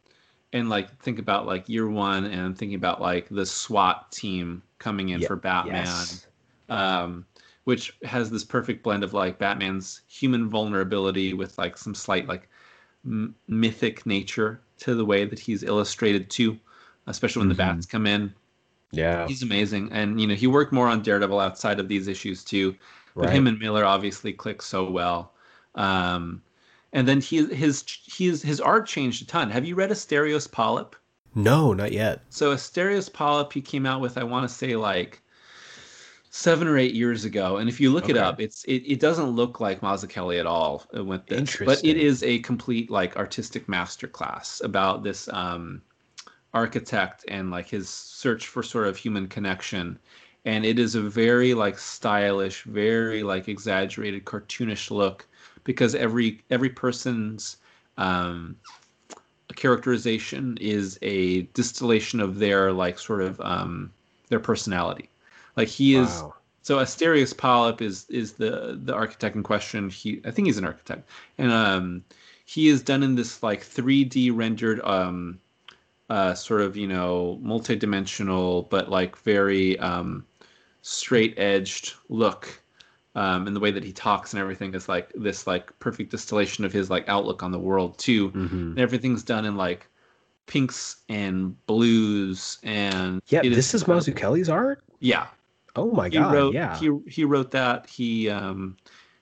[0.53, 4.62] and like think about like year one, and I'm thinking about like the SWAT team
[4.78, 6.27] coming in for Batman, yes.
[6.69, 7.27] um,
[7.65, 12.49] which has this perfect blend of like Batman's human vulnerability with like some slight like
[13.05, 16.59] m- mythic nature to the way that he's illustrated too,
[17.07, 17.59] especially when mm-hmm.
[17.59, 18.35] the bats come in.
[18.93, 22.45] Yeah, he's amazing, and you know he worked more on Daredevil outside of these issues
[22.45, 22.75] too.
[23.15, 23.35] But right.
[23.35, 25.33] him and Miller obviously click so well.
[25.75, 26.43] Um,
[26.93, 29.51] and then he his his his art changed a ton.
[29.51, 30.97] Have you read Asterios Polyp?
[31.35, 32.23] No, not yet.
[32.31, 35.23] So Asterios Polyp he came out with I want to say like
[36.31, 38.12] seven or eight years ago, and if you look okay.
[38.12, 41.97] it up, it's it, it doesn't look like Mazzucchelli at all with this, but it
[41.97, 45.83] is a complete like artistic masterclass about this um,
[46.53, 49.99] architect and like his search for sort of human connection.
[50.45, 55.27] And it is a very like stylish very like exaggerated cartoonish look
[55.65, 57.59] because every every person's
[57.99, 58.57] um
[59.57, 63.93] characterization is a distillation of their like sort of um
[64.29, 65.09] their personality.
[65.57, 66.35] Like he is wow.
[66.63, 69.91] so asterios polyp is is the the architect in question.
[69.91, 71.09] He i think he's an architect.
[71.39, 72.05] And um
[72.45, 75.39] he is done in this like 3d rendered um
[76.11, 80.27] uh, sort of you know multi-dimensional but like very um,
[80.82, 82.61] straight edged look
[83.15, 86.65] um, and the way that he talks and everything is like this like perfect distillation
[86.65, 88.31] of his like outlook on the world too.
[88.31, 88.57] Mm-hmm.
[88.57, 89.89] and everything's done in like
[90.47, 94.82] pinks and blues and yeah this is, is Mazzucchelli's art?
[94.99, 95.27] Yeah.
[95.77, 96.77] Oh my he god wrote, yeah.
[96.78, 97.89] he he wrote that.
[97.89, 98.77] He um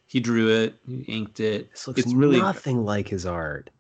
[0.07, 1.71] he drew it he inked it.
[1.71, 3.71] This looks it's really nothing like his art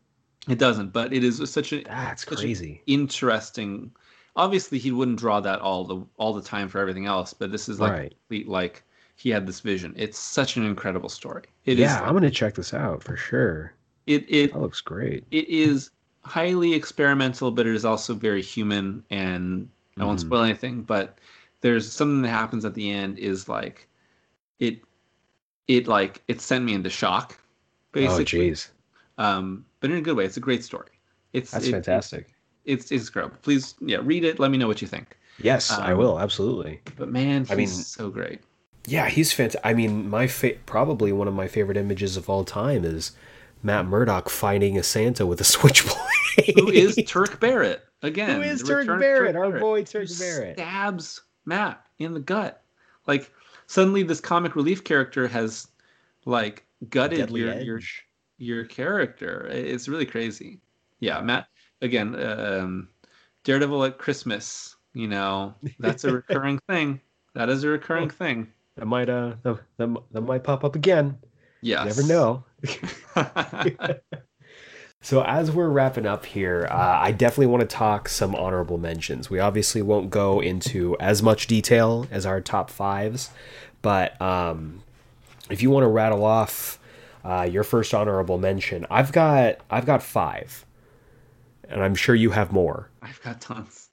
[0.48, 3.92] It doesn't, but it is such a that's such crazy, interesting.
[4.36, 7.68] Obviously, he wouldn't draw that all the all the time for everything else, but this
[7.68, 8.10] is like right.
[8.10, 8.82] complete like
[9.16, 9.92] he had this vision.
[9.96, 11.44] It's such an incredible story.
[11.64, 13.74] It yeah, is, I'm gonna check this out for sure.
[14.06, 15.24] It it that looks great.
[15.30, 15.90] It is
[16.22, 19.04] highly experimental, but it is also very human.
[19.10, 19.68] And
[19.98, 20.28] I won't mm-hmm.
[20.28, 21.18] spoil anything, but
[21.60, 23.88] there's something that happens at the end is like
[24.58, 24.80] it
[25.66, 27.38] it like it sent me into shock.
[27.38, 27.44] Oh,
[27.92, 28.50] basically.
[28.50, 28.68] Oh, jeez.
[29.18, 30.24] Um, but in a good way.
[30.24, 30.88] It's a great story.
[31.32, 32.34] It's that's it, fantastic.
[32.64, 33.36] It, it's it's incredible.
[33.42, 34.38] Please, yeah, read it.
[34.38, 35.16] Let me know what you think.
[35.40, 36.80] Yes, um, I will absolutely.
[36.96, 38.40] But man, I mean, so great.
[38.86, 39.60] Yeah, he's fantastic.
[39.64, 43.12] I mean, my fa- probably one of my favorite images of all time is
[43.62, 45.96] Matt Murdock fighting a Santa with a switchblade.
[46.56, 48.36] Who is Turk Barrett again?
[48.36, 49.34] Who is Turk Barrett?
[49.34, 52.62] Turk our Barrett, boy Turk Barrett stabs Matt in the gut.
[53.06, 53.30] Like
[53.66, 55.68] suddenly, this comic relief character has
[56.24, 57.80] like gutted your, your
[58.38, 59.46] your character.
[59.50, 60.60] It's really crazy.
[61.00, 61.48] Yeah, Matt.
[61.82, 62.88] Again, um,
[63.44, 64.76] Daredevil at Christmas.
[64.94, 67.00] You know, that's a recurring thing.
[67.34, 71.18] That is a recurring thing that might uh that, that, that might pop up again.
[71.60, 72.44] Yeah, never know.
[75.00, 79.28] so as we're wrapping up here, uh, I definitely want to talk some honorable mentions.
[79.28, 83.30] We obviously won't go into as much detail as our top fives,
[83.82, 84.82] but um,
[85.50, 86.77] if you want to rattle off
[87.24, 90.64] uh, your first honorable mention, I've got I've got five,
[91.68, 92.90] and I'm sure you have more.
[93.02, 93.90] I've got tons.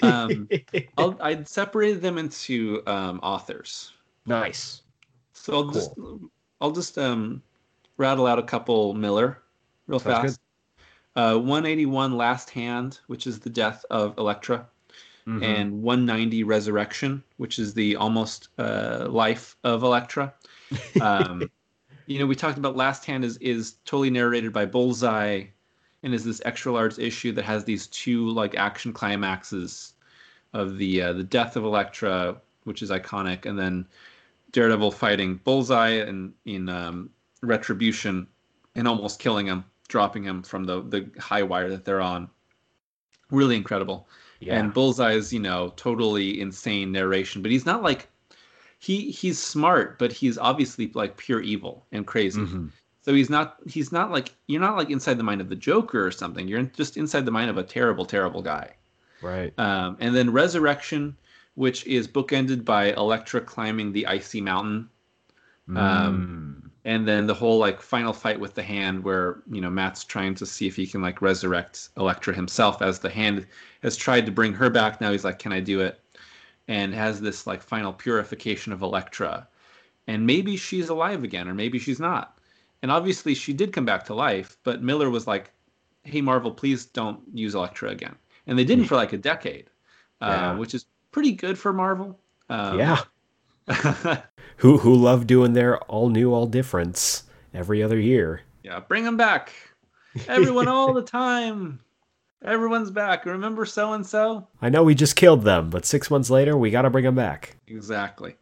[0.00, 0.48] Um,
[0.98, 3.92] i would separated them into um, authors
[4.26, 4.82] Nice.
[5.32, 5.72] So I'll cool.
[5.72, 5.90] just
[6.60, 7.42] I'll just um,
[7.96, 9.42] rattle out a couple Miller
[9.86, 10.40] real Sounds fast.
[11.14, 14.66] Uh, 181 Last Hand, which is the death of Elektra,
[15.26, 15.42] mm-hmm.
[15.42, 20.34] and 190 Resurrection, which is the almost uh, life of Elektra.
[21.00, 21.48] Um,
[22.06, 25.44] you know, we talked about Last Hand is is totally narrated by Bullseye,
[26.02, 29.94] and is this extra large issue that has these two like action climaxes
[30.52, 33.86] of the uh, the death of Elektra, which is iconic, and then
[34.52, 37.10] Daredevil fighting Bullseye in in um,
[37.42, 38.26] Retribution
[38.74, 42.30] and almost killing him, dropping him from the the high wire that they're on.
[43.30, 44.08] Really incredible.
[44.38, 44.58] Yeah.
[44.58, 48.08] And Bullseye's, you know, totally insane narration, but he's not like
[48.86, 52.40] he he's smart, but he's obviously like pure evil and crazy.
[52.40, 52.66] Mm-hmm.
[53.02, 56.04] So he's not he's not like you're not like inside the mind of the Joker
[56.04, 56.48] or something.
[56.48, 58.74] You're just inside the mind of a terrible, terrible guy.
[59.22, 59.56] Right.
[59.58, 61.16] Um, and then Resurrection
[61.56, 64.88] which is bookended by Elektra climbing the icy mountain.
[65.74, 66.70] Um, mm.
[66.84, 70.36] and then the whole like final fight with the hand where you know Matt's trying
[70.36, 73.44] to see if he can like resurrect Elektra himself as the hand
[73.82, 75.98] has tried to bring her back now he's like can I do it
[76.68, 79.46] and has this like final purification of Elektra
[80.06, 82.38] and maybe she's alive again or maybe she's not
[82.82, 85.52] and obviously she did come back to life but Miller was like
[86.02, 88.14] hey Marvel please don't use Elektra again
[88.46, 89.70] and they didn't for like a decade
[90.20, 90.50] uh, yeah.
[90.50, 92.18] uh, which is pretty good for Marvel.
[92.48, 93.00] Um, yeah.
[94.56, 98.42] who who love doing their all new, all difference every other year.
[98.62, 99.52] Yeah, bring them back.
[100.28, 101.80] Everyone all the time.
[102.46, 103.26] Everyone's back.
[103.26, 104.46] Remember so and so?
[104.62, 107.16] I know we just killed them, but six months later, we got to bring them
[107.16, 107.56] back.
[107.66, 108.36] Exactly.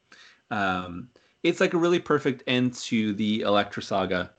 [0.50, 1.08] Um,
[1.42, 4.30] it's like a really perfect end to the Elektra saga,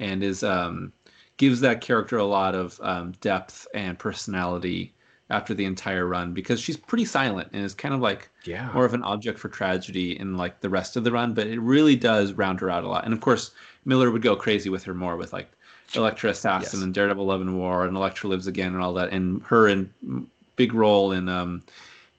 [0.00, 0.92] and is um,
[1.36, 4.92] gives that character a lot of um, depth and personality
[5.30, 8.70] after the entire run because she's pretty silent and is kind of like yeah.
[8.74, 11.58] more of an object for tragedy in like the rest of the run, but it
[11.60, 13.04] really does round her out a lot.
[13.04, 13.52] And of course,
[13.84, 15.50] Miller would go crazy with her more with like
[15.96, 16.84] Elektra Assassin yes.
[16.84, 19.92] and Daredevil Love and War and Elektra Lives Again and all that, and her in
[20.56, 21.62] big role in um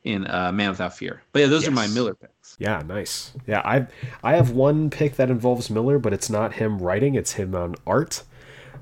[0.04, 1.22] in uh, Man Without Fear.
[1.32, 1.70] But yeah, those yes.
[1.70, 2.58] are my Miller picks.
[2.60, 3.32] Yeah, nice.
[3.48, 3.88] Yeah, I
[4.24, 7.76] I have one pick that involves Miller, but it's not him writing; it's him on
[7.88, 8.24] art.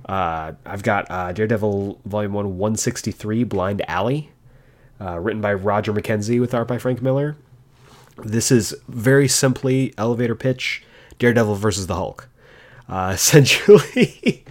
[0.05, 4.31] Uh, I've got uh, Daredevil Volume 1 163 Blind Alley,
[4.99, 7.37] uh, written by Roger McKenzie with art by Frank Miller.
[8.17, 10.83] This is very simply elevator pitch
[11.19, 12.27] Daredevil versus the Hulk.
[12.89, 14.43] Uh, essentially,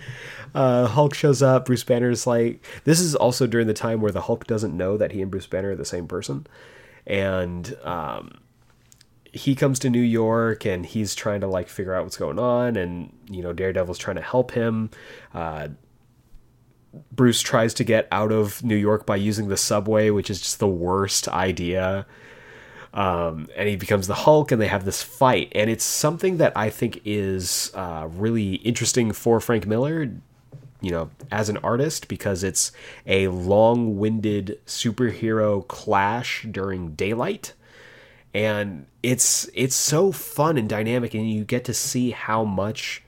[0.55, 1.67] uh, Hulk shows up.
[1.67, 5.13] Bruce Banner's like, this is also during the time where the Hulk doesn't know that
[5.13, 6.47] he and Bruce Banner are the same person.
[7.07, 8.41] And um,
[9.33, 12.77] he comes to New York and he's trying to like figure out what's going on,
[12.77, 14.91] and you know Daredevil's trying to help him.
[15.35, 15.69] Uh,
[17.13, 20.59] Bruce tries to get out of New York by using the subway, which is just
[20.59, 22.07] the worst idea.
[22.93, 26.53] Um, and he becomes the Hulk, and they have this fight, and it's something that
[26.57, 30.11] I think is uh, really interesting for Frank Miller,
[30.81, 32.73] you know, as an artist, because it's
[33.07, 37.53] a long-winded superhero clash during daylight.
[38.33, 43.03] And it's it's so fun and dynamic and you get to see how much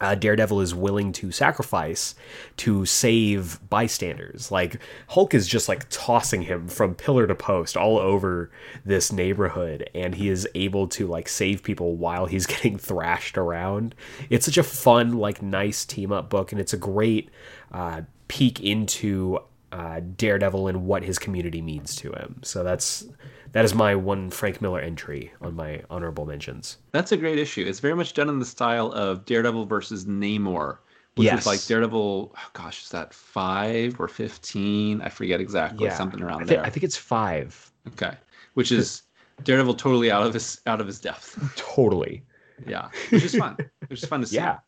[0.00, 2.14] uh, Daredevil is willing to sacrifice
[2.58, 4.50] to save bystanders.
[4.50, 8.50] Like Hulk is just like tossing him from pillar to post all over
[8.84, 13.94] this neighborhood, and he is able to like save people while he's getting thrashed around.
[14.30, 17.30] It's such a fun, like nice team up book, and it's a great
[17.72, 19.40] uh, peek into
[19.72, 22.40] uh, Daredevil and what his community means to him.
[22.42, 23.06] So that's
[23.52, 26.78] that is my one Frank Miller entry on my honorable mentions.
[26.92, 27.64] That's a great issue.
[27.66, 30.78] It's very much done in the style of Daredevil versus Namor,
[31.16, 31.40] which Yes.
[31.40, 32.34] is like Daredevil.
[32.36, 35.00] Oh gosh, is that five or fifteen?
[35.02, 35.86] I forget exactly.
[35.86, 35.96] Yeah.
[35.96, 36.64] Something around I, thi- there.
[36.64, 37.70] I think it's five.
[37.88, 38.14] okay,
[38.54, 39.02] which is
[39.44, 41.38] Daredevil totally out of his out of his depth.
[41.56, 42.24] Totally.
[42.66, 43.56] yeah, which is fun.
[43.86, 44.36] Which is fun to see.
[44.36, 44.58] Yeah.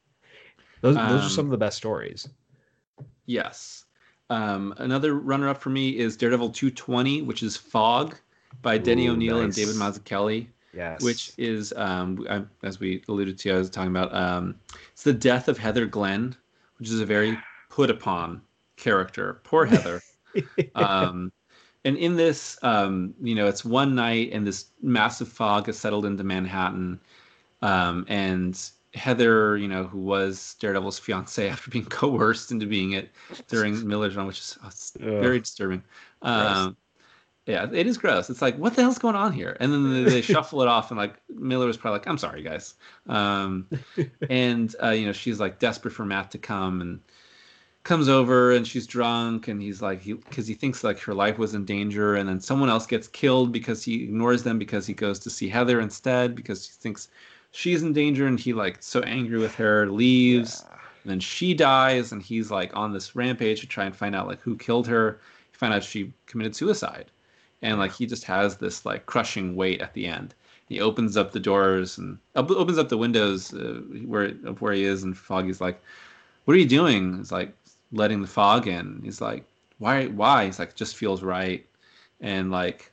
[0.82, 2.28] Those, those are Um, some of the best stories.
[3.26, 3.84] Yes.
[4.30, 8.16] Um, another runner-up for me is Daredevil 220, which is Fog
[8.62, 9.52] by Denny Ooh, O'Neil and.
[9.52, 10.46] David Mazzucchelli.
[10.72, 11.02] Yes.
[11.02, 14.54] which is um, I, as we alluded to, I was talking about um,
[14.92, 16.36] it's the death of Heather Glenn,
[16.78, 17.36] which is a very
[17.70, 18.40] put upon
[18.76, 19.40] character.
[19.42, 20.00] Poor Heather.
[20.76, 21.32] um,
[21.84, 26.04] and in this, um, you know, it's one night, and this massive fog has settled
[26.04, 27.00] into Manhattan,
[27.62, 33.10] um, and Heather, you know, who was Daredevil's fiance after being coerced into being it
[33.48, 35.82] during Miller's run, which is oh, very disturbing.
[36.22, 36.76] Um,
[37.46, 38.30] yeah, it is gross.
[38.30, 39.56] It's like, what the hell's going on here?
[39.60, 42.42] And then they, they shuffle it off, and like Miller was probably like, "I'm sorry,
[42.42, 42.74] guys."
[43.08, 43.66] Um,
[44.28, 47.00] and uh, you know, she's like desperate for Matt to come, and
[47.82, 51.38] comes over, and she's drunk, and he's like, he because he thinks like her life
[51.38, 54.92] was in danger, and then someone else gets killed because he ignores them because he
[54.92, 57.08] goes to see Heather instead because he thinks
[57.52, 60.64] she's in danger, and he like so angry with her leaves.
[61.02, 64.26] And then she dies, and he's like on this rampage to try and find out
[64.26, 65.20] like who killed her.
[65.50, 67.10] He find out she committed suicide,
[67.62, 70.34] and like he just has this like crushing weight at the end.
[70.68, 74.72] He opens up the doors and op- opens up the windows uh, where of where
[74.72, 75.80] he is, and Foggy's like,
[76.44, 77.52] "What are you doing?" He's like
[77.92, 79.00] letting the fog in.
[79.02, 79.44] He's like,
[79.78, 80.06] "Why?
[80.06, 81.66] Why?" He's like, "Just feels right."
[82.20, 82.92] And like,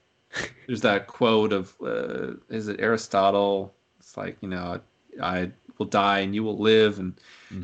[0.66, 3.74] there's that quote of uh, is it Aristotle?
[4.18, 4.80] It's like you know,
[5.22, 7.14] I will die and you will live, and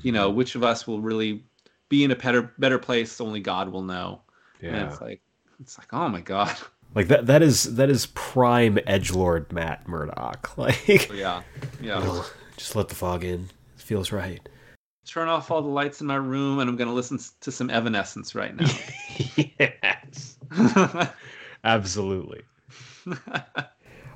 [0.03, 0.37] you know, mm-hmm.
[0.37, 1.43] which of us will really
[1.89, 3.19] be in a better better place?
[3.19, 4.21] Only God will know.
[4.61, 4.87] And Yeah.
[4.87, 5.21] it's like,
[5.59, 6.55] it's like, oh my god.
[6.95, 10.51] Like that that is that is prime edge lord Matt Murdock.
[10.57, 11.41] Like oh, yeah,
[11.81, 12.23] yeah.
[12.55, 13.49] just let the fog in.
[13.75, 14.47] It feels right.
[15.07, 18.35] Turn off all the lights in my room, and I'm gonna listen to some Evanescence
[18.35, 18.69] right now.
[19.59, 20.37] yes.
[21.63, 22.43] Absolutely.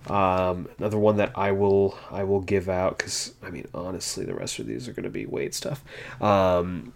[0.10, 4.36] Um, another one that I will I will give out because I mean honestly the
[4.36, 5.84] rest of these are going to be Waid stuff.
[6.22, 6.94] Um,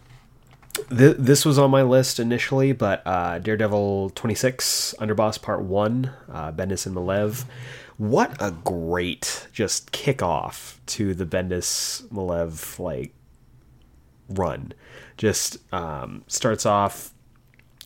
[0.89, 6.11] th- this was on my list initially, but uh, Daredevil twenty six Underboss Part One,
[6.31, 7.45] uh, Bendis and Maleev.
[7.97, 13.13] What a great just kickoff to the Bendis Maleev like
[14.29, 14.73] run.
[15.17, 17.13] Just um, starts off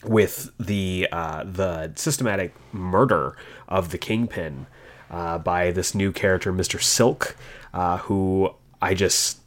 [0.03, 3.35] with the uh, the systematic murder
[3.67, 4.67] of the kingpin
[5.09, 7.35] uh, by this new character, Mister Silk,
[7.73, 9.39] uh, who I just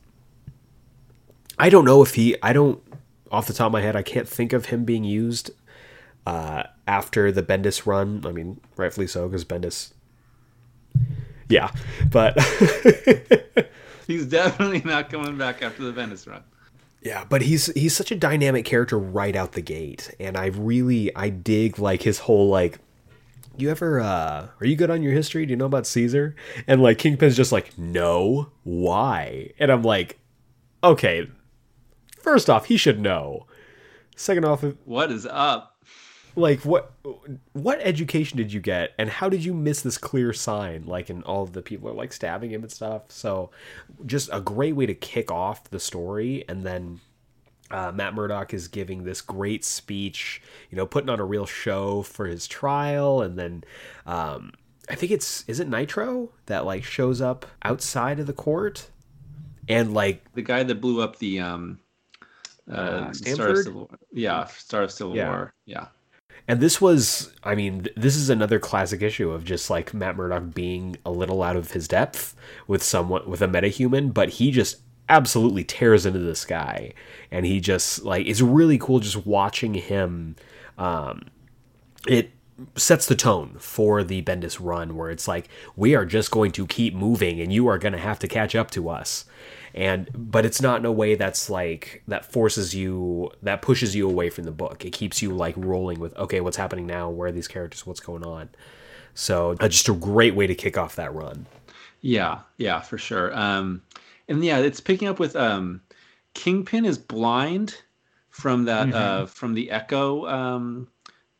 [1.58, 2.82] I don't know if he I don't
[3.30, 5.50] off the top of my head I can't think of him being used
[6.26, 8.22] uh, after the Bendis run.
[8.26, 9.92] I mean, rightfully so because Bendis.
[11.48, 11.70] Yeah,
[12.10, 12.36] but
[14.08, 16.42] He's definitely not coming back after the Bendis run.
[17.02, 21.14] Yeah, but he's he's such a dynamic character right out the gate, and I really
[21.14, 22.78] I dig like his whole like.
[23.58, 25.44] You ever uh are you good on your history?
[25.44, 26.36] Do you know about Caesar?
[26.66, 29.50] And like Kingpin's just like, no, why?
[29.58, 30.18] And I'm like,
[30.82, 31.28] okay.
[32.22, 33.46] First off, he should know.
[34.16, 35.74] Second off, What is up?
[36.36, 36.92] like what
[37.52, 41.24] what education did you get and how did you miss this clear sign like and
[41.24, 43.50] all of the people are like stabbing him and stuff so
[44.06, 47.00] just a great way to kick off the story and then
[47.70, 50.40] uh, Matt Murdock is giving this great speech,
[50.70, 53.64] you know, putting on a real show for his trial, and then
[54.06, 54.52] um,
[54.88, 58.90] I think it's is it Nitro that like shows up outside of the court,
[59.68, 61.78] and like The guy that blew up the um,
[62.70, 63.64] uh, Uh, Star of Stamford?
[63.64, 63.98] Civil War.
[64.12, 65.28] Yeah, Star of Civil Yeah.
[65.28, 65.54] War.
[65.66, 65.86] Yeah.
[66.50, 70.16] And this was, I mean, th- this is another classic issue of just like Matt
[70.16, 72.34] Murdock being a little out of his depth
[72.66, 74.78] with someone with a metahuman, but he just
[75.08, 76.92] absolutely tears into the sky,
[77.30, 80.36] and he just like it's really cool just watching him.
[80.76, 81.26] Um,
[82.06, 82.30] it
[82.76, 86.66] sets the tone for the Bendis run, where it's like we are just going to
[86.66, 89.24] keep moving, and you are going to have to catch up to us.
[89.74, 94.08] And but it's not in a way that's like that forces you that pushes you
[94.08, 94.84] away from the book.
[94.84, 97.10] It keeps you like rolling with okay what's happening now?
[97.10, 97.86] Where are these characters?
[97.86, 98.48] What's going on?
[99.14, 101.46] So uh, just a great way to kick off that run.
[102.00, 103.36] Yeah, yeah, for sure.
[103.36, 103.82] Um,
[104.28, 105.80] and yeah, it's picking up with um,
[106.34, 107.76] Kingpin is blind
[108.30, 108.96] from that mm-hmm.
[108.96, 110.88] uh, from the Echo um,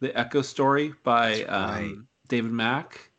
[0.00, 1.94] the Echo story by um, right.
[2.28, 3.10] David Mack,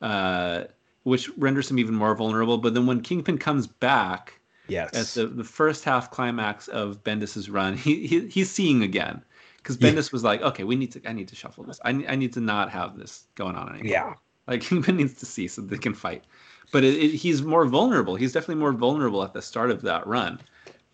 [0.00, 0.64] uh,
[1.02, 2.58] which renders him even more vulnerable.
[2.58, 7.50] But then when Kingpin comes back, yes, at the, the first half climax of Bendis's
[7.50, 9.22] run, he, he he's seeing again
[9.58, 10.12] because Bendis yeah.
[10.12, 11.80] was like, okay, we need to I need to shuffle this.
[11.84, 13.90] I I need to not have this going on anymore.
[13.90, 14.14] Yeah,
[14.46, 16.24] like Kingpin needs to see so they can fight.
[16.72, 18.16] But it, it, he's more vulnerable.
[18.16, 20.40] He's definitely more vulnerable at the start of that run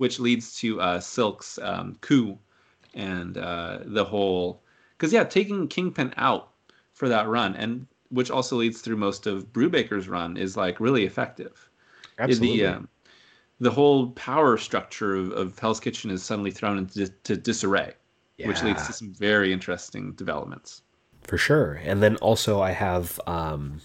[0.03, 2.37] which leads to uh, Silk's um, coup
[2.93, 4.61] and uh, the whole.
[4.99, 6.51] Because yeah, taking Kingpin out
[6.93, 11.05] for that run, and which also leads through most of Brubaker's run, is like really
[11.05, 11.71] effective.
[12.19, 12.59] Absolutely.
[12.59, 12.89] The, um,
[13.61, 17.95] the whole power structure of, of, Hell's Kitchen is suddenly thrown into to disarray,
[18.39, 18.49] yeah.
[18.49, 20.83] which leads to some very interesting developments.
[21.23, 23.81] For sure, and then also I have um,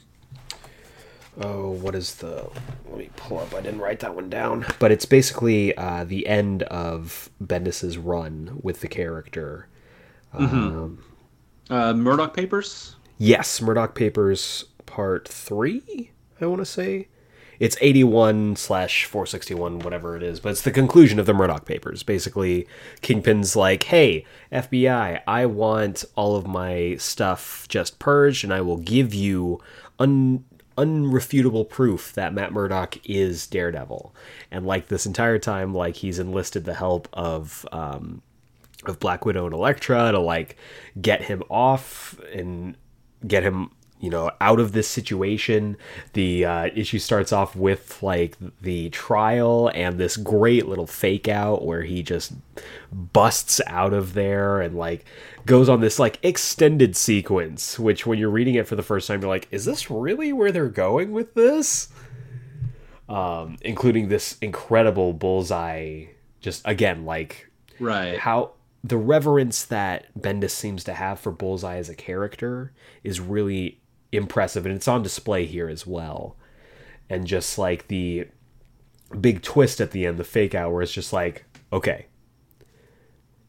[1.42, 2.50] oh, what is the?
[2.90, 3.54] Let me pull up.
[3.54, 8.60] I didn't write that one down, but it's basically uh, the end of Bendis's run
[8.62, 9.68] with the character.
[10.34, 10.56] Mm-hmm.
[10.56, 11.04] Um,
[11.70, 12.96] uh, Murdock Papers.
[13.18, 16.12] Yes, Murdock Papers Part Three.
[16.40, 17.08] I want to say
[17.60, 22.04] it's 81 slash 461 whatever it is but it's the conclusion of the murdock papers
[22.04, 22.68] basically
[23.02, 28.78] kingpin's like hey fbi i want all of my stuff just purged and i will
[28.78, 29.60] give you
[30.00, 30.46] un-
[30.78, 34.14] unrefutable proof that Matt Murdock is Daredevil,
[34.52, 38.22] and like this entire time, like he's enlisted the help of um,
[38.86, 40.58] of Black Widow and Elektra to like
[41.02, 42.76] get him off and
[43.26, 45.78] get him you know out of this situation.
[46.14, 51.66] The uh, issue starts off with like the trial and this great little fake out
[51.66, 52.34] where he just
[52.92, 55.06] busts out of there and like
[55.48, 59.22] goes on this like extended sequence which when you're reading it for the first time
[59.22, 61.90] you're like is this really where they're going with this?
[63.10, 66.06] Um including this incredible bullseye
[66.42, 67.50] just again like
[67.80, 68.20] right.
[68.20, 68.52] how
[68.84, 72.72] the reverence that Bendis seems to have for Bullseye as a character
[73.04, 73.80] is really
[74.12, 76.38] impressive and it's on display here as well.
[77.10, 78.28] And just like the
[79.20, 82.08] big twist at the end the fake out where it's just like okay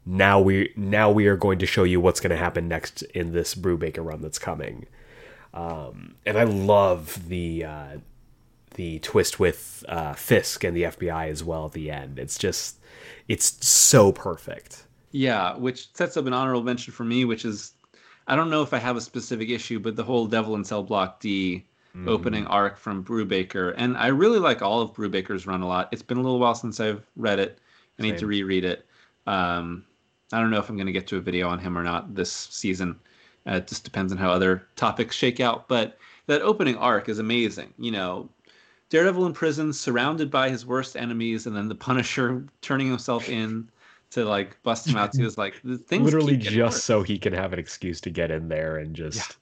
[0.09, 3.33] now we now we are going to show you what's going to happen next in
[3.33, 4.87] this Brubaker run that's coming
[5.55, 7.99] um, and i love the uh,
[8.75, 12.79] the twist with uh, fisk and the fbi as well at the end it's just
[13.29, 17.75] it's so perfect yeah which sets up an honorable mention for me which is
[18.29, 20.83] I don't know if I have a specific issue, but the whole Devil in Cell
[20.83, 21.65] Block D
[21.97, 22.07] mm.
[22.07, 25.89] opening arc from Brubaker, and I really like all of Brubaker's run a lot.
[25.93, 27.59] It's been a little while since I've read it.
[27.99, 28.11] I Same.
[28.11, 28.87] need to reread it.
[29.27, 29.85] Um,
[30.33, 32.15] I don't know if I'm going to get to a video on him or not
[32.15, 32.99] this season.
[33.47, 35.69] Uh, it just depends on how other topics shake out.
[35.69, 37.73] But that opening arc is amazing.
[37.79, 38.29] You know,
[38.91, 43.69] Daredevil in prison, surrounded by his worst enemies, and then the Punisher turning himself in
[44.11, 45.15] to like bust him out.
[45.15, 46.85] He was like, things literally just worse.
[46.85, 49.37] so he can have an excuse to get in there and just yeah.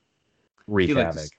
[0.66, 1.30] wreak he, like, havoc.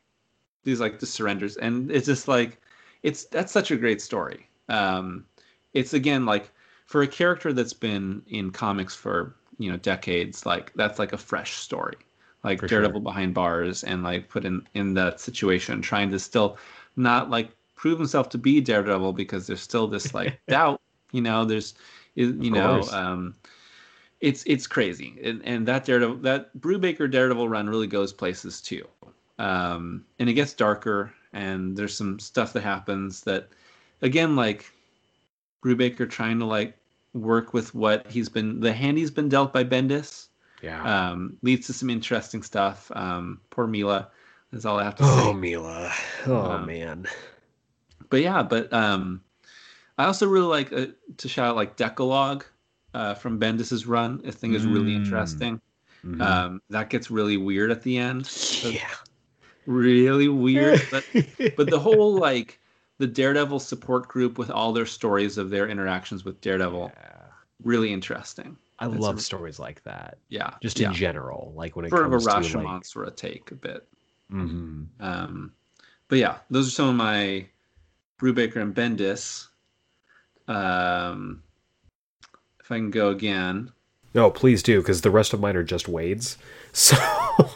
[0.64, 2.62] These like the surrenders, and it's just like,
[3.04, 4.48] it's that's such a great story.
[4.70, 5.26] Um,
[5.74, 6.52] it's again like
[6.88, 11.18] for a character that's been in comics for you know decades, like that's like a
[11.18, 11.98] fresh story.
[12.44, 13.04] Like for Daredevil sure.
[13.04, 16.58] behind bars and like put in in that situation, trying to still
[16.96, 20.82] not like prove himself to be Daredevil because there's still this like doubt.
[21.12, 21.76] You know, there's
[22.16, 23.36] you know, um,
[24.22, 28.88] it's it's crazy, and and that Daredevil that Brubaker Daredevil run really goes places too,
[29.40, 33.50] um, and it gets darker, and there's some stuff that happens that,
[34.02, 34.72] again, like
[35.64, 36.78] Brubaker trying to like
[37.14, 40.28] work with what he's been the hand he's been dealt by Bendis.
[40.62, 41.10] Yeah.
[41.12, 42.92] Um, leads to some interesting stuff.
[42.96, 44.10] Um, poor Mila.
[44.52, 45.10] That's all I have to say.
[45.12, 45.92] Oh, Mila.
[46.26, 47.06] Oh um, man.
[48.10, 49.22] But yeah, but um,
[49.98, 52.46] I also really like uh, to shout out like Decalogue
[52.94, 54.22] uh, from Bendis's run.
[54.26, 55.04] I think is really mm.
[55.04, 55.62] interesting.
[56.06, 56.22] Mm-hmm.
[56.22, 58.32] Um, that gets really weird at the end.
[58.64, 58.88] Yeah,
[59.66, 60.82] really weird.
[60.92, 61.04] but
[61.58, 62.60] but the whole like
[62.98, 67.14] the Daredevil support group with all their stories of their interactions with Daredevil, yeah.
[67.64, 68.58] really interesting.
[68.80, 70.18] I it's love a, stories like that.
[70.30, 72.86] Yeah, just in general, like when it sort comes of a Rashomon like...
[72.86, 73.88] sort of take a bit.
[74.32, 74.84] Mm-hmm.
[75.00, 75.54] Um,
[76.08, 77.46] but yeah, those are some of my
[78.20, 79.48] Brubaker and Bendis
[80.48, 81.44] um,
[82.60, 83.72] if I can go again.
[84.14, 86.38] No, please do, because the rest of mine are just Waid's.
[86.74, 86.96] So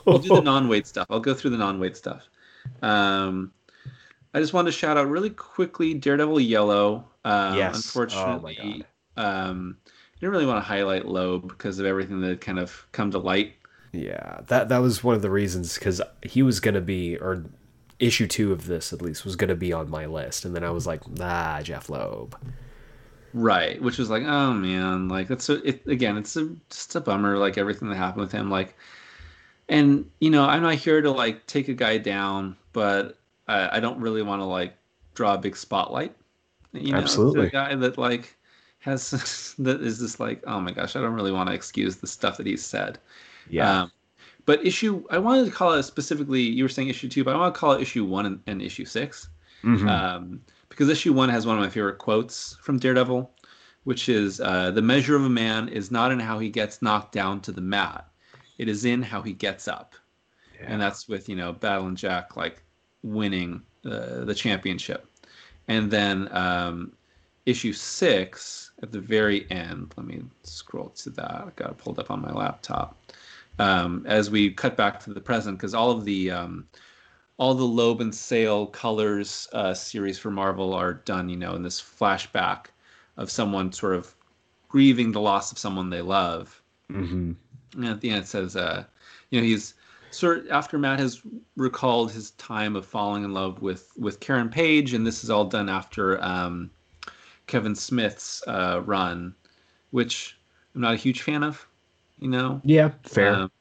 [0.07, 1.05] I'll do the non-Waid stuff.
[1.09, 2.27] I'll go through the non-Waid stuff.
[2.81, 3.51] Um,
[4.33, 7.05] I just wanted to shout out really quickly Daredevil Yellow.
[7.25, 7.75] Um, yes.
[7.75, 8.85] Unfortunately,
[9.17, 12.59] oh um, I didn't really want to highlight Loeb because of everything that had kind
[12.59, 13.55] of come to light.
[13.91, 17.43] Yeah, that that was one of the reasons because he was going to be, or
[17.99, 20.63] issue two of this at least was going to be on my list, and then
[20.63, 22.37] I was like, ah, Jeph Loeb.
[23.33, 26.17] Right, which was like, oh man, like that's a, it again.
[26.17, 28.49] It's a, just a bummer, like everything that happened with him.
[28.49, 28.75] Like,
[29.67, 33.17] and you know, I'm not here to like take a guy down, but
[33.47, 34.73] I, I don't really want to like
[35.13, 36.15] draw a big spotlight.
[36.73, 38.37] You know, Absolutely, a guy that like
[38.79, 42.07] has that is just like, oh my gosh, I don't really want to excuse the
[42.07, 42.99] stuff that he's said.
[43.49, 43.83] Yeah.
[43.83, 43.91] Um,
[44.45, 46.41] but issue, I wanted to call it specifically.
[46.41, 48.61] You were saying issue two, but I want to call it issue one and, and
[48.61, 49.29] issue 6
[49.63, 49.87] mm-hmm.
[49.87, 53.31] um, because issue one has one of my favorite quotes from Daredevil,
[53.83, 57.11] which is uh, the measure of a man is not in how he gets knocked
[57.11, 58.07] down to the mat,
[58.57, 59.95] it is in how he gets up.
[60.55, 60.67] Yeah.
[60.67, 62.63] And that's with you know Battle and Jack like
[63.03, 65.07] winning uh, the championship,
[65.67, 66.91] and then um,
[67.45, 69.93] issue six at the very end.
[69.97, 71.31] Let me scroll to that.
[71.31, 72.97] I got it pulled up on my laptop.
[73.59, 76.67] Um, as we cut back to the present, because all of the um,
[77.37, 81.63] all the Loeb and Sale colors uh, series for Marvel are done, you know, in
[81.63, 82.67] this flashback
[83.17, 84.13] of someone sort of
[84.69, 86.61] grieving the loss of someone they love.
[86.91, 87.33] Mm-hmm.
[87.75, 88.83] And at the end, it says, uh,
[89.29, 89.73] you know, he's
[90.13, 91.21] of after Matt has
[91.55, 95.45] recalled his time of falling in love with with Karen Page, and this is all
[95.45, 96.69] done after um,
[97.47, 99.35] Kevin Smith's uh, run,
[99.91, 100.37] which
[100.75, 101.65] I'm not a huge fan of.
[102.19, 102.61] You know.
[102.63, 103.33] Yeah, fair.
[103.33, 103.51] Um,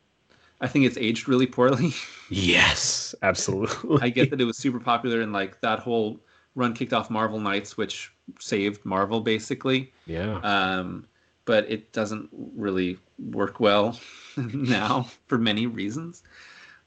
[0.61, 1.93] I think it's aged really poorly.
[2.29, 3.99] yes, absolutely.
[4.03, 6.21] I get that it was super popular and like that whole
[6.55, 9.93] run kicked off Marvel Knights, which saved Marvel basically.
[10.07, 10.39] Yeah.
[10.41, 11.07] Um,
[11.45, 13.99] but it doesn't really work well
[14.37, 16.23] now for many reasons.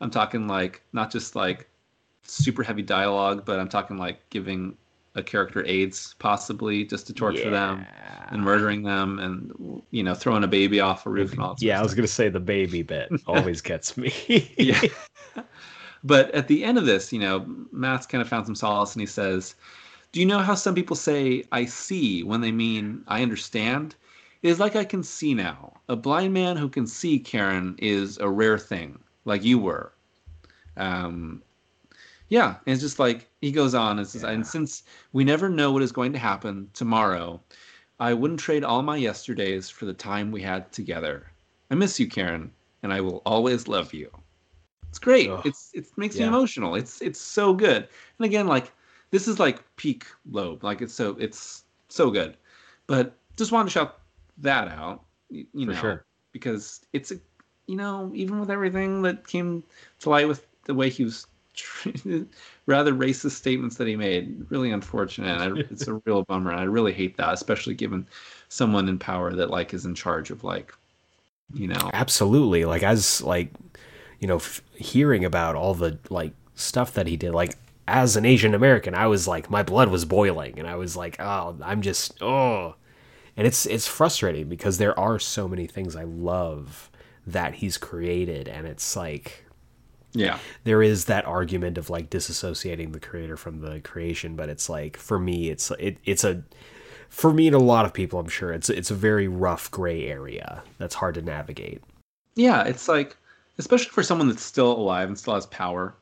[0.02, 1.70] I'm talking like not just like
[2.24, 4.78] super heavy dialogue, but I'm talking like giving
[5.16, 7.50] a character AIDS possibly just to torture yeah.
[7.52, 7.86] them
[8.30, 11.56] and murdering them and you know throwing a baby off a roof and all.
[11.60, 14.14] Yeah, I was gonna say the baby bit always gets me.
[14.58, 14.82] yeah.
[16.04, 19.02] But at the end of this, you know, Matt's kind of found some solace and
[19.02, 19.56] he says,
[20.12, 23.96] "Do you know how some people say I see when they mean I understand?
[24.44, 25.74] It is like I can see now.
[25.90, 29.94] A blind man who can see Karen is a rare thing, like you were."
[30.78, 31.42] Um,
[32.30, 34.32] yeah, and it's just like he goes on and says, yeah.
[34.32, 34.84] and since
[35.14, 37.42] we never know what is going to happen tomorrow,
[38.00, 41.32] I wouldn't trade all my yesterdays for the time we had together.
[41.72, 42.52] I miss you, Karen,
[42.82, 44.12] and I will always love you.
[44.90, 45.30] It's great.
[45.30, 45.46] Ugh.
[45.46, 46.24] It's it makes yeah.
[46.24, 46.76] me emotional.
[46.76, 47.88] It's it's so good.
[48.18, 48.72] And again, like
[49.12, 50.64] this is like peak Loeb.
[50.64, 52.36] Like it's so it's so good.
[52.88, 54.00] But just wanted to shout
[54.40, 55.04] that out.
[55.30, 56.06] You, you know, sure.
[56.32, 57.16] because it's a
[57.68, 59.64] you know even with everything that came
[60.00, 61.28] to light with the way he was
[62.66, 64.46] rather racist statements that he made.
[64.50, 65.40] Really unfortunate.
[65.40, 66.52] I, it's a real bummer.
[66.52, 68.08] And I really hate that, especially given
[68.50, 70.74] someone in power that like is in charge of like,
[71.54, 71.90] you know.
[71.94, 72.66] Absolutely.
[72.66, 73.52] Like as like,
[74.20, 77.56] you know, f- hearing about all the like stuff that he did, like
[77.88, 81.20] as an Asian American, I was like, my blood was boiling, and I was like,
[81.20, 82.76] oh, I'm just oh,
[83.36, 86.90] and it's it's frustrating because there are so many things I love
[87.26, 89.44] that he's created, and it's like
[90.14, 90.40] yeah.
[90.64, 94.98] There is that argument of like disassociating the creator from the creation, but it's like
[94.98, 96.44] for me it's it, it's a
[97.10, 100.08] for me and a lot of people I'm sure it's it's a very rough gray
[100.08, 101.82] area that's hard to navigate.
[102.36, 103.18] Yeah, it's like
[103.58, 105.96] especially for someone that's still alive and still has power,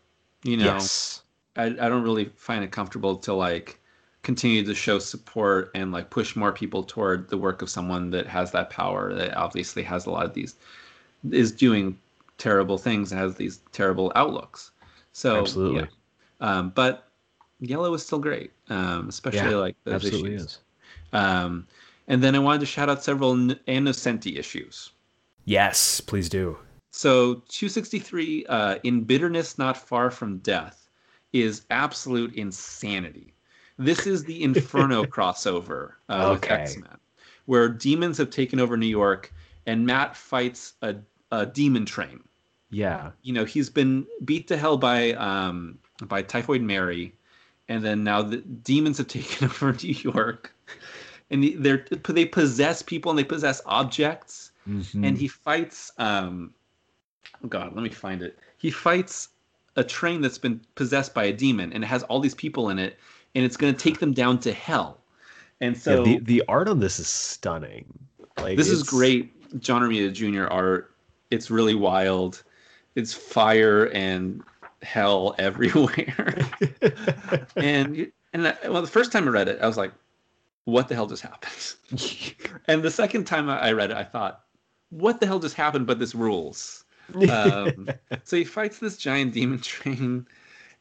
[0.44, 0.66] you know.
[0.66, 1.24] Yes.
[1.56, 3.80] I I don't really find it comfortable to like
[4.24, 8.28] continue to show support and like push more people toward the work of someone that
[8.28, 10.56] has that power that obviously has a lot of these
[11.32, 11.98] is doing
[12.38, 14.72] terrible things and has these terrible outlooks.
[15.12, 15.82] So absolutely,
[16.42, 16.58] yeah.
[16.58, 17.08] um, but
[17.60, 20.44] Yellow is still great, um, especially yeah, like those absolutely issues.
[20.44, 20.60] Is.
[21.14, 21.68] Um,
[22.08, 24.92] and then I wanted to shout out several Ann Nocenti issues.
[25.46, 26.58] Yes, please do.
[26.92, 30.90] So 263, uh, in bitterness not far from death,
[31.34, 33.34] is absolute insanity.
[33.82, 36.52] This is the Inferno crossover uh, okay.
[36.52, 36.98] with X Men,
[37.46, 39.34] where demons have taken over New York,
[39.66, 40.96] and Matt fights a,
[41.32, 42.22] a demon train.
[42.70, 43.12] Yeah.
[43.24, 47.14] You know, he's been beat to hell by um by Typhoid Mary,
[47.68, 50.54] and then now the demons have taken over New York,
[51.30, 55.04] and they're they possess people and they possess objects, mm-hmm.
[55.04, 55.92] and he fights.
[55.98, 56.54] um
[57.44, 58.38] oh God, let me find it.
[58.58, 59.30] He fights
[59.76, 62.80] a train that's been possessed by a demon, and it has all these people in
[62.80, 62.98] it,
[63.36, 64.98] and it's going to take them down to hell.
[65.60, 67.86] And so yeah, the the art on this is stunning.
[68.38, 70.48] Like this is great John Romita Jr.
[70.48, 70.96] art.
[71.30, 72.44] It's really wild
[72.96, 74.44] it's fire and
[74.82, 76.48] hell everywhere.
[77.56, 79.92] and and well, the first time I read it, I was like,
[80.66, 81.76] "What the hell just happened?"
[82.68, 84.44] and the second time I read it, I thought,
[84.90, 86.86] "What the hell just happened?" But this rules.
[87.30, 87.90] Um,
[88.24, 90.26] so he fights this giant demon train,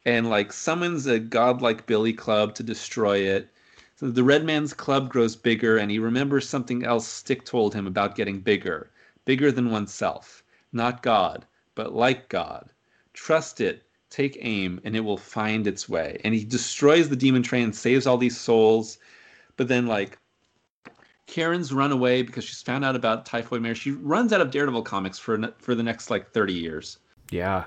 [0.05, 3.51] and like summons a godlike billy club to destroy it.
[3.97, 7.87] So the red man's club grows bigger, and he remembers something else Stick told him
[7.87, 8.91] about getting bigger,
[9.27, 11.45] bigger than oneself, not God,
[11.75, 12.71] but like God.
[13.13, 16.19] Trust it, take aim, and it will find its way.
[16.25, 18.99] And he destroys the demon train saves all these souls.
[19.57, 20.19] But then, like,
[21.27, 23.75] Karen's run away because she's found out about Typhoid Mary.
[23.75, 26.99] She runs out of Daredevil comics for for the next like thirty years.
[27.31, 27.65] Yeah,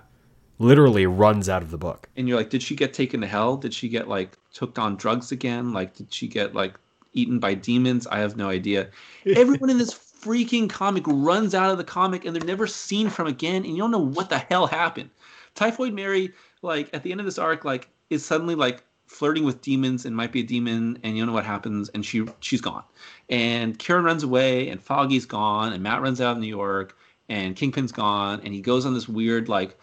[0.59, 2.09] literally runs out of the book.
[2.15, 3.57] And you're like, did she get taken to hell?
[3.57, 5.73] Did she get like hooked on drugs again?
[5.73, 6.75] Like, did she get like
[7.13, 8.07] eaten by demons?
[8.07, 8.89] I have no idea.
[9.35, 13.27] Everyone in this freaking comic runs out of the comic and they're never seen from
[13.27, 15.09] again, and you don't know what the hell happened.
[15.55, 16.31] Typhoid Mary,
[16.61, 20.15] like at the end of this arc, like is suddenly like flirting with demons and
[20.15, 22.83] might be a demon, and you don't know what happens, and she she's gone.
[23.29, 26.97] And Karen runs away, and Foggy's gone, and Matt runs out of New York,
[27.29, 29.77] and Kingpin's gone, and he goes on this weird like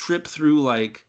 [0.00, 1.06] trip through like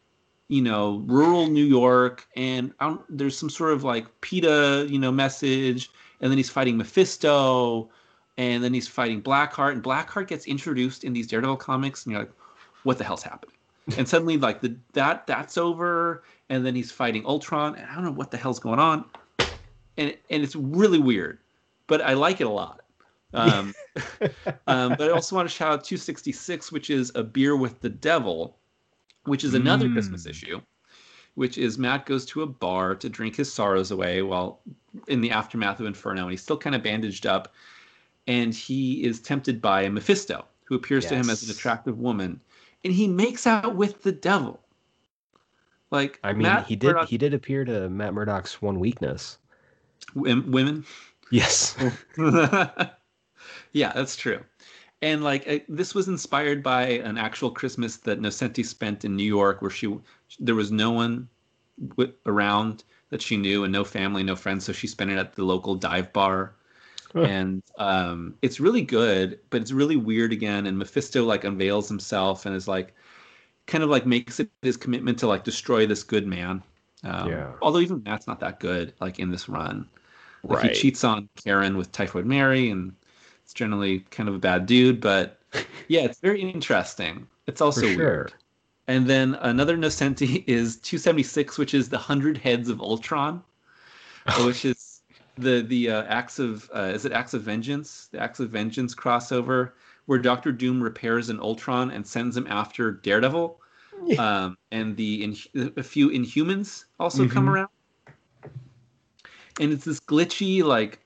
[0.49, 2.73] you know rural New York, and
[3.09, 5.89] there's some sort of like PETA you know message,
[6.19, 7.89] and then he's fighting Mephisto,
[8.37, 12.23] and then he's fighting Blackheart, and Blackheart gets introduced in these Daredevil comics, and you're
[12.23, 12.33] like,
[12.83, 13.55] what the hell's happening?
[13.97, 18.03] and suddenly like the that that's over and then he's fighting ultron and i don't
[18.03, 19.03] know what the hell's going on
[19.97, 21.39] and and it's really weird
[21.87, 22.81] but i like it a lot
[23.33, 23.73] um,
[24.67, 27.89] um, but i also want to shout out 266 which is a beer with the
[27.89, 28.60] devil
[29.25, 29.93] which is another mm.
[29.93, 30.59] christmas issue
[31.35, 34.59] which is matt goes to a bar to drink his sorrows away while
[35.07, 37.53] in the aftermath of inferno and he's still kind of bandaged up
[38.27, 41.11] and he is tempted by a mephisto who appears yes.
[41.11, 42.39] to him as an attractive woman
[42.83, 44.59] and he makes out with the devil.
[45.91, 49.37] Like I mean, Matt he did Murdock, he did appear to Matt Murdock's one weakness.
[50.15, 50.85] Women.
[51.31, 51.75] Yes.
[52.17, 54.39] yeah, that's true.
[55.01, 59.23] And like uh, this was inspired by an actual Christmas that Nocenti spent in New
[59.23, 59.97] York, where she
[60.39, 61.27] there was no one
[61.89, 65.33] w- around that she knew, and no family, no friends, so she spent it at
[65.33, 66.53] the local dive bar
[67.15, 70.65] and um, it's really good, but it's really weird again.
[70.65, 72.95] And Mephisto like unveils himself and is like,
[73.67, 76.63] kind of like makes it his commitment to like destroy this good man.
[77.03, 77.51] Um, yeah.
[77.61, 79.87] Although even that's not that good, like in this run.
[80.43, 80.71] Like right.
[80.71, 82.93] he cheats on Karen with Typhoid Mary, and
[83.51, 85.01] it's generally kind of a bad dude.
[85.01, 85.39] But
[85.89, 87.27] yeah, it's very interesting.
[87.47, 87.97] It's also sure.
[87.97, 88.33] weird.
[88.87, 93.43] And then another Nocenti is 276, which is the Hundred Heads of Ultron,
[94.45, 95.01] which is
[95.37, 98.93] the the uh, acts of uh, is it acts of vengeance the acts of vengeance
[98.93, 99.71] crossover
[100.05, 103.59] where Doctor Doom repairs an Ultron and sends him after Daredevil,
[104.17, 107.33] um, and the in, a few Inhumans also mm-hmm.
[107.33, 107.69] come around,
[109.59, 111.00] and it's this glitchy like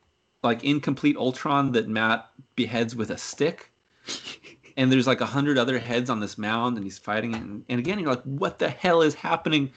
[0.45, 3.72] like incomplete Ultron that Matt beheads with a stick.
[4.77, 7.41] and there's like a hundred other heads on this mound, and he's fighting it.
[7.41, 9.72] And, and again, you're like, what the hell is happening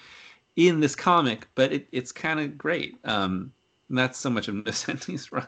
[0.57, 1.49] in this comic?
[1.55, 2.97] But it, it's kind of great.
[3.05, 3.53] Um,
[3.89, 5.47] and that's so much of Nocenti's run.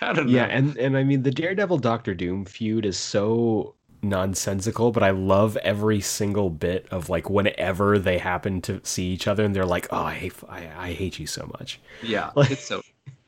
[0.00, 0.32] I don't know.
[0.32, 5.10] Yeah, and and I mean the Daredevil Doctor Doom feud is so nonsensical, but I
[5.10, 9.66] love every single bit of like whenever they happen to see each other and they're
[9.66, 12.82] like, "Oh, I hate I, I hate you so much." Yeah, like, it's so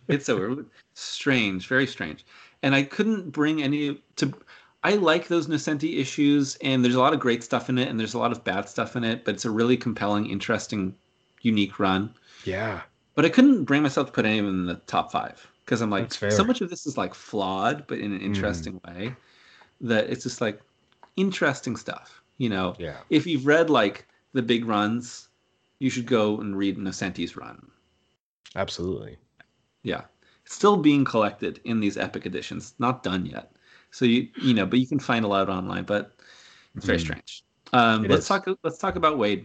[0.09, 0.65] it's so
[0.95, 2.25] strange, very strange.
[2.63, 4.33] And I couldn't bring any to
[4.85, 8.01] I like those Nocenti issues and there's a lot of great stuff in it and
[8.01, 10.95] there's a lot of bad stuff in it, but it's a really compelling, interesting,
[11.41, 12.13] unique run.
[12.45, 12.81] Yeah
[13.15, 15.81] but I couldn't bring myself to put any of them in the top five because
[15.81, 18.27] I'm like, so much of this is like flawed, but in an hmm.
[18.27, 18.95] interesting mm.
[18.95, 19.17] way
[19.81, 20.61] that it's just like
[21.17, 22.23] interesting stuff.
[22.39, 22.97] You know, yeah.
[23.11, 25.29] if you've read like the big runs,
[25.79, 27.71] you should go and read Nocenti's run.
[28.57, 29.19] Absolutely.
[29.83, 30.03] Yeah.
[30.45, 33.53] It's still being collected in these epic editions, not done yet.
[33.91, 36.17] So you you know, but you can find a lot online, but
[36.75, 37.03] it's very mm.
[37.03, 37.45] strange.
[37.73, 38.29] Um, let's is.
[38.29, 39.45] talk let's talk about Waid.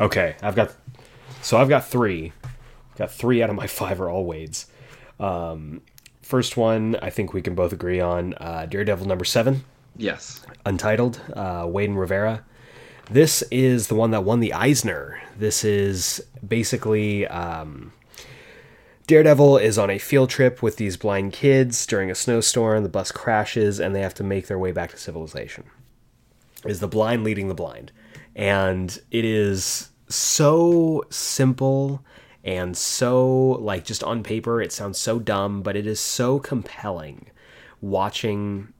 [0.00, 0.72] Okay, I've got
[1.42, 2.32] so I've got three.
[2.96, 4.66] Got three out of my five are all Waid's.
[5.18, 5.80] Um,
[6.22, 9.64] first one, I think we can both agree on uh, Daredevil number seven.
[9.96, 10.42] Yes.
[10.64, 12.44] Untitled, uh, Waid and Rivera.
[13.10, 15.20] This is the one that won the Eisner.
[15.38, 17.92] This is basically um,
[19.08, 22.82] Daredevil is on a field trip with these blind kids during a snowstorm.
[22.82, 25.64] The bus crashes and they have to make their way back to civilization.
[26.66, 27.90] Is the blind leading the blind?
[28.36, 32.04] And it is so simple
[32.44, 37.30] and so like just on paper it sounds so dumb but it is so compelling
[37.82, 38.72] watching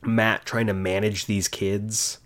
[0.00, 2.18] matt trying to manage these kids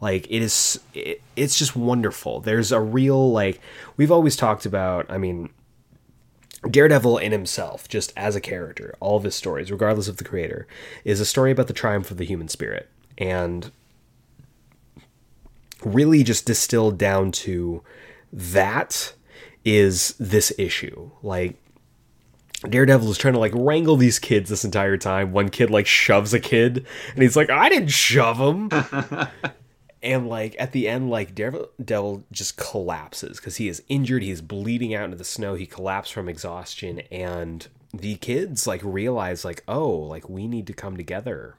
[0.00, 3.60] like it is it, it's just wonderful there's a real like
[3.98, 5.50] we've always talked about i mean
[6.70, 10.66] daredevil in himself just as a character all of his stories regardless of the creator
[11.04, 13.72] is a story about the triumph of the human spirit and
[15.84, 17.82] really just distilled down to
[18.32, 19.14] that
[19.64, 21.10] is this issue.
[21.22, 21.56] Like
[22.68, 25.32] Daredevil is trying to like wrangle these kids this entire time.
[25.32, 28.70] One kid like shoves a kid, and he's like, "I didn't shove him."
[30.02, 34.22] and like at the end, like Daredevil just collapses because he is injured.
[34.22, 35.54] He's bleeding out into the snow.
[35.54, 40.72] He collapsed from exhaustion, and the kids like realize like, "Oh, like we need to
[40.72, 41.56] come together."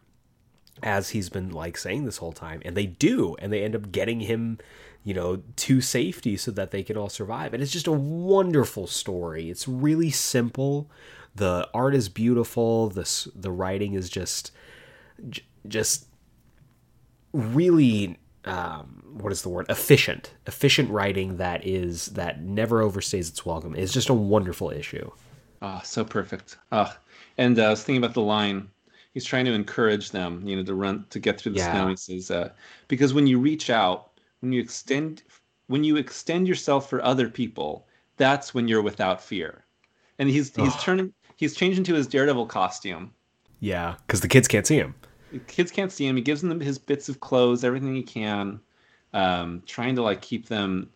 [0.82, 3.92] As he's been like saying this whole time, and they do, and they end up
[3.92, 4.58] getting him
[5.04, 7.54] you know, to safety so that they can all survive.
[7.54, 9.50] And it's just a wonderful story.
[9.50, 10.90] It's really simple.
[11.36, 12.90] The art is beautiful.
[12.90, 14.52] The the writing is just
[15.68, 16.08] just
[17.34, 23.46] really um, what is the word efficient efficient writing that is that never overstays its
[23.46, 25.10] welcome is just a wonderful issue
[25.62, 27.00] ah oh, so perfect ah oh.
[27.38, 28.68] and uh, i was thinking about the line
[29.14, 31.72] he's trying to encourage them you know to run to get through the yeah.
[31.72, 32.50] snow he says uh,
[32.88, 34.10] because when you reach out
[34.42, 35.24] when you extend
[35.68, 37.88] when you extend yourself for other people,
[38.18, 39.64] that's when you're without fear.
[40.20, 43.12] And he's he's turning he's changing to his Daredevil costume.
[43.60, 44.94] Yeah, because the kids can't see him.
[45.48, 46.16] Kids can't see him.
[46.16, 48.60] He gives them his bits of clothes, everything he can,
[49.14, 50.90] um, trying to like keep them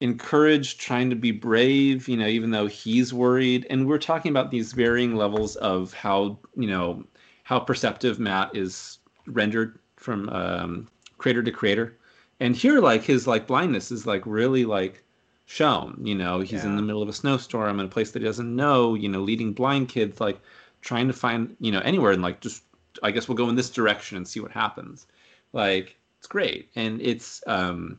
[0.00, 2.08] encouraged, trying to be brave.
[2.08, 3.66] You know, even though he's worried.
[3.70, 7.04] And we're talking about these varying levels of how you know
[7.44, 10.88] how perceptive Matt is rendered from um,
[11.18, 11.98] creator to creator
[12.40, 15.02] and here like his like blindness is like really like
[15.46, 16.66] shown you know he's yeah.
[16.66, 19.20] in the middle of a snowstorm in a place that he doesn't know you know
[19.20, 20.38] leading blind kids like
[20.80, 22.62] trying to find you know anywhere and like just
[23.02, 25.06] i guess we'll go in this direction and see what happens.
[25.52, 26.70] Like it's great.
[26.76, 27.98] And it's um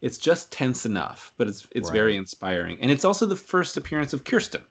[0.00, 1.94] it's just tense enough but it's it's right.
[1.94, 2.78] very inspiring.
[2.80, 4.62] And it's also the first appearance of kirsten.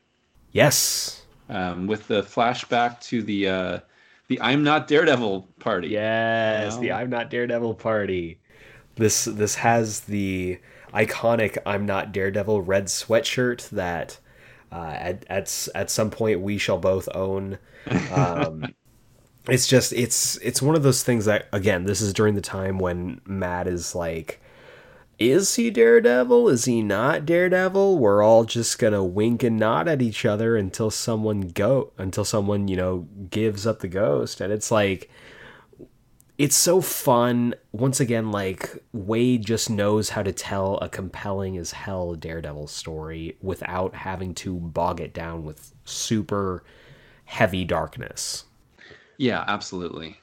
[0.51, 1.25] Yes.
[1.49, 3.79] Um with the flashback to the uh
[4.27, 5.89] the i'm not daredevil party.
[5.89, 6.81] Yes you know?
[6.81, 8.39] the i'm not daredevil party.
[8.95, 10.59] This this has the
[10.93, 14.19] iconic "I'm not Daredevil" red sweatshirt that
[14.71, 17.59] uh, at at at some point we shall both own.
[18.13, 18.65] Um,
[19.49, 22.79] it's just it's it's one of those things that again this is during the time
[22.79, 24.41] when Matt is like.
[25.19, 26.47] Is he Daredevil?
[26.47, 27.97] Is he not Daredevil?
[27.97, 32.67] We're all just gonna wink and nod at each other until someone go until someone
[32.67, 35.09] you know gives up the ghost, and it's like
[36.37, 37.55] it's so fun.
[37.71, 43.37] Once again, like waid just knows how to tell a compelling as hell Daredevil story
[43.41, 46.63] without having to bog it down with super
[47.25, 48.45] heavy darkness.
[49.17, 50.19] Yeah, absolutely.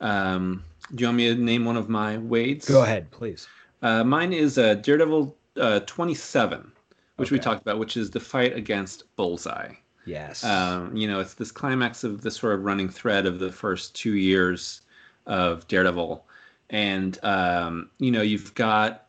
[0.00, 2.68] Um, do you want me to name one of my Waids?
[2.68, 3.46] Go ahead, please.
[3.82, 6.70] Uh, mine is uh, Daredevil uh, 27,
[7.16, 7.36] which okay.
[7.36, 9.74] we talked about, which is the fight against Bullseye.
[10.04, 10.44] Yes.
[10.44, 13.94] Um, you know, it's this climax of the sort of running thread of the first
[13.94, 14.82] two years
[15.26, 16.24] of Daredevil,
[16.70, 19.06] and um, you know you've got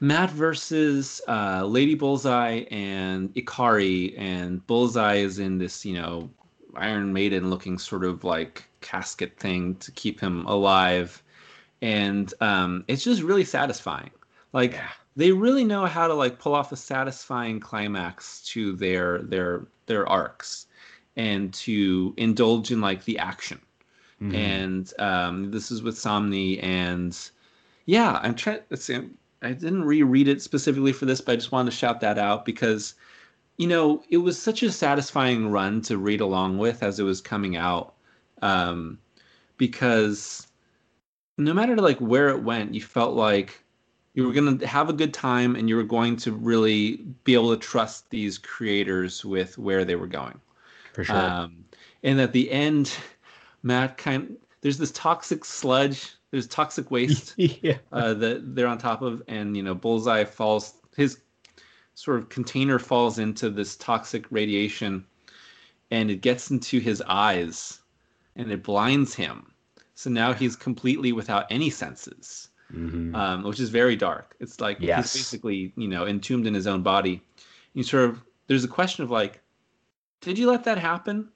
[0.00, 6.30] Matt versus uh, Lady Bullseye and Ikari, and Bullseye is in this you know
[6.74, 11.22] Iron Maiden looking sort of like casket thing to keep him alive,
[11.82, 14.10] and um, it's just really satisfying.
[14.52, 14.88] Like yeah.
[15.16, 20.08] they really know how to like pull off a satisfying climax to their their their
[20.08, 20.66] arcs,
[21.16, 23.60] and to indulge in like the action
[24.22, 24.34] Mm-hmm.
[24.34, 27.16] And um, this is with Samnee, and
[27.86, 28.60] yeah, I'm trying.
[29.40, 32.44] I didn't reread it specifically for this, but I just wanted to shout that out
[32.44, 32.94] because,
[33.58, 37.20] you know, it was such a satisfying run to read along with as it was
[37.20, 37.94] coming out,
[38.40, 38.98] um,
[39.56, 40.46] because
[41.36, 43.62] no matter like where it went, you felt like
[44.14, 47.34] you were going to have a good time and you were going to really be
[47.34, 50.40] able to trust these creators with where they were going.
[50.92, 51.16] For sure.
[51.16, 51.64] Um,
[52.02, 52.96] and at the end,
[53.62, 57.78] Matt kind there's this toxic sludge, there's toxic waste yeah.
[57.92, 61.18] uh, that they're on top of, and you know Bullseye falls his
[61.98, 65.04] sort of container falls into this toxic radiation,
[65.90, 67.80] and it gets into his eyes,
[68.36, 69.52] and it blinds him.
[69.94, 73.14] So now he's completely without any senses, mm-hmm.
[73.14, 74.36] um, which is very dark.
[74.38, 75.12] It's like yes.
[75.12, 77.22] he's basically you know entombed in his own body.
[77.74, 79.40] You sort of there's a question of like,
[80.20, 81.28] did you let that happen?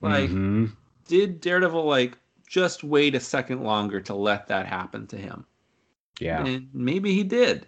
[0.00, 0.66] Like, mm-hmm
[1.06, 2.16] did Daredevil like
[2.48, 5.44] just wait a second longer to let that happen to him?
[6.20, 6.44] Yeah.
[6.44, 7.66] And maybe he did.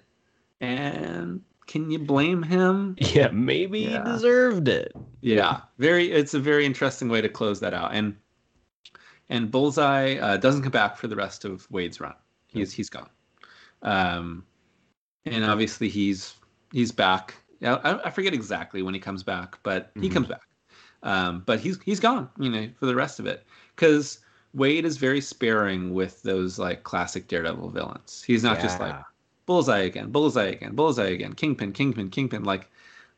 [0.61, 2.97] And can you blame him?
[2.99, 4.05] Yeah, maybe yeah.
[4.05, 4.93] he deserved it.
[5.21, 5.61] Yeah.
[5.79, 7.95] Very it's a very interesting way to close that out.
[7.95, 8.17] And
[9.29, 12.15] and Bullseye uh, doesn't come back for the rest of Waid's run.
[12.47, 13.11] He's he's gone.
[13.83, 14.45] Um
[15.25, 16.35] and obviously he's
[16.73, 17.35] he's back.
[17.63, 20.13] I, I forget exactly when he comes back, but he mm-hmm.
[20.13, 20.43] comes back.
[21.03, 23.47] Um, but he's he's gone, you know, for the rest of it
[23.77, 24.21] because
[24.57, 28.23] Waid is very sparing with those like classic Daredevil villains.
[28.27, 28.63] He's not yeah.
[28.63, 28.97] just like
[29.47, 32.45] bullseye again, bullseye again, bullseye again, kingpin, kingpin, kingpin.
[32.45, 32.69] Like,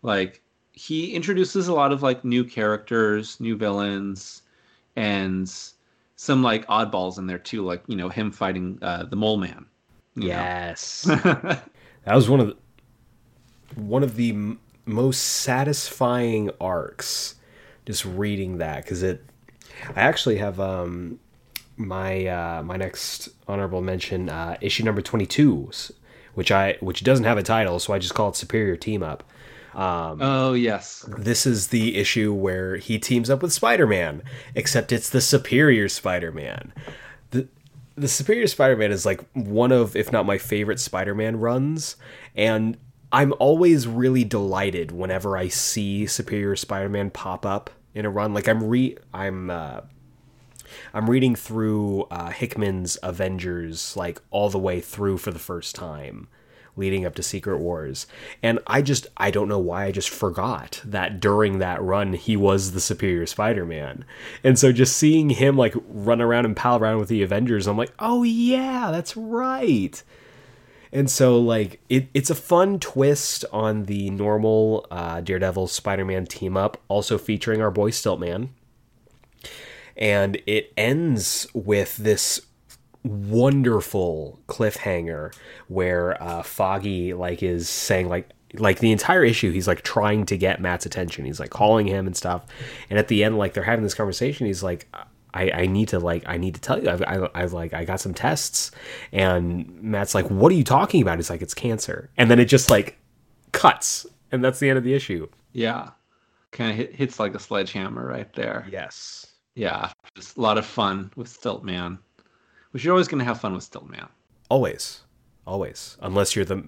[0.02, 0.42] like
[0.72, 4.42] he introduces a lot of like new characters, new villains,
[4.94, 5.52] and
[6.16, 9.66] some like oddballs in there too, like you know him fighting uh, the Mole Man.
[10.14, 11.64] Yes, that
[12.06, 12.56] was one of the
[13.74, 17.34] one of the m- most satisfying arcs.
[17.84, 19.24] Just reading that because it,
[19.94, 21.20] I actually have um
[21.76, 25.70] my uh, my next honorable mention uh, issue number twenty two,
[26.36, 29.24] which I which doesn't have a title, so I just call it Superior Team Up.
[29.74, 34.22] Um, oh yes, this is the issue where he teams up with Spider Man,
[34.54, 36.72] except it's the Superior Spider Man.
[37.30, 37.48] the
[37.96, 41.96] The Superior Spider Man is like one of, if not my favorite Spider Man runs,
[42.34, 42.76] and
[43.12, 48.34] I'm always really delighted whenever I see Superior Spider Man pop up in a run.
[48.34, 49.80] Like I'm re I'm uh,
[50.94, 56.28] I'm reading through uh, Hickman's Avengers like all the way through for the first time
[56.76, 58.06] leading up to Secret Wars.
[58.42, 62.36] And I just I don't know why I just forgot that during that run he
[62.36, 64.04] was the superior Spider-Man.
[64.44, 67.78] And so just seeing him like run around and pal around with the Avengers, I'm
[67.78, 70.02] like, "Oh yeah, that's right."
[70.92, 76.56] And so like it, it's a fun twist on the normal uh, Daredevil Spider-Man team
[76.56, 78.50] up, also featuring our boy Stiltman.
[79.96, 82.40] And it ends with this
[83.06, 85.34] wonderful cliffhanger
[85.68, 90.36] where uh, Foggy like is saying like like the entire issue he's like trying to
[90.36, 91.24] get Matt's attention.
[91.24, 92.44] He's like calling him and stuff.
[92.90, 94.46] And at the end like they're having this conversation.
[94.46, 94.88] He's like
[95.34, 97.84] I, I need to like I need to tell you I've, I, I've like I
[97.84, 98.70] got some tests
[99.12, 101.18] and Matt's like what are you talking about?
[101.18, 102.10] He's like it's cancer.
[102.16, 102.98] And then it just like
[103.52, 105.28] cuts and that's the end of the issue.
[105.52, 105.90] Yeah.
[106.52, 108.66] Kind of hit, hits like a sledgehammer right there.
[108.70, 109.25] Yes.
[109.56, 111.98] Yeah, just a lot of fun with Stiltman.
[112.70, 114.06] Which you're always going to have fun with Stiltman.
[114.50, 115.00] Always,
[115.46, 116.62] always, unless you're the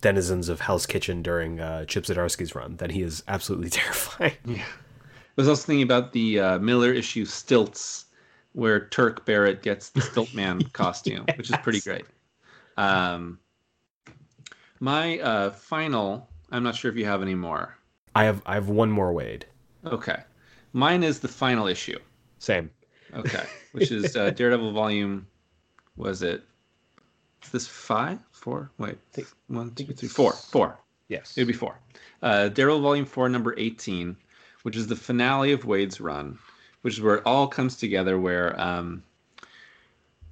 [0.00, 4.32] denizens of Hell's Kitchen during uh, Chip Zdarsky's run, then he is absolutely terrifying.
[4.44, 4.64] Yeah.
[4.64, 8.06] I was also thinking about the uh, Miller issue Stilts,
[8.52, 11.38] where Turk Barrett gets the Stiltman costume, yes.
[11.38, 12.04] which is pretty great.
[12.76, 13.38] Um,
[14.80, 17.78] my uh, final, I'm not sure if you have any more.
[18.14, 19.44] I have I have one more Waid.
[19.86, 20.20] Okay,
[20.72, 21.98] mine is the final issue.
[22.38, 22.70] Same.
[23.14, 25.26] Okay, which is uh, Daredevil volume.
[25.96, 26.42] Was it?
[27.44, 28.70] Is this five, four?
[28.78, 28.98] Wait,
[29.48, 30.78] one, two, three, four, four.
[31.08, 31.78] Yes, it'd be four.
[32.22, 34.16] Uh, Daredevil volume four, number eighteen,
[34.62, 36.38] which is the finale of Waid's run,
[36.82, 38.18] which is where it all comes together.
[38.18, 39.02] Where um,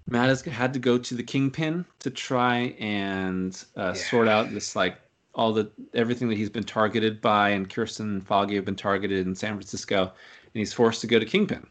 [0.08, 3.92] Matt has had to go to the Kingpin to try and uh, yeah.
[3.92, 4.96] sort out this like
[5.34, 9.26] all the everything that he's been targeted by, and Kirsten and Foggy have been targeted
[9.26, 10.12] in San Francisco, and
[10.52, 11.66] he's forced to go to Kingpin.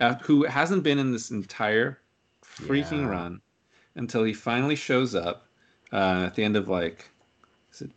[0.00, 1.98] Uh, who hasn't been in this entire
[2.44, 3.08] freaking yeah.
[3.08, 3.40] run
[3.96, 5.48] until he finally shows up
[5.92, 7.10] uh, at the end of like
[7.72, 7.90] is it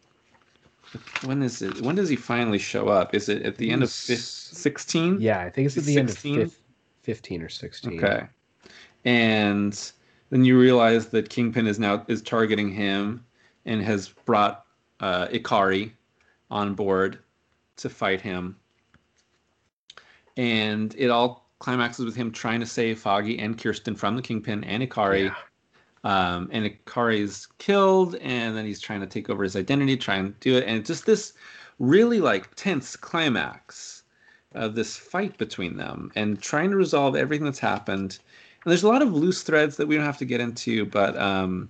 [1.24, 3.14] when is it when does he finally show up?
[3.14, 6.34] Is it at the end of 16 yeah i think it's at the 16?
[6.34, 6.56] end of
[7.04, 8.28] 15 or 16 okay.
[9.06, 9.92] And
[10.30, 13.24] then you realize that kingpin is now is targeting him
[13.66, 14.66] and has brought
[15.02, 15.92] uh, ikari
[16.50, 17.20] on board
[17.78, 18.56] to fight him
[20.38, 24.64] and it all climaxes with him trying to save Foggy and Kirsten from the Kingpin
[24.64, 25.26] and Ikari.
[25.26, 25.36] Yeah.
[26.04, 30.40] Um, and Ikari's killed, and then he's trying to take over his identity, trying to
[30.40, 31.34] do it, and it's just this
[31.78, 34.02] really like tense climax
[34.54, 38.18] of this fight between them and trying to resolve everything that's happened.
[38.64, 41.16] And there's a lot of loose threads that we don't have to get into, but
[41.18, 41.70] um,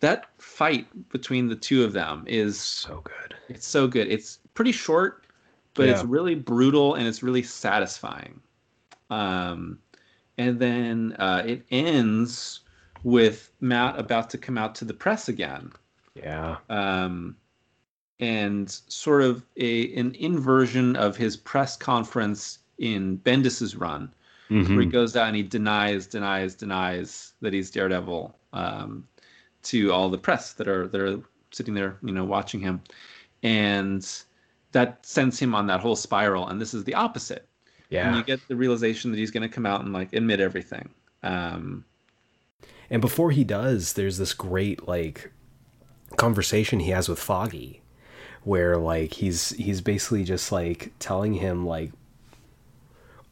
[0.00, 3.34] that fight between the two of them is so good.
[3.48, 4.08] It's so good.
[4.08, 5.26] It's pretty short,
[5.74, 5.92] but yeah.
[5.92, 8.40] it's really brutal and it's really satisfying.
[9.10, 9.78] Um,
[10.38, 12.60] and then uh, it ends
[13.02, 15.72] with Matt about to come out to the press again.
[16.14, 16.56] Yeah.
[16.68, 17.36] Um,
[18.18, 24.12] and sort of a an inversion of his press conference in Bendis's run,
[24.50, 24.74] mm-hmm.
[24.74, 29.06] where he goes out and he denies, denies, denies that he's Daredevil um,
[29.64, 31.20] to all the press that are that are
[31.50, 32.80] sitting there, you know, watching him,
[33.42, 34.06] and
[34.72, 36.48] that sends him on that whole spiral.
[36.48, 37.46] And this is the opposite.
[37.88, 38.08] Yeah.
[38.08, 40.90] And you get the realization that he's going to come out and like admit everything.
[41.22, 41.84] Um,
[42.88, 45.32] and before he does, there's this great like
[46.16, 47.82] conversation he has with Foggy
[48.42, 51.92] where like he's he's basically just like telling him like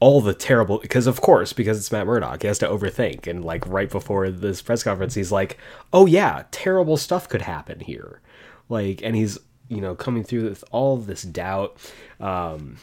[0.01, 3.27] all the terrible because of course because it's Matt Murdock he has to overthink.
[3.27, 5.59] And like right before this press conference he's like
[5.93, 8.21] oh yeah terrible stuff could happen here.
[8.69, 9.39] Like and he's
[9.69, 11.77] you know coming through with all this doubt
[12.21, 12.77] um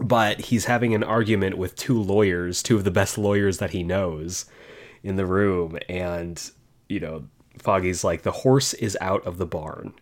[0.00, 3.82] but he's having an argument with two lawyers, two of the best lawyers that he
[3.82, 4.44] knows
[5.02, 5.78] in the room.
[5.88, 6.50] And
[6.88, 7.24] you know
[7.58, 9.94] Foggy's like the horse is out of the barn,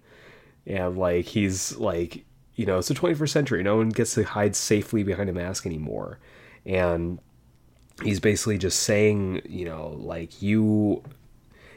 [0.67, 2.25] and like he's like
[2.55, 3.63] you know it's the 21st century.
[3.63, 6.19] No one gets to hide safely behind a mask anymore,
[6.65, 7.19] and
[8.03, 11.03] he's basically just saying you know like you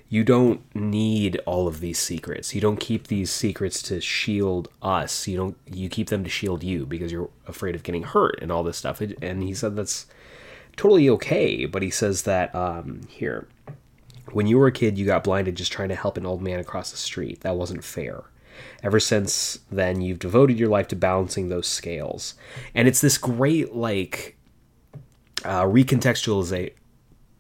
[0.10, 2.56] you don't need all of these secrets.
[2.56, 5.28] You don't keep these secrets to shield us.
[5.28, 8.52] You don't you keep them to shield you because you're afraid of getting hurt and
[8.52, 9.02] all this stuff.
[9.02, 10.06] And he said that's
[10.78, 13.48] totally okay, but he says that um, here
[14.32, 16.60] when you were a kid you got blinded just trying to help an old man
[16.60, 17.42] across the street.
[17.42, 18.24] That wasn't fair.
[18.84, 22.36] Ever since then you've devoted your life to balancing those scales.
[22.74, 24.38] And it's this great like
[25.44, 26.72] uh, recontextualization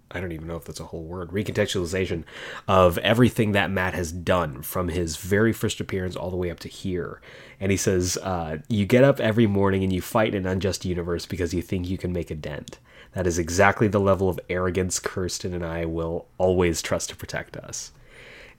[0.09, 2.23] I don't even know if that's a whole word, recontextualization
[2.67, 6.59] of everything that Matt has done from his very first appearance all the way up
[6.61, 7.21] to here.
[7.59, 11.25] And he says, uh, You get up every morning and you fight an unjust universe
[11.25, 12.79] because you think you can make a dent.
[13.13, 17.57] That is exactly the level of arrogance Kirsten and I will always trust to protect
[17.57, 17.91] us.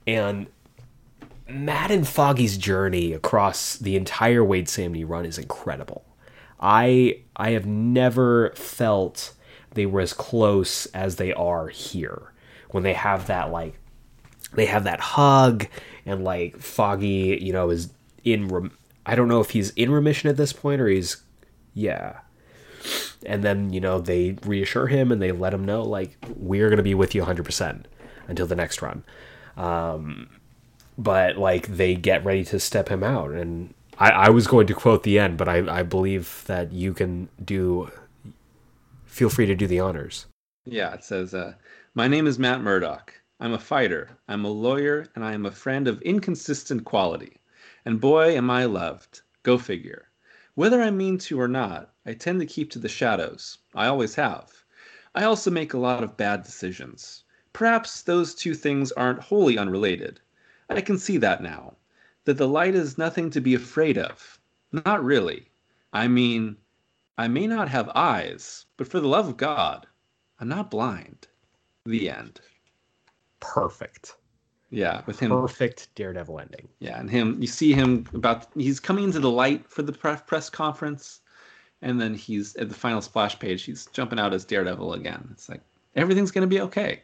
[0.05, 0.47] And
[1.49, 6.05] Matt and Foggy's journey across the entire Waid Samnee run is incredible.
[6.59, 9.33] I I have never felt
[9.71, 12.33] they were as close as they are here.
[12.71, 13.79] When they have that like
[14.53, 15.67] they have that hug
[16.05, 17.91] and like foggy you know is
[18.23, 21.17] in rem- i don't know if he's in remission at this point or he's
[21.73, 22.19] yeah.
[23.25, 26.77] And then you know they reassure him and they let him know like we're going
[26.77, 27.85] to be with you 100%
[28.27, 29.03] until the next run.
[29.57, 30.29] Um,
[30.99, 34.73] but like they get ready to step him out and I, I was going to
[34.73, 37.89] quote the end but I, I believe that you can do
[39.19, 40.27] feel free to do the honors.
[40.63, 41.55] Yeah, it says, uh,
[41.93, 43.13] My name is Matt Murdock.
[43.39, 47.41] I'm a fighter, I'm a lawyer, and I am a friend of inconsistent quality.
[47.83, 49.21] And boy, am I loved.
[49.43, 50.09] Go figure.
[50.55, 53.57] Whether I mean to or not, I tend to keep to the shadows.
[53.75, 54.63] I always have.
[55.15, 57.23] I also make a lot of bad decisions.
[57.51, 60.21] Perhaps those two things aren't wholly unrelated.
[60.69, 61.75] I can see that now.
[62.25, 64.39] That the light is nothing to be afraid of.
[64.71, 65.49] Not really.
[65.93, 66.57] I mean,
[67.17, 69.87] I may not have eyes, but for the love of God,
[70.39, 71.27] I'm not blind.
[71.85, 72.39] The end.
[73.39, 74.15] Perfect.
[74.69, 75.31] Yeah, with him.
[75.31, 76.67] Perfect Daredevil ending.
[76.79, 77.37] Yeah, and him.
[77.41, 78.47] You see him about.
[78.53, 81.21] He's coming into the light for the press conference,
[81.81, 83.63] and then he's at the final splash page.
[83.63, 85.27] He's jumping out as Daredevil again.
[85.31, 85.61] It's like
[85.95, 87.01] everything's gonna be okay.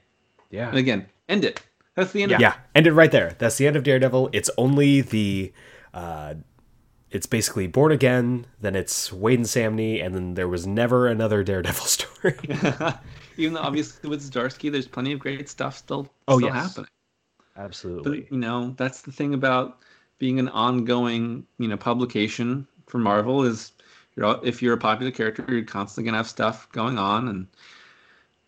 [0.52, 0.70] Yeah.
[0.70, 1.62] And again, end it.
[1.96, 2.32] That's the end.
[2.32, 2.56] Yeah, of- yeah.
[2.74, 3.36] End it right there.
[3.38, 4.30] That's the end of Daredevil.
[4.34, 5.54] It's only the.
[5.94, 6.36] Uh,
[7.12, 11.44] it's basically Born Again, then it's Waid and Samnee, and then there was never another
[11.44, 12.38] Daredevil story.
[13.38, 16.68] Even though obviously with Zdarsky, there's plenty of great stuff still, oh, still yes.
[16.68, 16.90] happening.
[17.58, 18.22] Absolutely.
[18.22, 19.80] But you know, that's the thing about
[20.18, 23.72] being an ongoing, you know, publication for Marvel is
[24.16, 27.48] you're if you're a popular character, you're constantly gonna have stuff going on and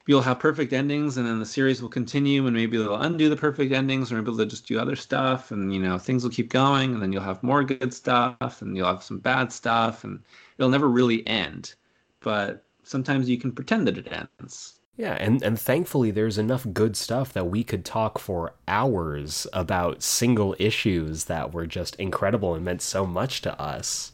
[0.07, 3.35] you'll have perfect endings and then the series will continue and maybe they'll undo the
[3.35, 6.49] perfect endings or maybe they'll just do other stuff and you know things will keep
[6.49, 10.23] going and then you'll have more good stuff and you'll have some bad stuff and
[10.57, 11.75] it'll never really end
[12.21, 14.79] but sometimes you can pretend that it ends.
[14.95, 20.01] Yeah and and thankfully there's enough good stuff that we could talk for hours about
[20.01, 24.13] single issues that were just incredible and meant so much to us.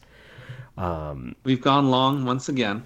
[0.76, 2.84] Um, we've gone long once again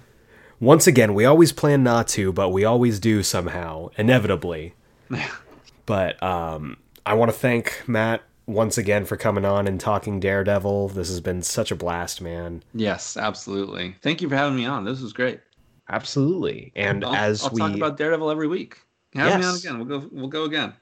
[0.59, 4.73] once again, we always plan not to, but we always do somehow, inevitably.
[5.85, 10.89] but um, I want to thank Matt once again for coming on and talking Daredevil.
[10.89, 12.63] This has been such a blast, man.
[12.73, 13.95] Yes, absolutely.
[14.01, 14.83] Thank you for having me on.
[14.85, 15.39] This was great.
[15.87, 16.71] Absolutely.
[16.75, 18.79] And I'll, as I'll we talk about Daredevil every week.
[19.15, 19.39] Have yes.
[19.39, 19.79] me on again.
[19.79, 20.09] We'll go.
[20.11, 20.73] We'll go again.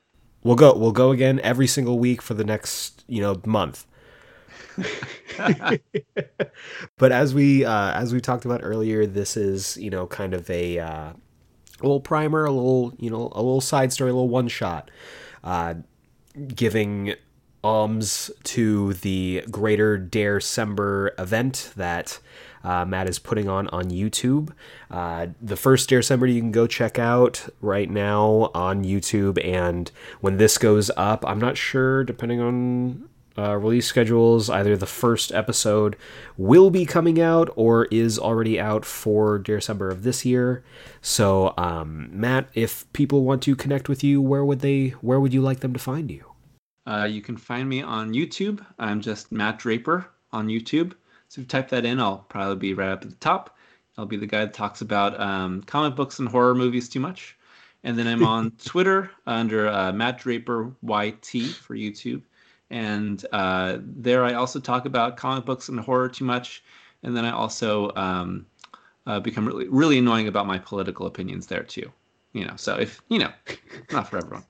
[0.44, 0.76] We'll go.
[0.78, 3.86] We'll go again every single week for the next you know month.
[6.98, 10.50] but as we uh, as we talked about earlier, this is you know kind of
[10.50, 11.14] a, uh,
[11.82, 14.90] little primer, a little you know a little side story, a little one shot,
[15.44, 15.76] uh,
[16.56, 17.16] giving
[17.64, 22.20] alms to the greater Dare December event that
[22.64, 24.52] uh, Matt is putting on on YouTube.
[24.92, 29.92] Uh, the first Dare December you can go check out right now on YouTube, and
[30.22, 34.50] when this goes up, I'm not sure, depending on uh, release schedules.
[34.50, 35.96] Either the first episode
[36.38, 40.64] will be coming out or is already out for December of this year.
[41.02, 44.90] So, um, Matt, if people want to connect with you, where would they?
[45.02, 46.26] Where would you like them to find you?
[46.86, 48.66] Uh, you can find me on YouTube.
[48.80, 50.94] I'm just Matt Draper on YouTube.
[51.28, 53.58] So if you type that in, I'll probably be right up at the top.
[53.98, 57.36] I'll be the guy that talks about um, comic books and horror movies too much.
[57.84, 62.22] And then I'm on Twitter under uh, Matt Draper YT for YouTube
[62.70, 66.64] and uh, there I also talk about comic books and horror too much,
[67.04, 68.46] and then I also um,
[69.06, 71.92] uh, become really really annoying about my political opinions there too.
[72.34, 73.32] You know, so if you know,
[73.92, 74.44] not for everyone.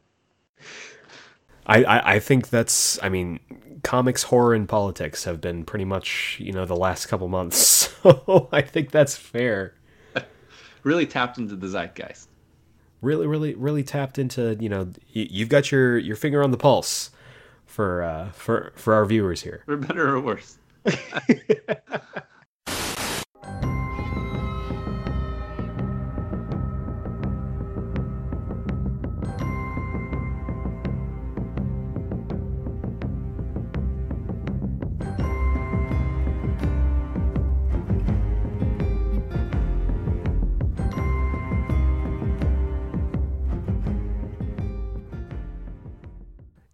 [1.67, 3.39] I, I, I think that's I mean
[3.83, 7.57] comics horror and politics have been pretty much you know the last couple months
[8.03, 9.75] so I think that's fair.
[10.83, 12.27] really tapped into the zeitgeist.
[13.01, 17.11] Really, really, really tapped into you know you've got your your finger on the pulse
[17.77, 19.61] for uh, for for our viewers here.
[19.67, 20.57] For better or worse.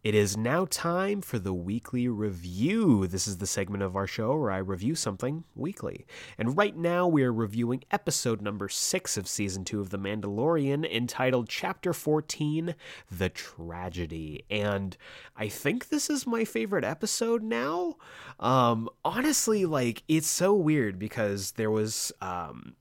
[0.04, 3.08] It is now time for the weekly review.
[3.08, 6.06] This is the segment of our show where I review something weekly.
[6.38, 10.86] And right now we are reviewing episode number six of season two of The Mandalorian
[10.92, 12.76] entitled Chapter 14
[13.10, 14.44] The Tragedy.
[14.52, 14.98] And
[15.38, 17.96] I think this is my favorite episode now.
[18.42, 22.12] Um, honestly, like, it's so weird because there was.
[22.20, 22.76] Um,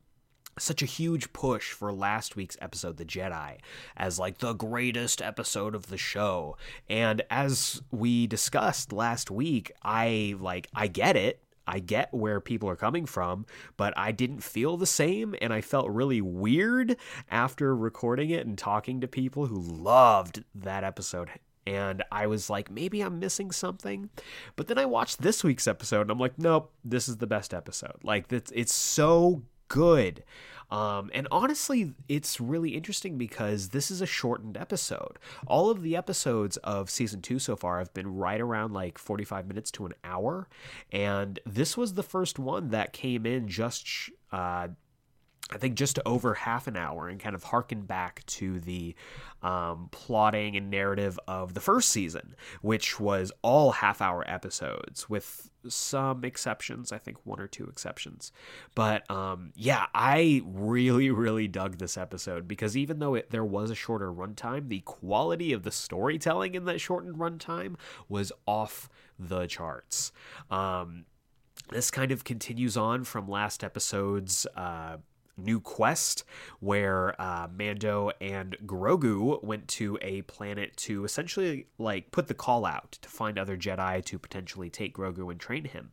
[0.58, 3.58] such a huge push for last week's episode, The Jedi,
[3.96, 6.56] as like the greatest episode of the show.
[6.88, 11.42] And as we discussed last week, I like, I get it.
[11.64, 13.46] I get where people are coming from,
[13.76, 15.36] but I didn't feel the same.
[15.40, 16.96] And I felt really weird
[17.30, 21.30] after recording it and talking to people who loved that episode
[21.66, 24.10] and I was like, maybe I'm missing something.
[24.56, 27.54] But then I watched this week's episode and I'm like, nope, this is the best
[27.54, 27.98] episode.
[28.02, 29.42] Like, it's, it's so
[29.72, 30.22] good.
[30.70, 35.18] Um, and honestly, it's really interesting because this is a shortened episode.
[35.46, 39.46] All of the episodes of season two so far have been right around like 45
[39.46, 40.48] minutes to an hour.
[40.90, 43.86] And this was the first one that came in just
[44.30, 44.68] uh,
[45.50, 48.94] I think just over half an hour and kind of harken back to the
[49.42, 55.50] um, plotting and narrative of the first season, which was all half hour episodes with
[55.68, 56.92] some exceptions.
[56.92, 58.32] I think one or two exceptions.
[58.74, 63.70] But um, yeah, I really, really dug this episode because even though it, there was
[63.70, 67.74] a shorter runtime, the quality of the storytelling in that shortened runtime
[68.08, 68.88] was off
[69.18, 70.12] the charts.
[70.50, 71.04] Um,
[71.70, 74.96] this kind of continues on from last episode's uh,
[75.36, 76.24] new quest
[76.60, 82.64] where uh, Mando and Grogu went to a planet to essentially like put the call
[82.64, 85.90] out to find other Jedi to potentially take Grogu and train him.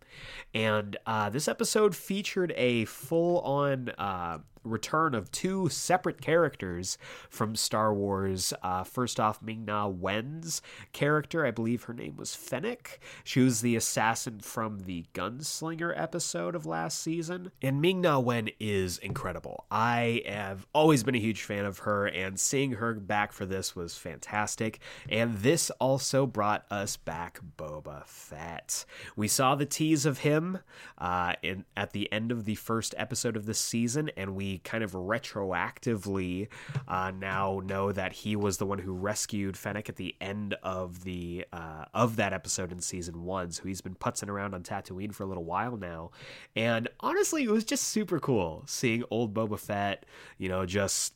[0.53, 4.39] And uh, this episode featured a full on uh,
[4.69, 6.97] return of two separate characters
[7.29, 8.53] from Star Wars.
[8.61, 10.61] Uh, first off, Ming Na Wen's
[10.93, 12.99] character, I believe her name was Fennec.
[13.23, 17.51] She was the assassin from the Gunslinger episode of last season.
[17.61, 19.65] And Ming Na Wen is incredible.
[19.71, 23.75] I have always been a huge fan of her, and seeing her back for this
[23.75, 24.79] was fantastic.
[25.07, 28.85] And this also brought us back Boba Fett.
[29.15, 30.59] We saw the tease of him
[30.97, 34.83] uh, in at the end of the first episode of this season, and we kind
[34.83, 36.47] of retroactively
[36.87, 41.03] uh, now know that he was the one who rescued Fennec at the end of
[41.03, 43.51] the uh, of that episode in season one.
[43.51, 46.11] So he's been putzing around on Tatooine for a little while now,
[46.55, 50.05] and honestly, it was just super cool seeing old Boba Fett.
[50.37, 51.13] You know, just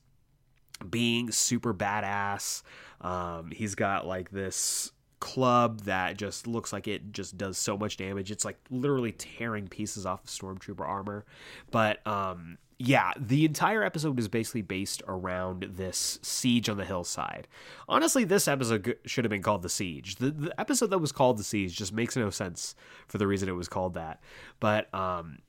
[0.90, 2.64] being super badass.
[3.02, 4.91] Um, he's got like this
[5.24, 8.30] club that just looks like it just does so much damage.
[8.30, 11.24] It's like literally tearing pieces off of stormtrooper armor.
[11.72, 17.47] But um yeah, the entire episode is basically based around this siege on the hillside.
[17.88, 20.18] Honestly, this episode should have been called The Siege.
[20.18, 22.76] The, the episode that was called The Siege just makes no sense
[23.07, 24.22] for the reason it was called that.
[24.60, 25.39] But um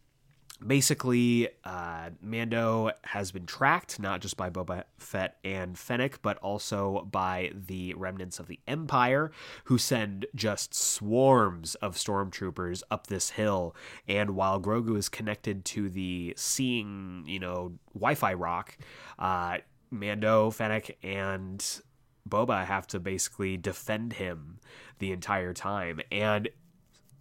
[0.64, 7.08] basically, uh, Mando has been tracked not just by Boba Fett and Fennec, but also
[7.10, 9.32] by the remnants of the Empire,
[9.64, 13.74] who send just swarms of stormtroopers up this hill.
[14.06, 18.76] And while Grogu is connected to the seeing, you know, Wi-Fi rock,
[19.18, 19.58] uh,
[19.90, 21.64] Mando, Fennec, and
[22.28, 24.58] Boba have to basically defend him
[24.98, 26.00] the entire time.
[26.10, 26.48] And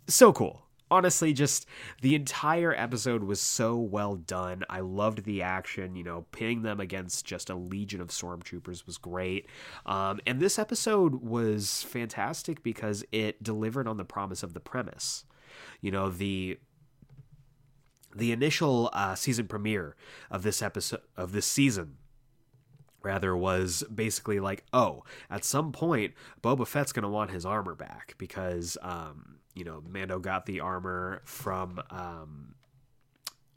[0.08, 1.66] so cool honestly just
[2.02, 4.64] the entire episode was so well done.
[4.70, 8.98] I loved the action you know pitting them against just a legion of stormtroopers was
[8.98, 9.48] great.
[9.86, 15.26] Um, and this episode was fantastic because it delivered on the promise of the premise.
[15.82, 16.60] You know the
[18.16, 19.96] the initial uh, season premiere
[20.30, 21.98] of this episode of this season
[23.04, 28.16] rather was basically like, oh, at some point Boba Fett's gonna want his armor back
[28.18, 32.56] because um, you know, Mando got the armor from um,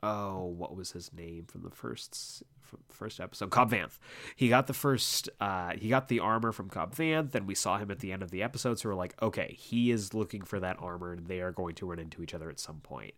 [0.03, 2.43] oh, what was his name from the first
[2.89, 3.51] first episode?
[3.51, 3.99] Cobb Vanth.
[4.35, 5.29] He got the first.
[5.41, 7.33] Uh, he got the armor from Cobb Vanth.
[7.33, 8.79] Then we saw him at the end of the episode.
[8.79, 11.87] So we're like, okay, he is looking for that armor, and they are going to
[11.87, 13.15] run into each other at some point.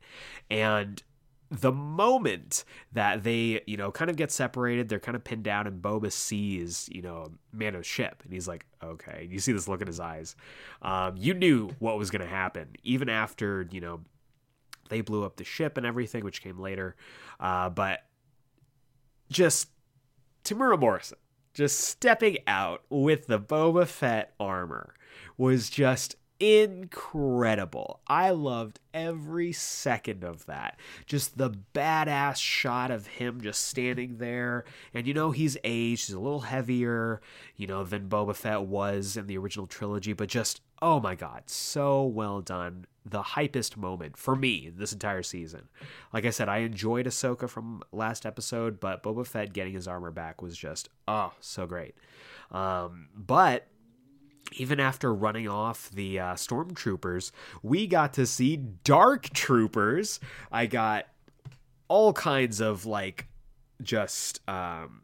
[0.51, 1.03] And
[1.51, 5.66] the moment that they, you know, kind of get separated, they're kind of pinned down,
[5.66, 9.27] and Boba sees, you know, Mando's ship, and he's like, okay.
[9.31, 10.37] You see this look in his eyes.
[10.83, 14.01] Um, you knew what was going to happen, even after, you know,
[14.89, 16.97] they blew up the ship and everything, which came later.
[17.41, 18.01] Uh, but
[19.31, 19.69] just
[20.45, 21.19] Temuera Morrison
[21.59, 24.95] just stepping out with the Boba Fett armor
[25.37, 28.01] was just incredible.
[28.06, 30.78] I loved every second of that.
[31.06, 34.65] Just the badass shot of him just standing there.
[34.94, 37.20] And you know, he's aged, he's a little heavier,
[37.56, 41.44] you know, than Boba Fett was in the original trilogy, but just, oh my god,
[41.47, 42.86] so well done.
[43.05, 45.69] The hypest moment for me this entire season.
[46.12, 50.10] Like I said, I enjoyed Ahsoka from last episode, but Boba Fett getting his armor
[50.10, 51.94] back was just, oh, so great.
[52.51, 53.66] Um, but
[54.53, 57.31] even after running off the uh, stormtroopers,
[57.62, 60.20] we got to see dark troopers.
[60.51, 61.07] I got
[61.89, 63.29] all kinds of like
[63.83, 65.03] just um,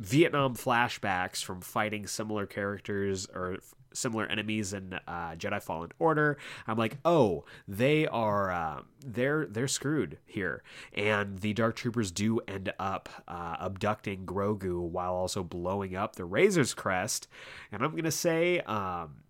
[0.00, 3.58] Vietnam flashbacks from fighting similar characters or
[3.96, 6.38] similar enemies in uh, Jedi Fallen Order.
[6.66, 10.62] I'm like, oh, they are uh, they're they're screwed here,
[10.92, 16.24] and the Dark Troopers do end up uh, abducting Grogu while also blowing up the
[16.24, 17.28] Razor's Crest,
[17.72, 18.60] and I'm gonna say.
[18.60, 19.22] Um,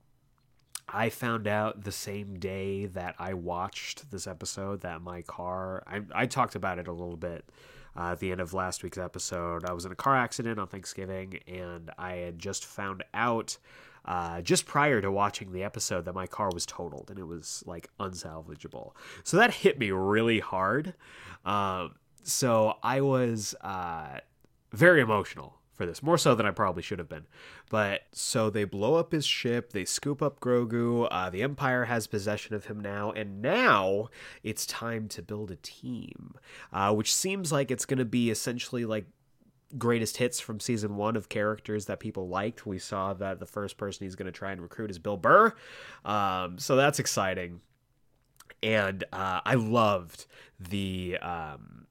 [0.88, 5.82] I found out the same day that I watched this episode that my car.
[5.84, 7.44] I, I talked about it a little bit
[7.96, 9.64] uh, at the end of last week's episode.
[9.64, 13.58] I was in a car accident on Thanksgiving, and I had just found out
[14.06, 17.62] uh, just prior to watching the episode that my car was totaled and it was
[17.66, 18.92] like unsalvageable.
[19.24, 20.94] So that hit me really hard.
[21.44, 24.18] Um, so I was uh,
[24.72, 27.26] very emotional for this, more so than I probably should have been.
[27.70, 32.06] But so they blow up his ship, they scoop up Grogu, uh, the Empire has
[32.06, 34.08] possession of him now, and now
[34.42, 36.34] it's time to build a team,
[36.72, 39.06] uh, which seems like it's going to be essentially like
[39.76, 42.66] greatest hits from season one of characters that people liked.
[42.66, 45.52] We saw that the first person he's going to try and recruit is Bill Burr.
[46.04, 47.60] Um, so that's exciting.
[48.62, 50.26] And uh, I loved
[50.58, 51.86] the um,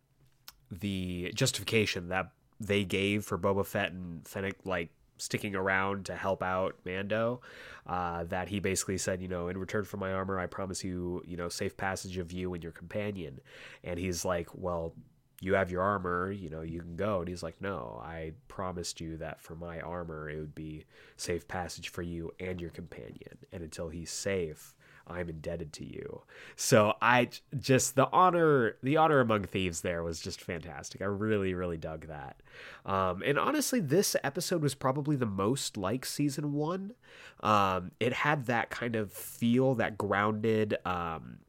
[0.71, 6.41] the justification that they gave for Boba Fett and Fennec, like sticking around to help
[6.41, 7.41] out Mando.
[7.85, 11.21] Uh, that he basically said, you know, in return for my armor, I promise you,
[11.25, 13.39] you know, safe passage of you and your companion.
[13.83, 14.95] And he's like, well,
[15.41, 17.19] you have your armor, you know, you can go.
[17.19, 20.85] And he's like, no, I promised you that for my armor, it would be
[21.17, 23.37] safe passage for you and your companion.
[23.51, 24.75] And until he's safe,
[25.07, 26.23] I'm indebted to you.
[26.55, 27.29] So I
[27.59, 31.01] just the honor, the honor among thieves there was just fantastic.
[31.01, 32.41] I really, really dug that.
[32.85, 36.93] Um, and honestly, this episode was probably the most like season one.
[37.41, 41.39] Um, it had that kind of feel, that grounded, um,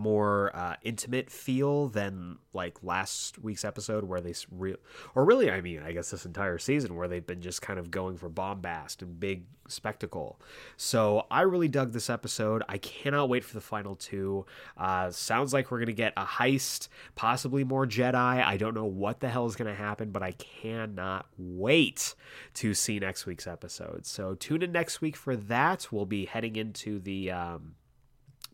[0.00, 4.74] more uh, intimate feel than like last week's episode where they re-
[5.14, 7.90] or really I mean I guess this entire season where they've been just kind of
[7.90, 10.40] going for bombast and big spectacle.
[10.76, 12.62] So I really dug this episode.
[12.68, 14.46] I cannot wait for the final two.
[14.76, 18.14] Uh, sounds like we're gonna get a heist, possibly more Jedi.
[18.14, 22.14] I don't know what the hell is gonna happen, but I cannot wait
[22.54, 24.06] to see next week's episode.
[24.06, 25.88] So tune in next week for that.
[25.92, 27.74] We'll be heading into the um,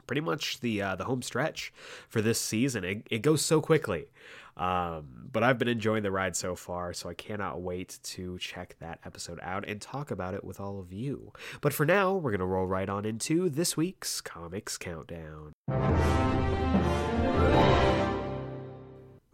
[0.06, 1.72] pretty much the uh, the home stretch
[2.08, 2.84] for this season.
[2.84, 4.06] It, it goes so quickly.
[4.56, 8.76] Um, but I've been enjoying the ride so far, so I cannot wait to check
[8.80, 11.32] that episode out and talk about it with all of you.
[11.60, 15.52] But for now, we're going to roll right on into this week's Comics Countdown.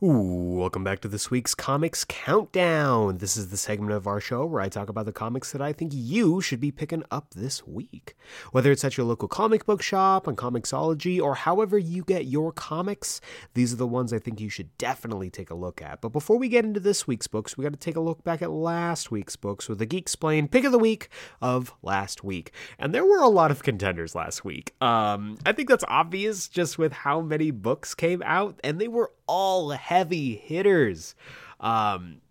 [0.05, 3.19] Welcome back to this week's Comics Countdown.
[3.19, 5.73] This is the segment of our show where I talk about the comics that I
[5.73, 8.17] think you should be picking up this week.
[8.51, 12.51] Whether it's at your local comic book shop, on Comixology, or however you get your
[12.51, 13.21] comics,
[13.55, 16.01] these are the ones I think you should definitely take a look at.
[16.01, 18.43] But before we get into this week's books, we got to take a look back
[18.43, 22.51] at last week's books with the Geek Explain pick of the week of last week.
[22.77, 24.75] And there were a lot of contenders last week.
[24.83, 29.13] Um, I think that's obvious just with how many books came out, and they were
[29.29, 31.15] all heavy hitters.
[31.61, 32.23] Um,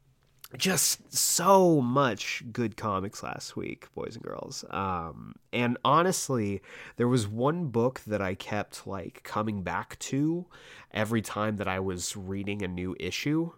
[0.58, 4.66] just so much good comics last week, boys and girls.
[4.72, 6.62] Um, and honestly,
[6.98, 10.48] there was one book that I kept like coming back to
[10.92, 13.52] every time that I was reading a new issue.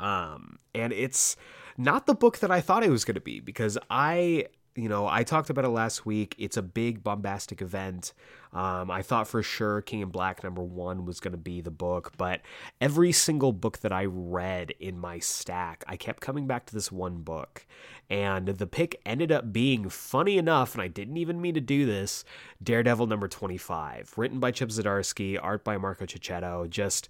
[0.00, 1.36] Um, and it's
[1.76, 5.06] not the book that I thought it was going to be because I you know,
[5.06, 6.34] I talked about it last week.
[6.38, 8.12] It's a big bombastic event.
[8.54, 11.72] Um, I thought for sure King in Black number one was going to be the
[11.72, 12.40] book, but
[12.80, 16.92] every single book that I read in my stack, I kept coming back to this
[16.92, 17.66] one book.
[18.08, 21.84] And the pick ended up being funny enough, and I didn't even mean to do
[21.84, 22.24] this
[22.62, 26.68] Daredevil number 25, written by Chip Zdarsky, art by Marco Checchetto.
[26.68, 27.08] Just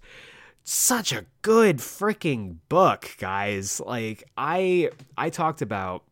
[0.63, 3.79] such a good freaking book, guys.
[3.79, 6.03] Like I I talked about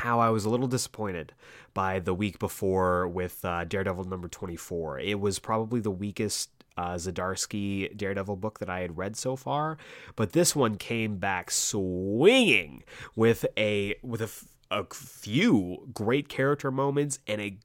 [0.00, 1.32] how I was a little disappointed
[1.74, 5.00] by the week before with uh, Daredevil number 24.
[5.00, 9.76] It was probably the weakest uh, Zdarsky Daredevil book that I had read so far,
[10.16, 12.82] but this one came back swinging
[13.14, 14.30] with a with a,
[14.70, 17.58] a few great character moments and a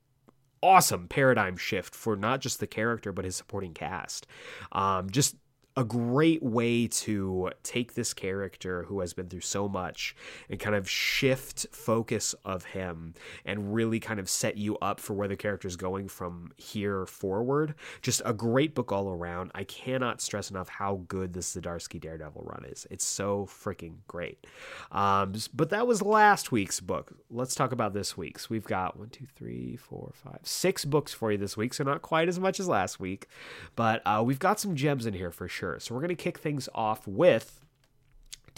[0.62, 4.28] awesome paradigm shift for not just the character but his supporting cast.
[4.72, 5.36] Um, just
[5.78, 10.16] a great way to take this character who has been through so much
[10.50, 13.14] and kind of shift focus of him
[13.46, 17.06] and really kind of set you up for where the character is going from here
[17.06, 17.76] forward.
[18.02, 19.52] Just a great book all around.
[19.56, 22.86] I cannot stress enough how good this Zdarsky Daredevil run is.
[22.90, 24.46] It's so freaking great.
[24.92, 27.14] Um, but that was last week's book.
[27.30, 28.50] Let's talk about this week's.
[28.50, 32.02] We've got one, two, three, four, five, six books for you this week, so not
[32.02, 33.28] quite as much as last week,
[33.76, 36.40] but uh, we've got some gems in here for sure So we're going to kick
[36.40, 37.60] things off with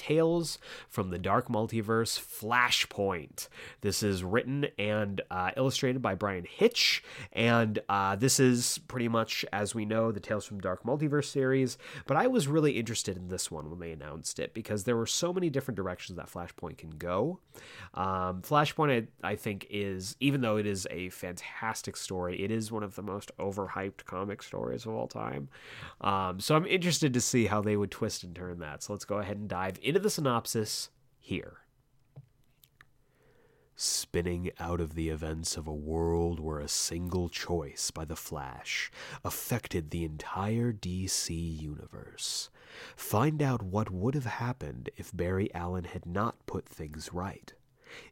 [0.02, 0.58] Tales
[0.90, 3.48] from the Dark Multiverse Flashpoint.
[3.82, 9.46] This is written and uh, illustrated by Bryan Hitch, and uh, this is pretty much,
[9.54, 11.78] as we know, the Tales from Dark Multiverse series.
[12.08, 15.06] But I was really interested in this one when they announced it because there were
[15.06, 17.40] so many different directions that Flashpoint can go.
[17.94, 22.72] Um, Flashpoint, I, I think, is, even though it is a fantastic story, it is
[22.72, 25.48] one of the most overhyped comic stories of all time.
[26.02, 28.82] Um, so I'm interested to see how they would twist and turn that.
[28.82, 30.90] So let's go ahead and dive into the synopsis
[31.20, 31.58] here.
[33.76, 38.92] Spinning out of the events of a world where a single choice by the Flash
[39.24, 42.52] affected the entire DC universe.
[42.96, 47.54] Find out what would have happened if Barry Allen had not put things right.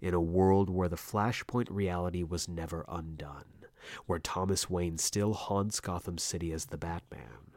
[0.01, 3.66] In a world where the Flashpoint reality was never undone,
[4.08, 7.49] where Thomas Wayne still haunts Gotham City as the Batman,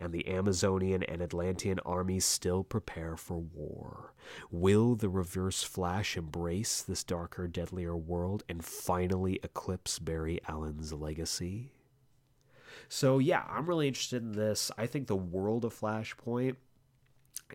[0.00, 4.14] and the Amazonian and Atlantean armies still prepare for war.
[4.50, 11.72] Will the Reverse Flash embrace this darker, deadlier world and finally eclipse Barry Allen's legacy?
[12.88, 14.70] So, yeah, I'm really interested in this.
[14.78, 16.56] I think the world of Flashpoint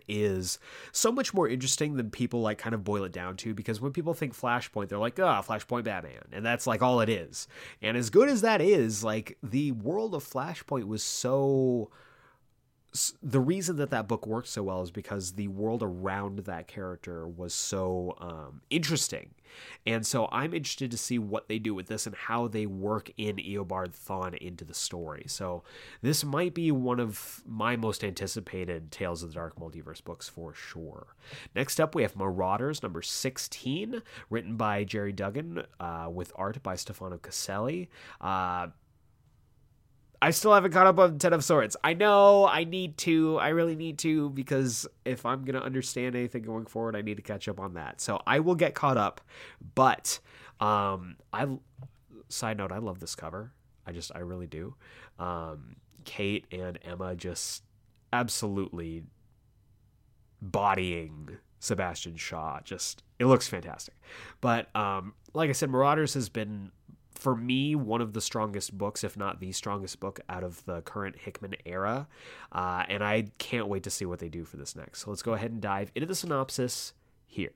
[0.08, 0.58] is
[0.92, 3.92] so much more interesting than people like kind of boil it down to because when
[3.92, 7.46] people think flashpoint they're like ah oh, flashpoint batman and that's like all it is
[7.80, 11.90] and as good as that is like the world of flashpoint was so
[13.22, 17.26] the reason that that book worked so well is because the world around that character
[17.26, 19.30] was so um, interesting.
[19.86, 23.10] And so I'm interested to see what they do with this and how they work
[23.16, 25.24] in Eobard Thawne into the story.
[25.26, 25.64] So
[26.02, 30.54] this might be one of my most anticipated Tales of the Dark Multiverse books for
[30.54, 31.16] sure.
[31.54, 36.76] Next up, we have Marauders number 16, written by Gerry Duggan uh, with art by
[36.76, 37.88] Stefano Caselli.
[38.20, 38.68] Uh,
[40.24, 41.76] I still haven't caught up on Ten of Swords.
[41.84, 43.36] I know I need to.
[43.36, 47.22] I really need to because if I'm gonna understand anything going forward, I need to
[47.22, 48.00] catch up on that.
[48.00, 49.20] So I will get caught up.
[49.74, 50.18] But
[50.60, 51.46] um, I
[52.30, 53.52] side note, I love this cover.
[53.86, 54.74] I just I really do.
[55.18, 57.62] Um, Kate and Emma just
[58.10, 59.02] absolutely
[60.40, 62.60] bodying Sebastian Shaw.
[62.64, 63.94] Just it looks fantastic.
[64.40, 66.70] But um, like I said, Marauders has been
[67.14, 70.82] for me, one of the strongest books, if not the strongest book out of the
[70.82, 72.08] current Hickman era.
[72.52, 75.02] Uh, and I can't wait to see what they do for this next.
[75.02, 76.92] So let's go ahead and dive into the synopsis
[77.26, 77.52] here.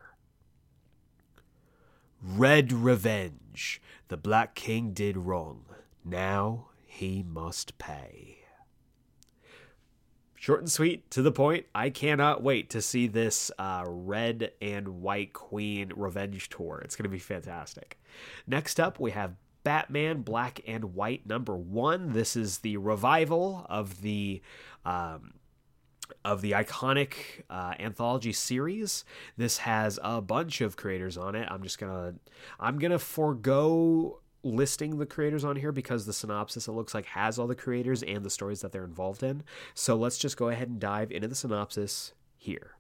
[2.23, 3.81] Red Revenge.
[4.09, 5.65] The Black King did wrong.
[6.05, 8.39] Now he must pay.
[10.35, 11.67] Short and sweet, to the point.
[11.75, 16.81] I cannot wait to see this uh, Red and White Queen Revenge tour.
[16.85, 18.01] It's going to be fantastic.
[18.47, 19.35] Next up, we have
[19.69, 22.15] Batman Black and White number one.
[22.15, 24.41] This is the revival of the.
[24.87, 25.35] Um,
[26.25, 29.05] of the iconic uh, anthology series.
[29.37, 31.47] This has a bunch of creators on it.
[31.51, 32.15] I'm just gonna
[32.59, 37.39] I'm gonna forego listing the creators on here because the synopsis it looks like has
[37.39, 39.43] all the creators and the stories that they're involved in.
[39.75, 42.78] So let's just go ahead and dive into the synopsis here.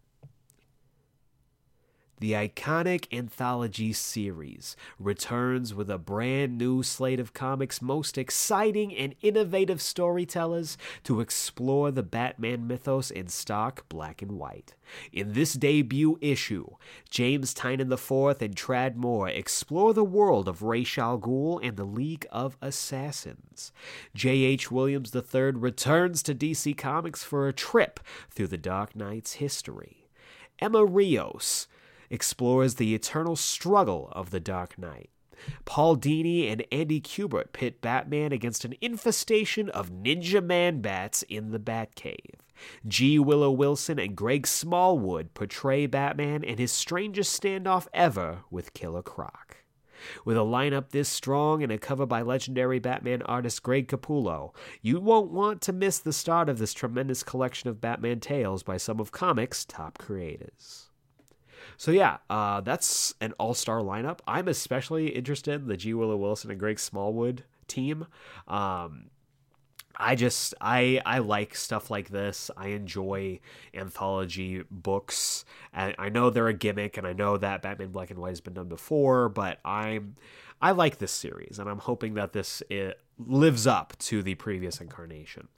[2.20, 9.14] The iconic anthology series returns with a brand new slate of comics' most exciting and
[9.22, 14.74] innovative storytellers to explore the Batman mythos in stark black and white.
[15.12, 16.70] In this debut issue,
[17.08, 21.84] James Tynion IV and Tradd Moore explore the world of Ra's al Ghul and the
[21.84, 23.72] League of Assassins.
[24.16, 24.72] J.H.
[24.72, 30.08] Williams III returns to DC Comics for a trip through the Dark Knight's history.
[30.58, 31.68] Emma Rios
[32.10, 35.10] explores the eternal struggle of the Dark Knight.
[35.64, 41.50] Paul Dini and Andy Kubert pit Batman against an infestation of ninja man bats in
[41.50, 42.40] the Batcave.
[42.86, 43.18] G.
[43.18, 49.58] Willow Wilson and Greg Smallwood portray Batman in his strangest standoff ever with Killer Croc.
[50.24, 55.00] With a lineup this strong and a cover by legendary Batman artist Greg Capullo, you
[55.00, 59.00] won't want to miss the start of this tremendous collection of Batman tales by some
[59.00, 60.88] of comics' top creators.
[61.78, 64.18] So yeah, uh, that's an all-star lineup.
[64.26, 65.94] I'm especially interested in the G.
[65.94, 68.06] Willow Wilson and Greg Smallwood team.
[68.48, 69.10] Um,
[69.96, 72.50] I just I I like stuff like this.
[72.56, 73.40] I enjoy
[73.74, 75.44] anthology books.
[75.72, 78.40] And I know they're a gimmick, and I know that Batman Black and White has
[78.40, 80.16] been done before, but I'm
[80.60, 82.60] I like this series, and I'm hoping that this
[83.18, 85.48] lives up to the previous incarnation.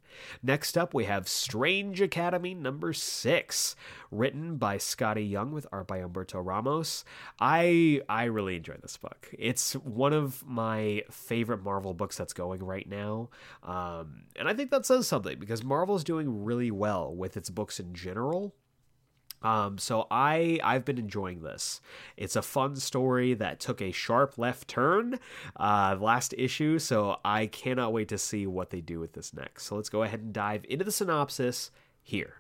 [0.43, 3.77] Next up, we have Strange Academy number six,
[4.11, 7.05] written by Skottie Young with art by Humberto Ramos.
[7.39, 9.29] I I really enjoy this book.
[9.39, 13.31] It's one of my favorite Marvel books that's going right now,
[13.63, 17.51] um, and I think that says something because Marvel is doing really well with its
[17.51, 18.55] books in general.
[19.43, 21.81] Um, so I I've been enjoying this.
[22.17, 25.19] It's a fun story that took a sharp left turn
[25.57, 29.65] uh, last issue, so I cannot wait to see what they do with this next.
[29.65, 31.70] So let's go ahead and dive into the synopsis
[32.02, 32.36] here.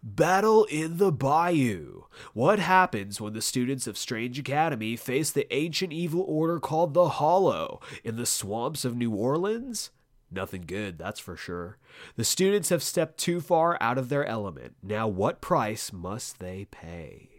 [0.00, 2.04] Battle in the Bayou.
[2.32, 7.08] What happens when the students of Strange Academy face the ancient evil order called the
[7.08, 9.90] Hollow in the swamps of New Orleans?
[10.30, 11.78] Nothing good, that's for sure.
[12.16, 14.74] The students have stepped too far out of their element.
[14.82, 17.37] Now, what price must they pay?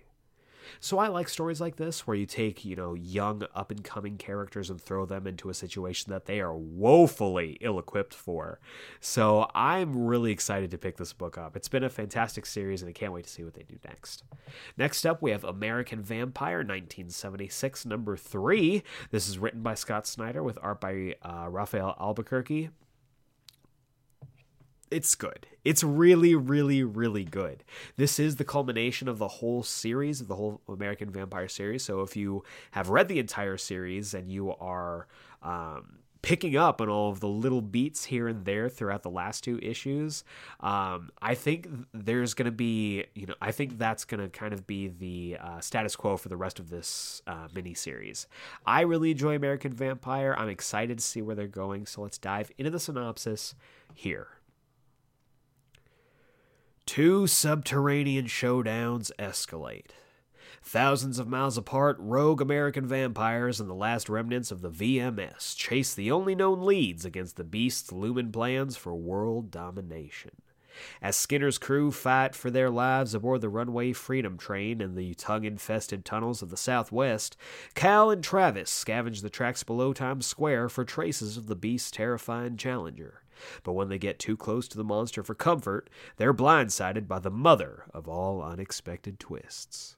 [0.82, 4.18] So I like stories like this where you take, you know, young up and coming
[4.18, 8.60] characters and throw them into a situation that they are woefully ill equipped for.
[9.02, 11.58] So I'm really excited to pick this book up.
[11.58, 14.24] It's been a fantastic series and I can't wait to see what they do next.
[14.78, 18.84] Next up, we have American Vampire 1976, number three.
[19.12, 22.70] This is written by Scott Snyder with art by uh, Rafael Albuquerque
[24.92, 25.48] it's good.
[25.64, 27.64] It's really, really, really good.
[27.96, 31.84] This is the culmination of the whole series, of the whole American Vampire series.
[31.84, 35.08] So if you have read the entire series and you are
[35.44, 39.44] um, picking up on all of the little beats here and there throughout the last
[39.44, 40.24] two issues,
[40.60, 44.54] um, I think there's going to be, you know, I think that's going to kind
[44.54, 48.28] of be the uh, status quo for the rest of this uh, mini series.
[48.66, 50.36] I really enjoy American Vampire.
[50.38, 51.86] I'm excited to see where they're going.
[51.86, 53.56] So let's dive into the synopsis
[53.94, 54.39] here.
[56.90, 59.92] Two subterranean showdowns escalate.
[60.64, 65.94] Thousands of miles apart, rogue American vampires and the last remnants of the VMS chase
[65.94, 70.32] the only known leads against the beast's looming plans for world domination.
[71.00, 75.44] As Skinner's crew fight for their lives aboard the runway Freedom train in the tongue
[75.44, 77.38] infested tunnels of the Southwest,
[77.76, 82.58] Cal and Travis scavenge the tracks below Times Square for traces of the beast's terrifying
[82.58, 83.22] challenger.
[83.64, 87.32] But when they get too close to the monster for comfort, they're blindsided by the
[87.32, 89.96] mother of all unexpected twists.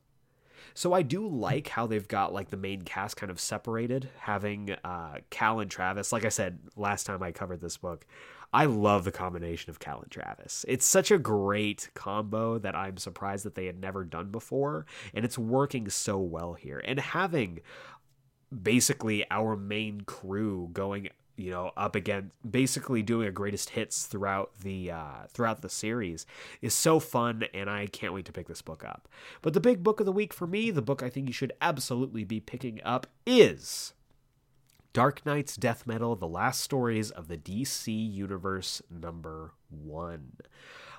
[0.74, 4.72] So I do like how they've got like the main cast kind of separated, having
[4.84, 6.12] uh, Cal and Travis.
[6.12, 8.06] Like I said last time I covered this book,
[8.54, 10.66] I love the combination of Cal and Travis.
[10.68, 15.24] It's such a great combo that I'm surprised that they had never done before, and
[15.24, 16.82] it's working so well here.
[16.84, 17.60] And having
[18.62, 24.52] basically our main crew going you know up against basically doing a greatest hits throughout
[24.62, 26.26] the uh, throughout the series
[26.62, 29.08] is so fun and i can't wait to pick this book up.
[29.42, 31.54] But the big book of the week for me the book i think you should
[31.62, 33.94] absolutely be picking up is
[34.94, 40.34] dark nights death metal the last stories of the dc universe number one.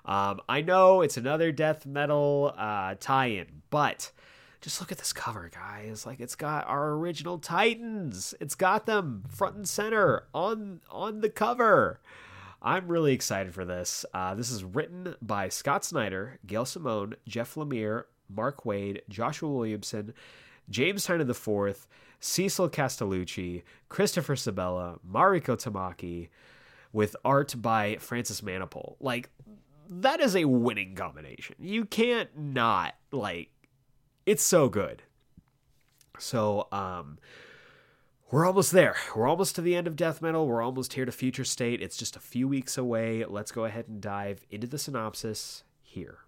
[0.04, 4.10] Um, i know it's another death metal uh, tie-in but
[4.62, 6.06] just look at this cover, guys.
[6.06, 8.32] Like it's got our original Titans.
[8.40, 12.00] It's got them front and center on on the cover.
[12.62, 14.06] I'm really excited for this.
[14.14, 20.14] Uh, this is written by Scott Snyder, Gail Simone, Jeff Lemire, Mark Waid, Joshua Williamson,
[20.70, 21.88] James Tynion IV,
[22.20, 26.28] Cecil Castellucci, Christopher Sebela, Mariko Tamaki,
[26.92, 28.94] with art by Francis Manapul.
[29.00, 29.28] Like
[29.90, 31.56] that is a winning combination.
[31.58, 33.50] You can't not like
[34.26, 35.02] it's so good.
[36.18, 37.18] So, um,
[38.32, 38.96] we're almost there.
[39.14, 40.46] We're almost to the end of Death Metal.
[40.46, 41.82] We're almost here to Future State.
[41.82, 43.26] It's just a few weeks away.
[43.26, 46.20] Let's go ahead and dive into the synopsis here.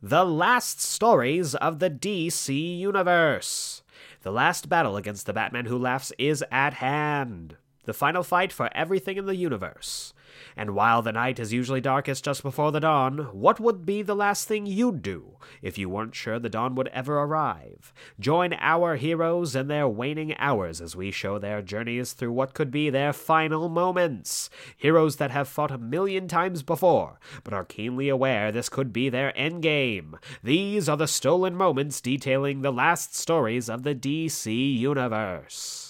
[0.00, 3.82] The last stories of the DC Universe.
[4.22, 7.56] The last battle against the Batman Who Laughs is at hand.
[7.84, 10.13] The final fight for everything in the universe.
[10.56, 14.14] And while the night is usually darkest just before the dawn, what would be the
[14.14, 17.92] last thing you'd do if you weren't sure the dawn would ever arrive?
[18.20, 22.70] Join our heroes in their waning hours as we show their journeys through what could
[22.70, 24.48] be their final moments.
[24.76, 29.08] Heroes that have fought a million times before, but are keenly aware this could be
[29.08, 30.14] their endgame.
[30.42, 35.83] These are the stolen moments detailing the last stories of the DC Universe.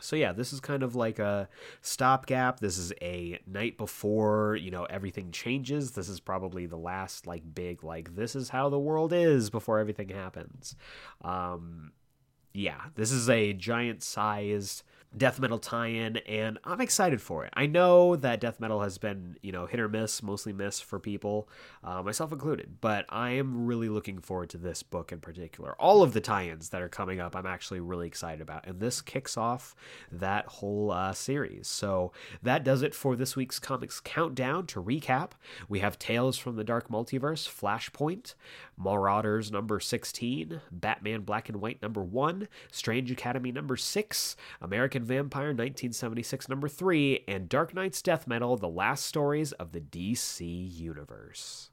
[0.00, 1.48] So yeah, this is kind of like a
[1.80, 2.60] stopgap.
[2.60, 5.92] This is a night before, you know, everything changes.
[5.92, 9.78] This is probably the last like big like this is how the world is before
[9.78, 10.76] everything happens.
[11.22, 11.92] Um
[12.52, 14.82] yeah, this is a giant sized
[15.16, 17.52] death metal tie-in and i'm excited for it.
[17.56, 20.98] I know that death metal has been you know hit or miss mostly miss for
[20.98, 21.48] people
[21.82, 25.74] uh, myself included but i am really looking forward to this book in particular.
[25.80, 29.00] All of the tie-ins that are coming up i'm actually really excited about and this
[29.00, 29.74] kicks off
[30.10, 31.66] that whole uh, series.
[31.68, 32.12] So
[32.42, 34.66] that does it for this week's comics countdown.
[34.66, 35.30] To recap
[35.68, 38.34] we have tales from the dark multiverse flashpoint
[38.78, 45.48] marauders number 16 batman black and white number 1 strange academy number 6 american Vampire
[45.48, 50.40] 1976 number 3, and Dark Nights Death Metal The Last Stories of the DC
[50.78, 51.70] Universe.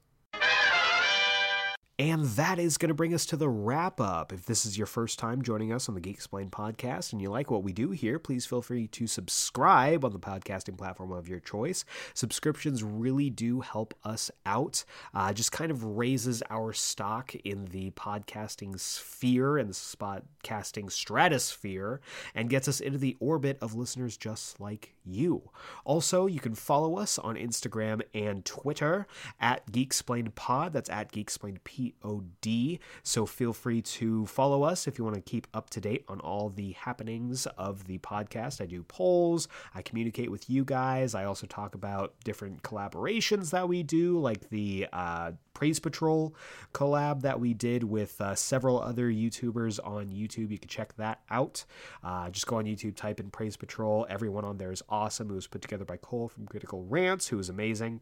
[1.96, 4.32] And that is going to bring us to the wrap up.
[4.32, 7.30] If this is your first time joining us on the Geek Explained podcast and you
[7.30, 11.28] like what we do here, please feel free to subscribe on the podcasting platform of
[11.28, 11.84] your choice.
[12.12, 14.84] Subscriptions really do help us out.
[15.14, 22.00] Uh, just kind of raises our stock in the podcasting sphere and the podcasting stratosphere
[22.34, 25.48] and gets us into the orbit of listeners just like you.
[25.84, 29.06] Also, you can follow us on Instagram and Twitter
[29.40, 30.72] at Geek Explained Pod.
[30.72, 32.80] That's at Geek Explained P P-O-D.
[33.02, 36.20] So feel free to follow us if you want to keep up to date on
[36.20, 38.60] all the happenings of the podcast.
[38.62, 41.14] I do polls, I communicate with you guys.
[41.14, 46.34] I also talk about different collaborations that we do, like the uh, Praise Patrol
[46.72, 50.50] collab that we did with uh, several other YouTubers on YouTube.
[50.50, 51.64] You can check that out.
[52.02, 54.06] Uh, just go on YouTube, type in Praise Patrol.
[54.08, 55.30] Everyone on there is awesome.
[55.30, 58.00] It was put together by Cole from Critical Rants, who is amazing.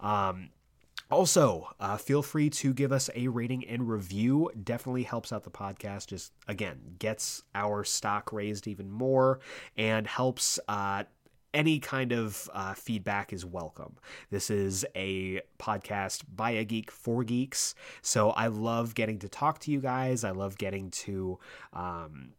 [0.00, 0.50] Um,
[1.12, 4.50] also, uh, feel free to give us a rating and review.
[4.64, 6.06] Definitely helps out the podcast.
[6.06, 9.40] Just again, gets our stock raised even more
[9.76, 10.58] and helps.
[10.66, 11.04] Uh,
[11.54, 13.96] any kind of uh, feedback is welcome.
[14.30, 17.74] This is a podcast by a geek for geeks.
[18.00, 20.24] So I love getting to talk to you guys.
[20.24, 21.38] I love getting to.
[21.74, 22.30] Um,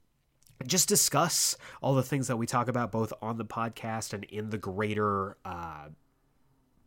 [0.66, 4.50] just discuss all the things that we talk about both on the podcast and in
[4.50, 5.90] the greater uh,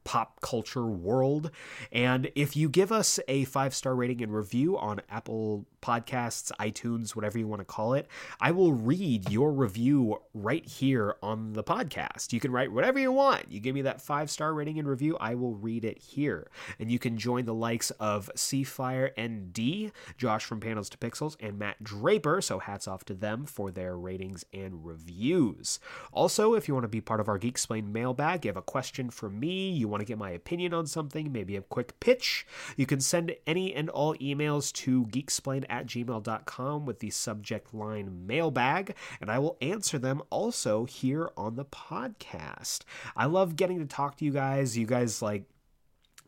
[0.07, 1.51] pop culture world.
[1.91, 7.17] And if you give us a five star rating and review on Apple Podcasts, iTunes,
[7.17, 8.07] whatever you want to call it,
[8.41, 12.33] I will read your review right here on the podcast.
[12.33, 13.51] You can write whatever you want.
[13.51, 16.51] You give me that five star rating and review, I will read it here.
[16.79, 21.59] And you can join the likes of Seafire ND, Josh from Panels to Pixels, and
[21.59, 22.41] Matt Draper.
[22.41, 25.81] So hats off to them for their ratings and reviews.
[26.13, 28.63] Also, if you want to be part of our Geek Explained mailbag, you have a
[28.63, 31.99] question for me, you want want to get my opinion on something, maybe a quick
[32.01, 37.73] pitch, you can send any and all emails to geeksplain at gmail.com with the subject
[37.73, 42.81] line mailbag, and I will answer them also here on the podcast.
[43.17, 44.77] I love getting to talk to you guys.
[44.77, 45.45] You guys like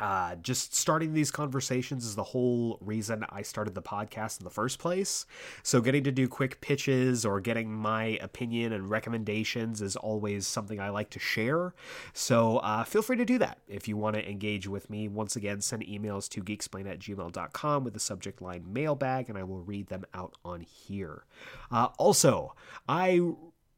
[0.01, 4.51] uh, just starting these conversations is the whole reason I started the podcast in the
[4.51, 5.27] first place.
[5.63, 10.81] So, getting to do quick pitches or getting my opinion and recommendations is always something
[10.81, 11.75] I like to share.
[12.13, 15.09] So, uh, feel free to do that if you want to engage with me.
[15.09, 19.43] Once again, send emails to geeksplain at gmail.com with the subject line mailbag, and I
[19.43, 21.25] will read them out on here.
[21.71, 22.55] Uh, also,
[22.89, 23.21] I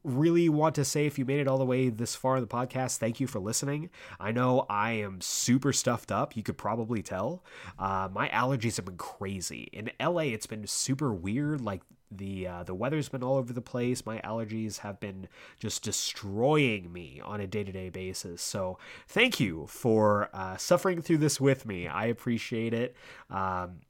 [0.03, 2.49] really want to say if you made it all the way this far in the
[2.49, 3.91] podcast, thank you for listening.
[4.19, 6.37] I know I am super stuffed up.
[6.37, 7.45] You could probably tell.
[7.79, 9.69] Uh, my allergies have been crazy.
[9.73, 11.61] In LA, it's been super weird.
[11.61, 14.05] Like the uh, the weather's been all over the place.
[14.05, 18.43] My allergies have been just destroying me on a day to day basis.
[18.43, 21.87] So thank you for uh, suffering through this with me.
[21.87, 22.97] I appreciate it.
[23.29, 23.81] Um,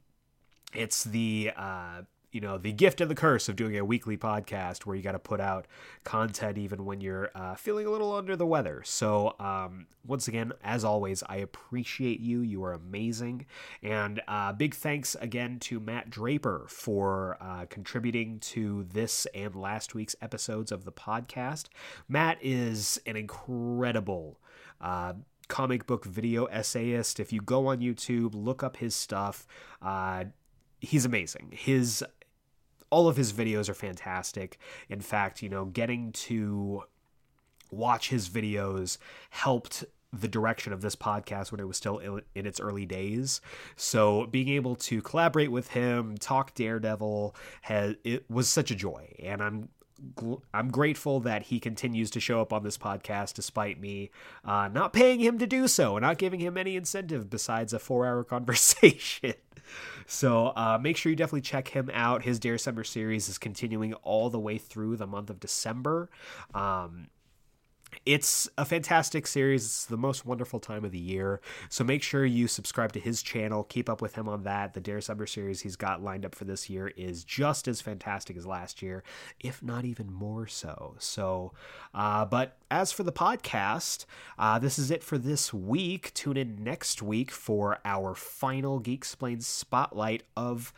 [0.73, 4.85] it's the uh, you know the gift and the curse of doing a weekly podcast
[4.85, 5.67] where you got to put out
[6.03, 10.51] content even when you're uh, feeling a little under the weather so um, once again
[10.63, 13.45] as always i appreciate you you are amazing
[13.83, 19.93] and uh, big thanks again to matt draper for uh, contributing to this and last
[19.93, 21.65] week's episodes of the podcast
[22.07, 24.39] matt is an incredible
[24.79, 25.13] uh,
[25.47, 27.19] comic book video essayist.
[27.19, 29.45] If you go on YouTube, look up his stuff.
[29.81, 30.25] Uh,
[30.79, 31.49] he's amazing.
[31.51, 32.03] His
[32.91, 34.59] all of his videos are fantastic.
[34.89, 36.83] In fact, you know, getting to
[37.71, 38.97] watch his videos
[39.29, 41.97] helped the direction of this podcast when it was still
[42.35, 43.39] in its early days.
[43.77, 49.15] So being able to collaborate with him, talk Daredevil, has it was such a joy,
[49.23, 49.69] and I'm
[50.53, 54.11] I'm grateful that he continues to show up on this podcast despite me
[54.43, 57.79] uh, not paying him to do so and not giving him any incentive besides a
[57.79, 59.33] four hour conversation.
[60.05, 62.23] so uh, make sure you definitely check him out.
[62.23, 66.09] His Dare Summer series is continuing all the way through the month of December.
[66.53, 67.07] Um,
[68.05, 69.65] it's a fantastic series.
[69.65, 71.41] It's the most wonderful time of the year.
[71.69, 73.63] So make sure you subscribe to his channel.
[73.63, 74.73] Keep up with him on that.
[74.73, 78.37] The Dare Summer series he's got lined up for this year is just as fantastic
[78.37, 79.03] as last year,
[79.39, 80.95] if not even more so.
[80.99, 81.53] So,
[81.93, 84.05] uh, but as for the podcast,
[84.39, 86.13] uh, this is it for this week.
[86.13, 90.71] Tune in next week for our final Geek Explained spotlight of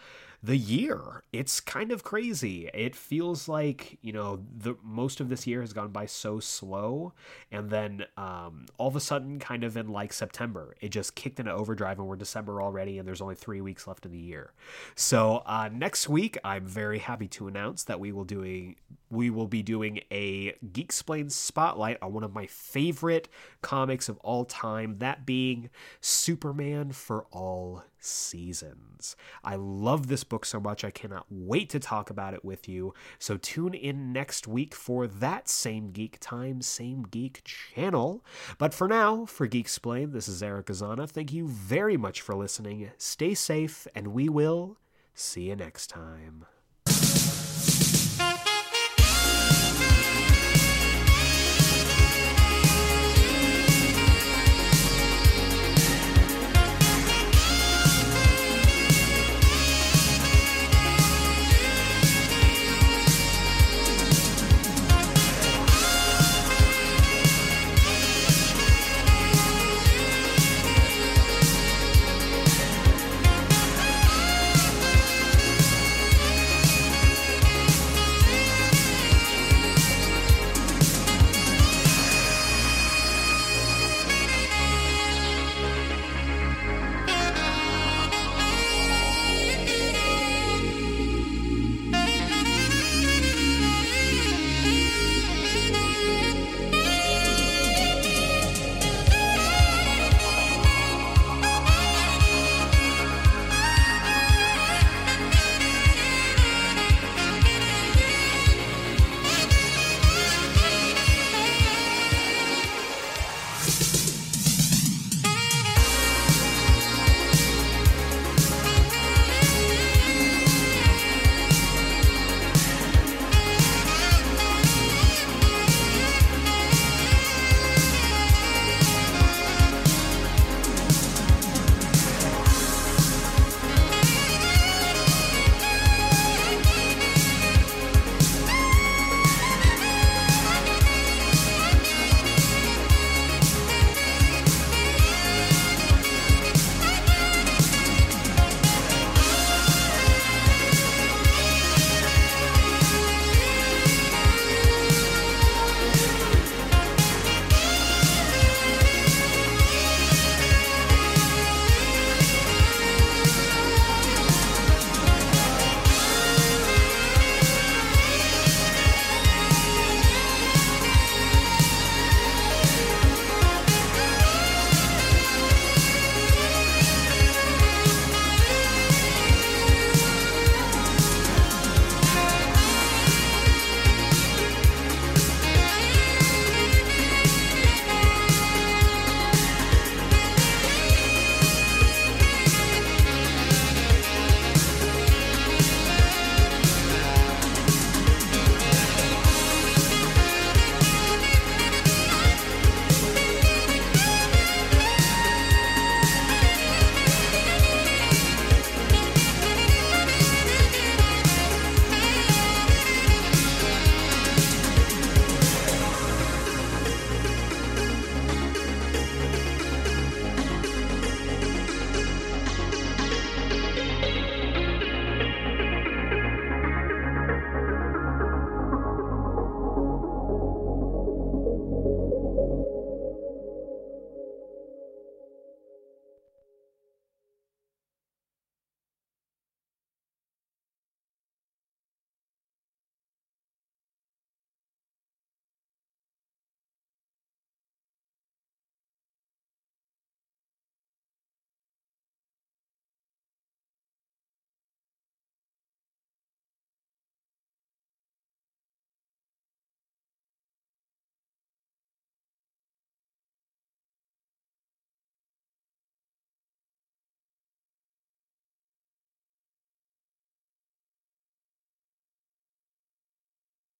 [0.43, 1.23] the year.
[1.31, 2.69] It's kind of crazy.
[2.73, 7.13] It feels like, you know, the most of this year has gone by so slow.
[7.49, 11.39] And then um, all of a sudden, kind of in like September, it just kicked
[11.39, 14.51] into overdrive and we're December already and there's only three weeks left in the year.
[14.95, 18.75] So uh, next week, I'm very happy to announce that we will doing
[19.09, 23.29] we will be doing a Geek Explained spotlight on one of my favorite
[23.61, 25.69] comics of all time, that being
[26.01, 29.15] Superman for All Seasons.
[29.43, 32.93] I love this book so much, I cannot wait to talk about it with you.
[33.19, 38.23] So tune in next week for that same geek time, same geek channel.
[38.57, 41.09] But for now, for Geek Explained, this is Eric Azana.
[41.09, 42.91] Thank you very much for listening.
[42.97, 44.77] Stay safe, and we will
[45.15, 46.45] see you next time.